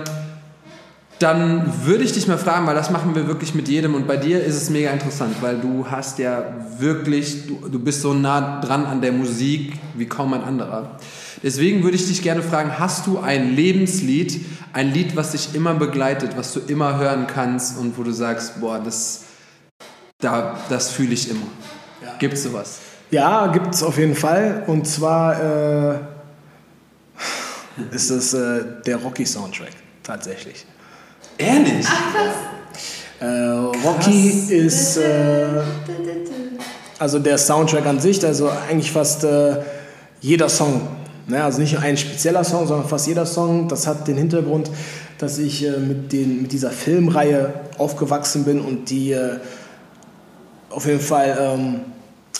[1.19, 4.17] dann würde ich dich mal fragen, weil das machen wir wirklich mit jedem und bei
[4.17, 6.43] dir ist es mega interessant, weil du hast ja
[6.79, 10.97] wirklich, du, du bist so nah dran an der Musik wie kaum ein anderer.
[11.43, 15.75] Deswegen würde ich dich gerne fragen, hast du ein Lebenslied, ein Lied, was dich immer
[15.75, 19.21] begleitet, was du immer hören kannst und wo du sagst, boah, das,
[20.19, 21.47] da, das fühle ich immer.
[22.19, 22.79] Gibt's sowas?
[23.11, 24.63] Ja, gibt es auf jeden Fall.
[24.67, 25.99] Und zwar äh,
[27.91, 30.65] ist es äh, der Rocky-Soundtrack, tatsächlich.
[31.37, 31.85] Ehrlich?
[33.19, 35.61] Äh, Rocky ist äh,
[36.97, 39.57] also der Soundtrack an sich, also eigentlich fast äh,
[40.19, 40.81] jeder Song.
[41.27, 41.43] Ne?
[41.43, 43.67] Also nicht ein spezieller Song, sondern fast jeder Song.
[43.67, 44.71] Das hat den Hintergrund,
[45.19, 49.37] dass ich äh, mit, den, mit dieser Filmreihe aufgewachsen bin und die äh,
[50.69, 51.79] auf jeden Fall ähm,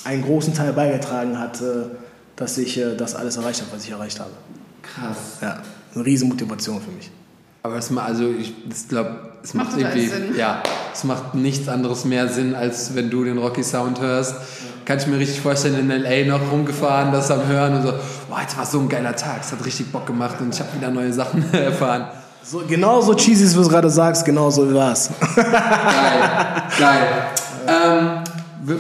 [0.04, 1.86] einen großen Teil beigetragen hat, äh,
[2.36, 4.32] dass ich äh, das alles erreicht habe, was ich erreicht habe.
[4.82, 5.38] Krass.
[5.42, 5.60] Ja,
[5.96, 7.12] eine riesen Motivation für mich.
[7.64, 8.54] Aber es macht, also ich
[8.88, 10.36] glaube, es macht, Macht irgendwie, Sinn.
[10.38, 10.62] ja,
[10.94, 14.36] es macht nichts anderes mehr Sinn, als wenn du den Rocky Sound hörst.
[14.86, 17.94] Kann ich mir richtig vorstellen, in LA noch rumgefahren, das am Hören und so,
[18.30, 20.70] boah, jetzt war so ein geiler Tag, es hat richtig Bock gemacht und ich habe
[20.78, 22.06] wieder neue Sachen erfahren.
[22.42, 25.10] So, genau so cheesy, wie du es gerade sagst, genau so war es.
[25.36, 25.50] Geil,
[26.80, 27.08] geil.
[27.68, 28.24] Ähm,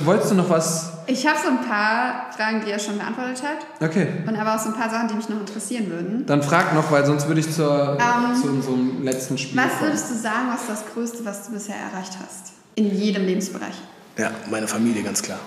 [0.05, 0.91] wolltest du noch was?
[1.09, 3.57] Ich habe so ein paar Fragen, die er schon beantwortet hat.
[3.89, 6.25] Okay, Und aber auch so ein paar Sachen, die mich noch interessieren würden.
[6.25, 9.81] dann frag noch, weil sonst würde ich zur, Ähm, zu unserem letzten Spiel Was kommen.
[9.83, 12.53] würdest du sagen, was das Größte, was du bisher erreicht hast?
[12.75, 13.75] In jedem Lebensbereich.
[14.17, 15.39] Ja, meine Familie, ganz klar.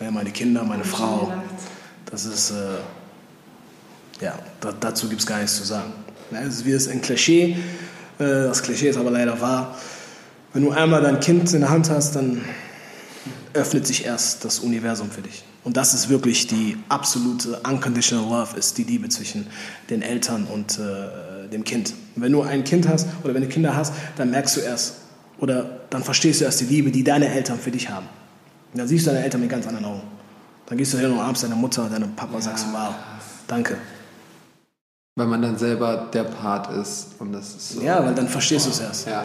[0.00, 1.32] Ja, meine Kinder, meine Frau.
[2.06, 5.92] Das ist, äh, ja, da, dazu gibt es gar nichts zu sagen.
[6.30, 7.56] Ja, es ist wie es ein Klischee.
[8.18, 9.74] Äh, das Klischee ist aber leider wahr.
[10.54, 12.40] Wenn du einmal dein Kind in der Hand hast, dann
[13.54, 15.42] öffnet sich erst das Universum für dich.
[15.64, 19.48] Und das ist wirklich die absolute unconditional love, ist die Liebe zwischen
[19.90, 21.92] den Eltern und äh, dem Kind.
[22.14, 24.94] Und wenn du ein Kind hast oder wenn du Kinder hast, dann merkst du erst
[25.40, 28.06] oder dann verstehst du erst die Liebe, die deine Eltern für dich haben.
[28.72, 30.02] Und dann siehst du deine Eltern mit ganz anderen Augen.
[30.66, 32.94] Dann gehst du hin und umarmst deine Mutter, deine Papa, sagst du, wow,
[33.48, 33.76] danke.
[35.16, 37.80] Weil man dann selber der Part ist und das ist so.
[37.82, 39.06] Ja, weil dann verstehst du es erst.
[39.06, 39.24] Ja.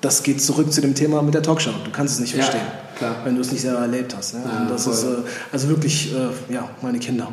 [0.00, 1.72] Das geht zurück zu dem Thema mit der Talkshow.
[1.84, 2.66] Du kannst es nicht Ja, verstehen,
[2.96, 3.16] klar.
[3.24, 4.34] wenn du es nicht selber erlebt hast.
[4.34, 4.42] Ne?
[4.44, 4.92] Ja, und das voll.
[4.92, 5.16] ist äh,
[5.50, 7.32] also wirklich, äh, ja, meine Kinder.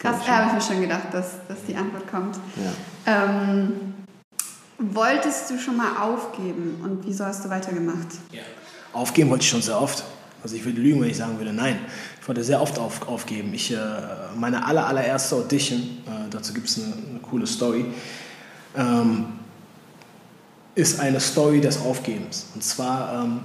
[0.00, 2.36] Krass, da habe ich mir schon gedacht, dass, dass die Antwort kommt.
[3.06, 3.22] Ja.
[3.24, 3.94] Ähm,
[4.78, 8.08] wolltest du schon mal aufgeben und wieso hast du weitergemacht?
[8.92, 10.02] Aufgeben wollte ich schon sehr oft.
[10.42, 11.78] Also ich würde lügen, wenn ich sagen würde, nein.
[12.20, 13.54] Ich wollte sehr oft auf, aufgeben.
[13.54, 13.76] Ich, äh,
[14.36, 15.98] meine aller, allererste Audition,
[16.34, 17.84] dazu gibt es eine, eine coole Story,
[18.76, 19.26] ähm,
[20.74, 22.46] ist eine Story des Aufgebens.
[22.54, 23.40] Und zwar ähm,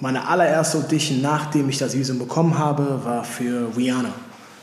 [0.00, 4.12] meine allererste Audition, nachdem ich das Visum bekommen habe, war für Rihanna,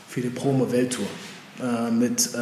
[0.08, 1.06] für die Promo-Welttour.
[1.60, 2.38] Äh, mit äh,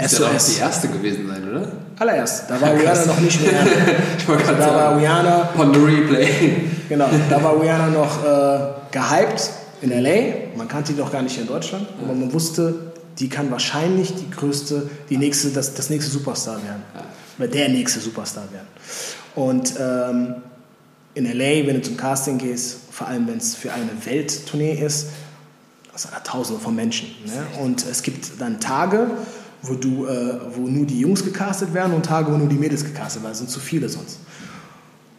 [0.00, 0.54] Das auch SOS.
[0.54, 1.72] die erste gewesen sein, oder?
[1.98, 2.48] Allererst.
[2.48, 3.70] Da war Rihanna noch nicht Rihanna.
[4.16, 5.00] Ich wollte gerade Da war sagen.
[5.00, 6.28] Rihanna On the replay.
[6.88, 8.58] Genau, da war Rihanna noch äh,
[8.92, 9.50] gehypt
[9.82, 10.56] in LA.
[10.56, 11.86] Man kannte die doch gar nicht in Deutschland.
[12.02, 12.87] Aber man wusste,
[13.18, 16.82] die kann wahrscheinlich die größte, die nächste, das, das nächste Superstar werden.
[17.38, 18.66] Oder der nächste Superstar werden.
[19.34, 20.34] Und ähm,
[21.14, 25.08] in LA, wenn du zum Casting gehst, vor allem wenn es für eine Welttournee ist,
[25.92, 27.08] das sind da Tausende von Menschen.
[27.26, 27.60] Ne?
[27.60, 29.10] Und es gibt dann Tage,
[29.62, 32.84] wo, du, äh, wo nur die Jungs gecastet werden und Tage, wo nur die Mädels
[32.84, 33.32] gecastet werden.
[33.32, 34.20] Das sind zu viele sonst.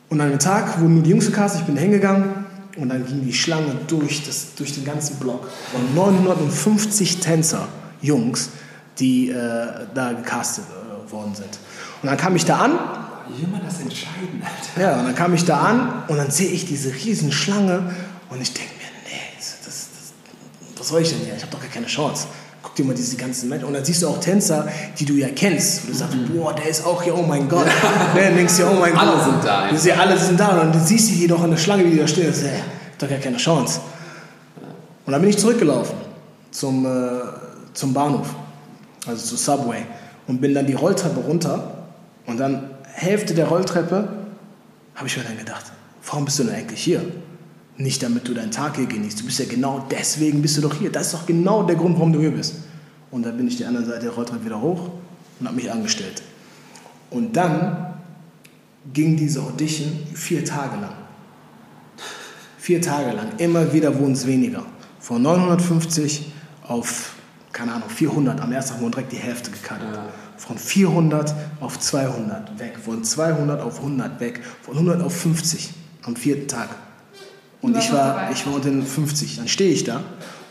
[0.08, 2.46] Und an einem Tag wurden nur die Jungs gecastet, ich bin hingegangen
[2.78, 5.50] Und dann ging die Schlange durch, das, durch den ganzen Block.
[5.74, 7.68] Und 950 Tänzer,
[8.02, 8.50] Jungs,
[9.00, 11.60] die äh, da gecastet äh, worden sind.
[12.02, 12.72] Und dann kam ich da an.
[13.30, 14.82] Wie will man das entscheiden, Alter?
[14.82, 17.94] Ja, und dann kam ich da an und dann sehe ich diese riesen Schlange
[18.30, 19.88] und ich denke mir, nee, das, das,
[20.78, 21.36] was soll ich denn hier?
[21.36, 22.28] Ich habe doch gar keine Chance.
[22.62, 23.66] Guck dir mal diese ganzen Menschen.
[23.68, 25.84] Und dann siehst du auch Tänzer, die du ja kennst.
[25.84, 27.68] Und du sagst, boah, der ist auch hier, oh mein Gott.
[27.68, 28.22] Ja.
[28.22, 29.24] Dann denkst du, oh mein Alle Gott.
[29.24, 29.70] sind da.
[29.70, 30.50] Du siehst, alle sind da.
[30.50, 32.28] Und dann siehst du die doch der Schlange, wie die da stehen.
[32.28, 32.54] Und sagst,
[32.98, 33.80] doch gar keine Chance.
[35.06, 35.96] Und dann bin ich zurückgelaufen
[36.52, 36.90] zum, äh,
[37.74, 38.34] zum Bahnhof,
[39.06, 39.84] also zu Subway.
[40.28, 41.86] Und bin dann die Rolltreppe runter.
[42.26, 44.08] Und dann Hälfte der Rolltreppe
[44.96, 45.72] habe ich mir dann gedacht,
[46.06, 47.02] warum bist du denn eigentlich hier?
[47.78, 49.22] Nicht damit du deinen Tag hier genießt.
[49.22, 50.92] Du bist ja genau deswegen bist du doch hier.
[50.92, 52.56] Das ist doch genau der Grund, warum du hier bist.
[53.10, 54.90] Und dann bin ich die andere Seite der Rolltreppe wieder hoch
[55.40, 56.22] und habe mich angestellt.
[57.10, 57.96] Und dann
[58.94, 60.94] ging diese Audition vier Tage lang.
[62.58, 63.30] Vier Tage lang.
[63.38, 64.66] Immer wieder wurden es weniger.
[65.00, 66.32] Von 950
[66.68, 67.16] auf,
[67.52, 68.42] keine Ahnung, 400.
[68.42, 69.88] Am ersten Tag wurden direkt die Hälfte gekartet.
[70.38, 72.78] Von 400 auf 200 weg.
[72.84, 74.42] Von 200 auf 100 weg.
[74.62, 75.72] Von 100 auf 50
[76.04, 76.70] am vierten Tag.
[77.62, 79.38] Und ich war, ich war unter den 50.
[79.38, 80.02] Dann stehe ich da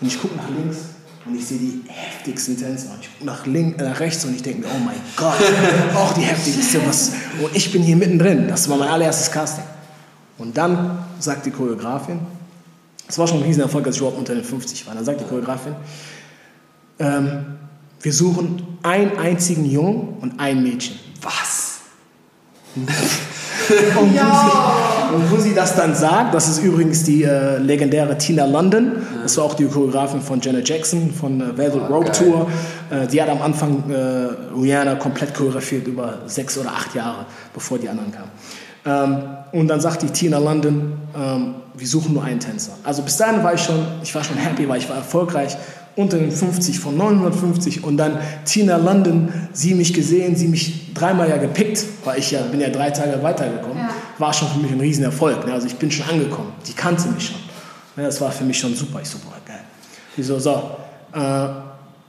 [0.00, 0.78] und ich gucke nach links
[1.24, 2.90] und ich sehe die heftigsten Tänzer.
[2.90, 5.38] Und ich gucke nach, äh, nach rechts und ich denke mir, oh mein Gott,
[5.94, 6.80] auch die heftigste.
[6.86, 7.12] Was?
[7.42, 8.48] Und ich bin hier mittendrin.
[8.48, 9.64] Das war mein allererstes Casting.
[10.36, 12.20] Und dann sagt die Choreografin,
[13.08, 14.94] es war schon ein Riesenerfolg, als ich überhaupt unter den 50 war.
[14.94, 15.74] Dann sagt die Choreografin,
[16.98, 17.58] ähm,
[18.00, 20.98] wir suchen einen einzigen Jungen und ein Mädchen.
[21.22, 21.80] Was?
[23.68, 28.16] Und, wo sie, und wo sie das dann sagt, das ist übrigens die äh, legendäre
[28.16, 28.92] Tina London,
[29.22, 32.14] das war auch die Choreografin von Janet Jackson von äh, Velvet Rope geil.
[32.14, 32.50] Tour.
[32.90, 37.78] Äh, die hat am Anfang äh, Rihanna komplett choreografiert über sechs oder acht Jahre, bevor
[37.78, 38.30] die anderen kamen.
[38.86, 39.22] Ähm,
[39.52, 42.72] und dann sagt die Tina London, ähm, wir suchen nur einen Tänzer.
[42.84, 45.56] Also bis dahin war ich schon, ich war schon happy, weil ich war erfolgreich
[45.98, 51.28] unter den 50 von 950 und dann Tina London, sie mich gesehen, sie mich dreimal
[51.28, 53.90] ja gepickt, weil ich ja bin ja drei Tage weitergekommen, Ja.
[54.18, 55.44] war schon für mich ein Riesenerfolg.
[55.44, 55.52] Ne?
[55.52, 57.36] Also ich bin schon angekommen, die kannte mich schon.
[57.96, 58.04] Ne?
[58.04, 59.00] Das war für mich schon super.
[59.02, 59.58] Ich boah, geil.
[60.16, 60.70] Ich so, so,
[61.12, 61.48] äh,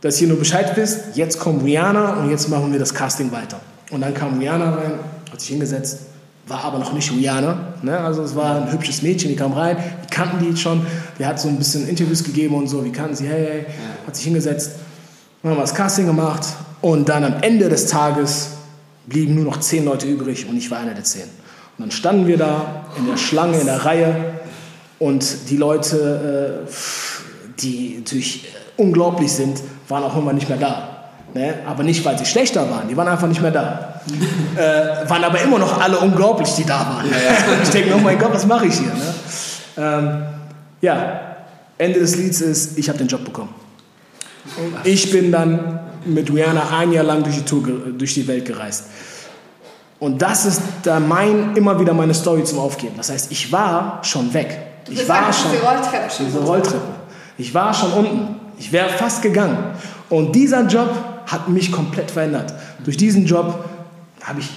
[0.02, 3.60] dass hier nur Bescheid wisst, jetzt kommt Rihanna und jetzt machen wir das Casting weiter.
[3.90, 4.92] Und dann kam Rihanna rein,
[5.32, 6.02] hat sich hingesetzt,
[6.50, 7.74] war aber noch nicht Rihanna.
[7.84, 7.98] Ne?
[7.98, 10.86] Also es war ein hübsches Mädchen, die kam rein, die kannten die jetzt schon,
[11.18, 13.66] die hat so ein bisschen Interviews gegeben und so, wir kannten sie, hey, hey,
[14.06, 14.72] hat sich hingesetzt,
[15.42, 16.46] dann haben wir das Casting gemacht
[16.82, 18.52] und dann am Ende des Tages
[19.06, 21.24] blieben nur noch zehn Leute übrig und ich war einer der zehn.
[21.24, 24.40] Und dann standen wir da in der Schlange, in der Reihe
[24.98, 30.89] und die Leute, äh, die natürlich äh, unglaublich sind, waren auch irgendwann nicht mehr da.
[31.34, 31.56] Ne?
[31.68, 34.02] Aber nicht, weil sie schlechter waren, die waren einfach nicht mehr da.
[34.56, 37.06] äh, waren aber immer noch alle unglaublich, die da waren.
[37.64, 38.88] ich denke, oh mein Gott, was mache ich hier?
[38.88, 39.14] Ne?
[39.78, 40.22] Ähm,
[40.82, 41.20] ja,
[41.78, 43.54] Ende des Lieds ist, ich habe den Job bekommen.
[44.84, 47.64] Ich bin dann mit Rihanna ein Jahr lang durch die, Tour,
[47.98, 48.86] durch die Welt gereist.
[50.00, 52.94] Und das ist da mein, immer wieder meine Story zum Aufgeben.
[52.98, 54.58] Das heißt, ich war schon weg.
[54.86, 56.40] Du Ich war schon diese Rolltreppe schon diese.
[56.40, 56.88] Rolltreppe.
[57.38, 58.36] Ich war schon unten.
[58.58, 59.58] Ich wäre fast gegangen.
[60.10, 60.90] Und dieser Job
[61.30, 62.54] hat mich komplett verändert.
[62.84, 63.66] Durch diesen Job
[64.22, 64.50] habe ich,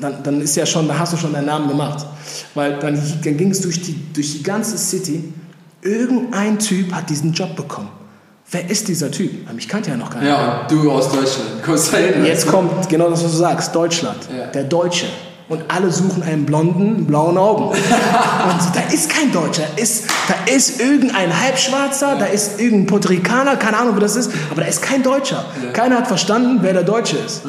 [0.00, 2.06] dann, dann ist ja schon, da hast du schon deinen Namen gemacht.
[2.54, 5.32] Weil dann, dann ging es durch die, durch die ganze City.
[5.82, 7.90] Irgendein Typ hat diesen Job bekommen.
[8.50, 9.30] Wer ist dieser Typ?
[9.58, 10.28] Ich kannte ja noch gar nicht.
[10.28, 11.62] Ja, du aus Deutschland.
[11.64, 12.24] Kommst da hin.
[12.24, 14.18] Jetzt kommt genau das, was du sagst, Deutschland.
[14.34, 14.46] Ja.
[14.46, 15.06] Der Deutsche.
[15.48, 17.68] Und alle suchen einen Blonden mit blauen Augen.
[17.68, 19.64] Und da ist kein Deutscher.
[19.76, 24.30] Ist, da ist irgendein Halbschwarzer, da ist irgendein Puerto Ricaner, keine Ahnung, wer das ist,
[24.50, 25.46] aber da ist kein Deutscher.
[25.72, 27.42] Keiner hat verstanden, wer der Deutsche ist.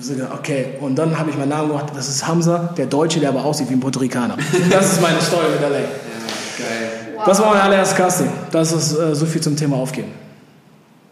[0.00, 3.28] So okay, und dann habe ich meinen Namen gemacht, das ist Hamza, der Deutsche, der
[3.28, 4.36] aber aussieht wie ein Puerto Ricaner.
[4.70, 5.68] Das ist meine Story mit LA.
[5.68, 5.88] Geil.
[7.24, 8.28] Das war mein allererstes Casting.
[8.50, 10.12] Das ist äh, so viel zum Thema Aufgeben.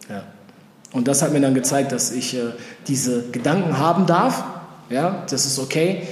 [0.09, 0.23] Ja.
[0.91, 2.51] Und das hat mir dann gezeigt, dass ich äh,
[2.87, 4.43] diese Gedanken haben darf.
[4.93, 6.03] Ja, das ist okay,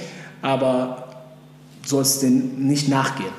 [0.42, 1.08] aber
[1.86, 3.32] sollst denen nicht nachgehen.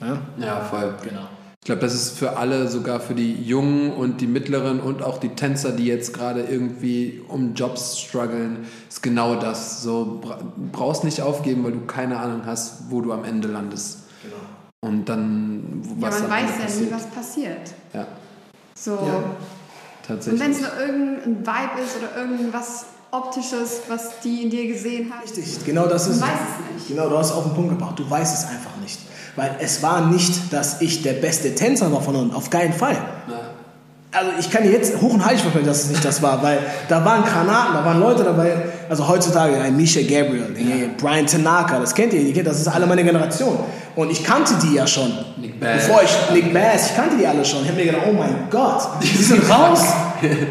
[0.00, 0.94] Ja, Ja, voll.
[1.02, 1.28] genau.
[1.62, 5.18] Ich glaube, das ist für alle, sogar für die Jungen und die Mittleren und auch
[5.18, 9.82] die Tänzer, die jetzt gerade irgendwie um Jobs strugglen, ist genau das.
[9.82, 10.38] So bra
[10.72, 13.98] brauchst nicht aufgeben, weil du keine Ahnung hast, wo du am Ende landest.
[14.22, 14.36] genau.
[14.80, 16.92] Und dann, Ja, was man am Ende weiß ja nie, passiert.
[16.94, 17.74] was passiert.
[17.92, 18.06] Ja,
[18.74, 18.92] So.
[18.92, 18.96] Ja.
[18.98, 19.24] Und
[20.06, 20.40] tatsächlich.
[20.40, 25.24] wenn es nur irgendein Vibe ist oder irgendwas Optisches, was die in dir gesehen hat.
[25.24, 26.34] Richtig, genau das ist Man es.
[26.34, 26.88] weiß es nicht.
[26.88, 27.98] Genau, du hast auf den Punkt gebracht.
[27.98, 28.98] Du weißt es einfach nicht.
[29.36, 32.34] Weil es war nicht, dass ich der beste Tänzer war von unten.
[32.34, 32.96] Auf keinen Fall.
[34.12, 36.58] Also ich kann dir jetzt hoch und heilig verstehen, dass es nicht das war, weil
[36.88, 38.56] da waren Granaten, da waren Leute dabei,
[38.88, 40.86] also heutzutage ein Misha Gabriel, ja.
[40.98, 43.56] Brian Tanaka, das kennt ihr, ihr kennt, das ist alle meine Generation.
[43.94, 45.12] Und ich kannte die ja schon.
[45.36, 45.86] Nick Bass.
[45.86, 47.62] Bevor ich, Nick Bass, ich kannte die alle schon.
[47.62, 49.84] Ich habe mir gedacht, oh mein Gott, die sind raus.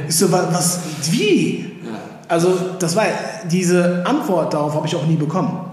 [0.07, 0.79] Ich so, was, was
[1.11, 1.68] wie?
[2.29, 3.05] Also, das war,
[3.45, 5.69] diese Antwort darauf habe ich auch nie bekommen.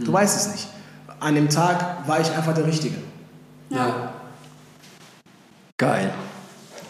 [0.00, 0.68] Du weißt es nicht.
[1.20, 2.96] An dem Tag war ich einfach der Richtige.
[3.70, 4.12] Ja.
[5.76, 6.12] Geil.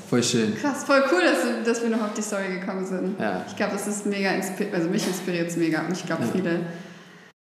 [0.08, 0.56] Voll schön.
[0.56, 3.20] Krass, voll cool, dass, du- dass wir noch auf die Story gekommen sind.
[3.20, 3.44] Ja.
[3.46, 6.60] Ich glaube, das ist mega inspiriert, also mich inspiriert es mega und ich glaube, viele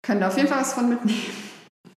[0.02, 1.18] können da auf jeden Fall was von mitnehmen.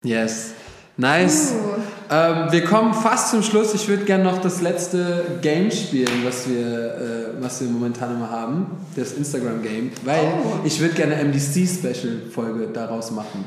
[0.03, 0.52] Yes.
[0.98, 1.53] Nice.
[1.53, 1.70] Uh.
[2.11, 3.73] Ähm, wir kommen fast zum Schluss.
[3.73, 8.29] Ich würde gerne noch das letzte Game spielen, was wir, äh, was wir momentan immer
[8.29, 8.65] haben.
[8.97, 9.91] Das Instagram-Game.
[10.03, 10.59] Weil Oh.
[10.65, 13.45] ich würde gerne eine MDC-Special-Folge daraus machen.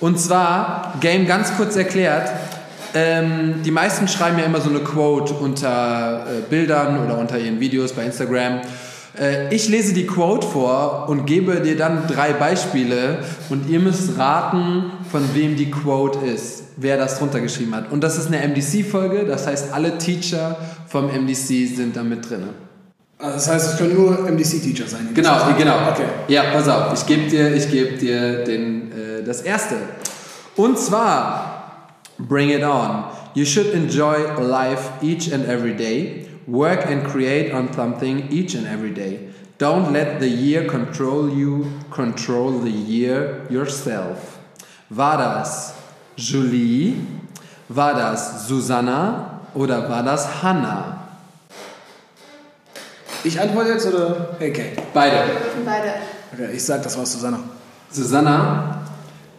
[0.00, 2.30] Und zwar, Game ganz kurz erklärt.
[2.94, 7.60] Ähm, die meisten schreiben ja immer so eine Quote unter äh, Bildern oder unter ihren
[7.60, 8.62] Videos bei Instagram.
[9.18, 13.18] Äh, ich lese die Quote vor und gebe dir dann drei Beispiele
[13.50, 17.90] und ihr müsst raten, von wem die Quote ist, wer das drunter geschrieben hat.
[17.90, 22.44] Und das ist eine MDC-Folge, das heißt, alle Teacher vom MDC sind da mit drin.
[23.18, 25.08] Also das heißt, es können nur MDC-Teacher sein.
[25.14, 25.76] Genau, genau.
[25.90, 26.04] Okay.
[26.28, 29.76] Ja, pass auf, ich gebe dir, ich geb dir den, äh, das erste.
[30.54, 33.04] Und zwar, bring it on.
[33.34, 36.26] You should enjoy life each and every day.
[36.46, 39.30] Work and create on something each and every day.
[39.58, 44.38] Don't let the year control you, control the year yourself.
[44.90, 45.72] War das
[46.16, 46.94] Julie?
[47.68, 49.40] War das Susanna?
[49.54, 50.98] Oder war das Hannah?
[53.24, 54.92] Ich antworte jetzt oder AK?
[54.94, 55.24] Beide.
[55.64, 55.94] Beide.
[56.32, 57.40] Okay, ich sag, das war Susanna.
[57.90, 58.82] Susanna,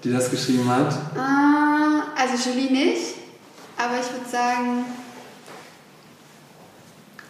[0.04, 0.94] die das geschrieben hat.
[1.18, 3.16] Ah, also Julie nicht,
[3.78, 4.86] aber ich würde sagen.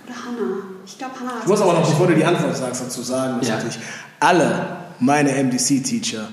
[0.05, 0.63] Oder Hannah.
[0.85, 3.39] Ich glaube, Hannah hat Ich muss aber noch, bevor du die Antwort sagst, dazu sagen,
[3.39, 3.55] dass Ja.
[3.55, 3.79] natürlich
[4.19, 6.29] alle meine MDC-Teacher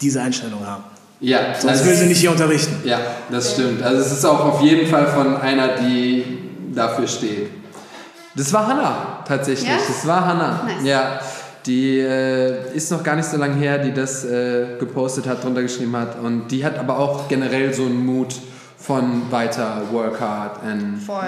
[0.00, 0.84] diese Einstellung haben.
[1.20, 2.76] Ja, Sonst das will sie nicht hier unterrichten.
[2.84, 2.98] Ja,
[3.30, 3.82] das stimmt.
[3.82, 6.24] Also es ist auch auf jeden Fall von einer, die
[6.74, 7.48] dafür steht.
[8.36, 9.68] Das war Hannah tatsächlich.
[9.68, 9.76] Ja?
[9.76, 10.64] Das war Hannah.
[10.66, 10.84] Nice.
[10.84, 11.20] Ja,
[11.64, 15.62] die äh, ist noch gar nicht so lange her, die das äh, gepostet hat, drunter
[15.62, 16.18] geschrieben hat.
[16.22, 18.34] Und die hat aber auch generell so einen Mut
[18.78, 21.24] von weiter, work hard and Voll.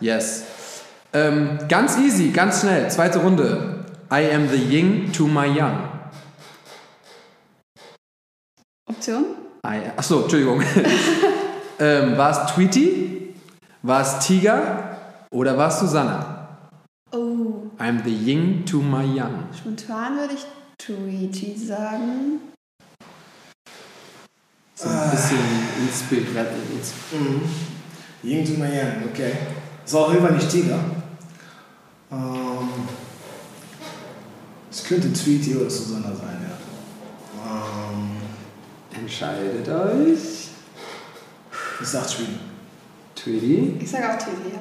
[0.00, 0.44] yes.
[1.12, 2.88] Ähm, ganz easy, ganz schnell.
[2.90, 3.84] Zweite Runde.
[4.10, 5.91] I am the yin to my young.
[9.02, 9.24] Option?
[9.64, 9.92] Ah, ja.
[9.96, 10.62] Achso, Entschuldigung.
[11.80, 13.34] ähm, war es Tweety?
[13.82, 14.96] War es Tiger?
[15.32, 16.48] Oder war es Susanna?
[17.10, 19.48] Oh, I'm the yin to my young.
[19.58, 20.46] spontan würde ich
[20.78, 22.40] Tweety sagen.
[24.76, 25.38] So ein bisschen
[25.84, 26.48] inspiriert.
[28.22, 29.32] Ying to my Yang, okay.
[29.92, 30.78] Auf jeden Fall nicht Tiger.
[32.12, 32.68] Ähm,
[34.70, 36.56] es könnte Tweety oder Susanna sein, ja.
[37.50, 38.11] Ähm,
[39.02, 40.48] Entscheidet euch.
[41.80, 42.38] ich sag Tweety.
[43.16, 43.78] Tweety.
[43.82, 44.60] Ich sage auch Tweety, ja.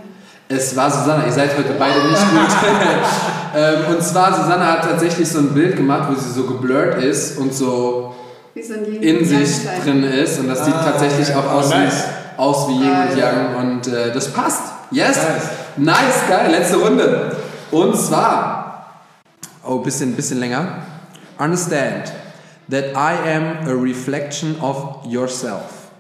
[0.50, 2.50] Es war Susanna, ihr seid heute beide nicht gut.
[3.56, 7.38] ähm, und zwar, Susanna hat tatsächlich so ein Bild gemacht, wo sie so geblurrt ist
[7.38, 8.16] und so
[8.56, 10.40] in sich drin ist.
[10.40, 11.38] Und das sieht Ah, tatsächlich okay.
[11.38, 11.94] auch Oh, aus, nice.
[12.36, 13.32] wie, aus wie Yin Ah, und ja.
[13.32, 13.56] Yang.
[13.56, 14.64] Und äh, das passt.
[14.90, 15.18] Yes.
[15.18, 15.50] Nice.
[15.78, 16.50] Nice, geil.
[16.52, 17.36] Letzte Runde.
[17.70, 19.04] Und zwar,
[19.64, 20.80] oh, bisschen, bisschen länger.
[21.38, 22.12] Understand
[22.72, 25.92] that I am a reflection of yourself.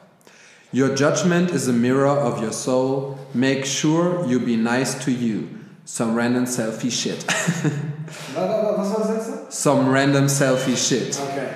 [0.71, 3.19] Your judgment is a mirror of your soul.
[3.33, 5.49] Make sure you be nice to you.
[5.83, 7.25] Some random selfie shit.
[8.35, 9.51] Was war?
[9.51, 11.19] Some random selfie shit.
[11.19, 11.51] Okay.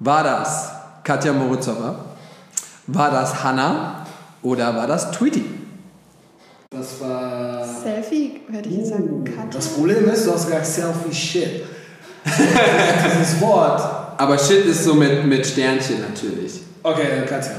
[0.00, 0.70] War das
[1.04, 2.16] Katja Morozova?
[2.88, 4.06] War das Hannah?
[4.42, 5.44] Oder war das Tweety?
[6.70, 7.64] Das war.
[7.64, 9.08] Selfie, würde ich jetzt sagen.
[9.08, 9.50] Uh, Katja.
[9.52, 11.77] Das Problem ist, du hast gesagt Selfie Shit.
[12.36, 13.80] Dieses Wort.
[14.16, 16.60] Aber Shit ist so mit, mit Sternchen natürlich.
[16.82, 17.52] Okay, Katja.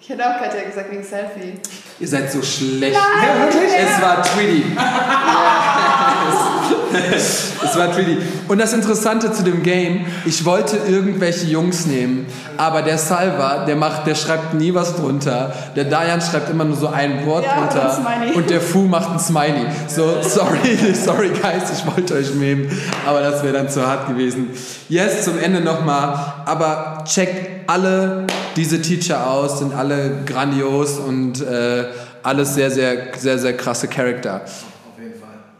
[0.00, 1.54] Ich hätte auch Katja gesagt wegen Selfie.
[1.98, 2.94] Ihr seid so schlecht.
[2.94, 3.70] Ja, wirklich?
[3.74, 4.64] Es war Tweety.
[7.14, 8.18] es war Tweety.
[8.48, 12.26] Und das Interessante zu dem Game, ich wollte irgendwelche Jungs nehmen,
[12.56, 15.52] aber der Salva, der macht, der schreibt nie was drunter.
[15.74, 17.92] Der Dayan schreibt immer nur so ein Wort Ja, und drunter.
[17.92, 18.36] Smiley.
[18.36, 19.66] Und der Fu macht ein Smiley.
[19.88, 22.70] So, sorry, sorry guys, ich wollte euch nehmen,
[23.06, 24.50] aber das wäre dann zu hart gewesen.
[24.88, 28.26] Yes, zum Ende nochmal, aber checkt alle
[28.56, 31.84] diese Teacher aus, sind alle grandios und äh,
[32.22, 34.42] alles sehr, sehr, sehr, sehr krasse Charakter.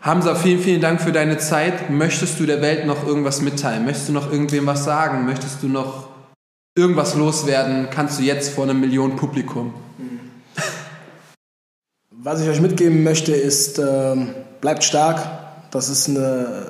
[0.05, 1.89] Hamza, vielen, vielen Dank für deine Zeit.
[1.89, 3.87] Möchtest du der Welt noch irgendwas mitteilen?
[3.87, 5.25] Möchtest du noch irgendwem was sagen?
[5.25, 6.09] Möchtest du noch
[6.77, 7.89] irgendwas loswerden?
[7.91, 9.73] Kannst du jetzt vor einem Millionen Publikum?
[12.11, 15.23] Was ich euch mitgeben möchte, ist, ähm, bleibt stark.
[15.71, 16.67] Das ist eine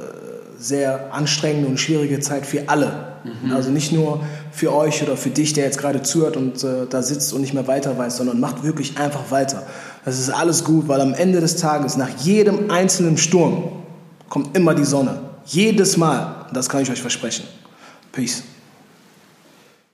[0.57, 3.17] sehr anstrengende und schwierige Zeit für alle.
[3.25, 3.53] Mhm.
[3.53, 7.03] Also nicht nur für euch oder für dich, der jetzt gerade zuhört und äh, da
[7.03, 9.67] sitzt und nicht mehr weiter weiß, sondern macht wirklich einfach weiter.
[10.05, 13.73] Das ist alles gut, weil am Ende des Tages, nach jedem einzelnen Sturm,
[14.29, 15.21] kommt immer die Sonne.
[15.47, 16.47] Jedes Mal.
[16.53, 17.45] Das kann ich euch versprechen.
[18.13, 18.43] Peace.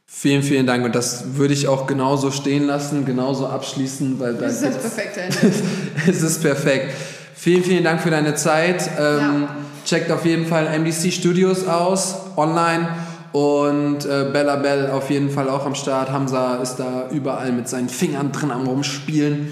[0.06, 0.84] Vielen, vielen Dank.
[0.84, 5.20] Und das würde ich auch genauso stehen lassen, genauso abschließen, weil das ist das perfekte
[5.20, 5.36] Ende.
[6.08, 6.92] es ist perfekt.
[7.34, 8.90] Vielen, vielen Dank für deine Zeit.
[8.98, 9.56] Ähm, ja.
[9.86, 12.88] Checkt auf jeden Fall MDC Studios aus, online.
[13.32, 16.10] Und äh, Bella Bell auf jeden Fall auch am Start.
[16.10, 19.50] Hamza ist da überall mit seinen Fingern drin am Rumspielen.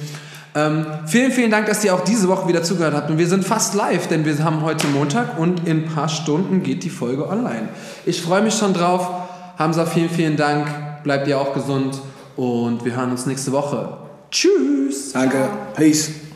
[0.59, 3.10] Ähm, vielen, vielen Dank, dass ihr auch diese Woche wieder zugehört habt.
[3.10, 6.64] Und wir sind fast live, denn wir haben heute Montag und in ein paar Stunden
[6.64, 7.68] geht die Folge online.
[8.06, 9.09] Ich freue mich schon drauf.
[9.56, 10.66] Hamza, vielen, vielen Dank.
[11.05, 12.01] Bleibt ihr auch gesund
[12.36, 13.98] und wir hören uns nächste Woche.
[14.32, 15.12] Tschüss.
[15.12, 15.48] Danke.
[15.74, 16.27] Peace.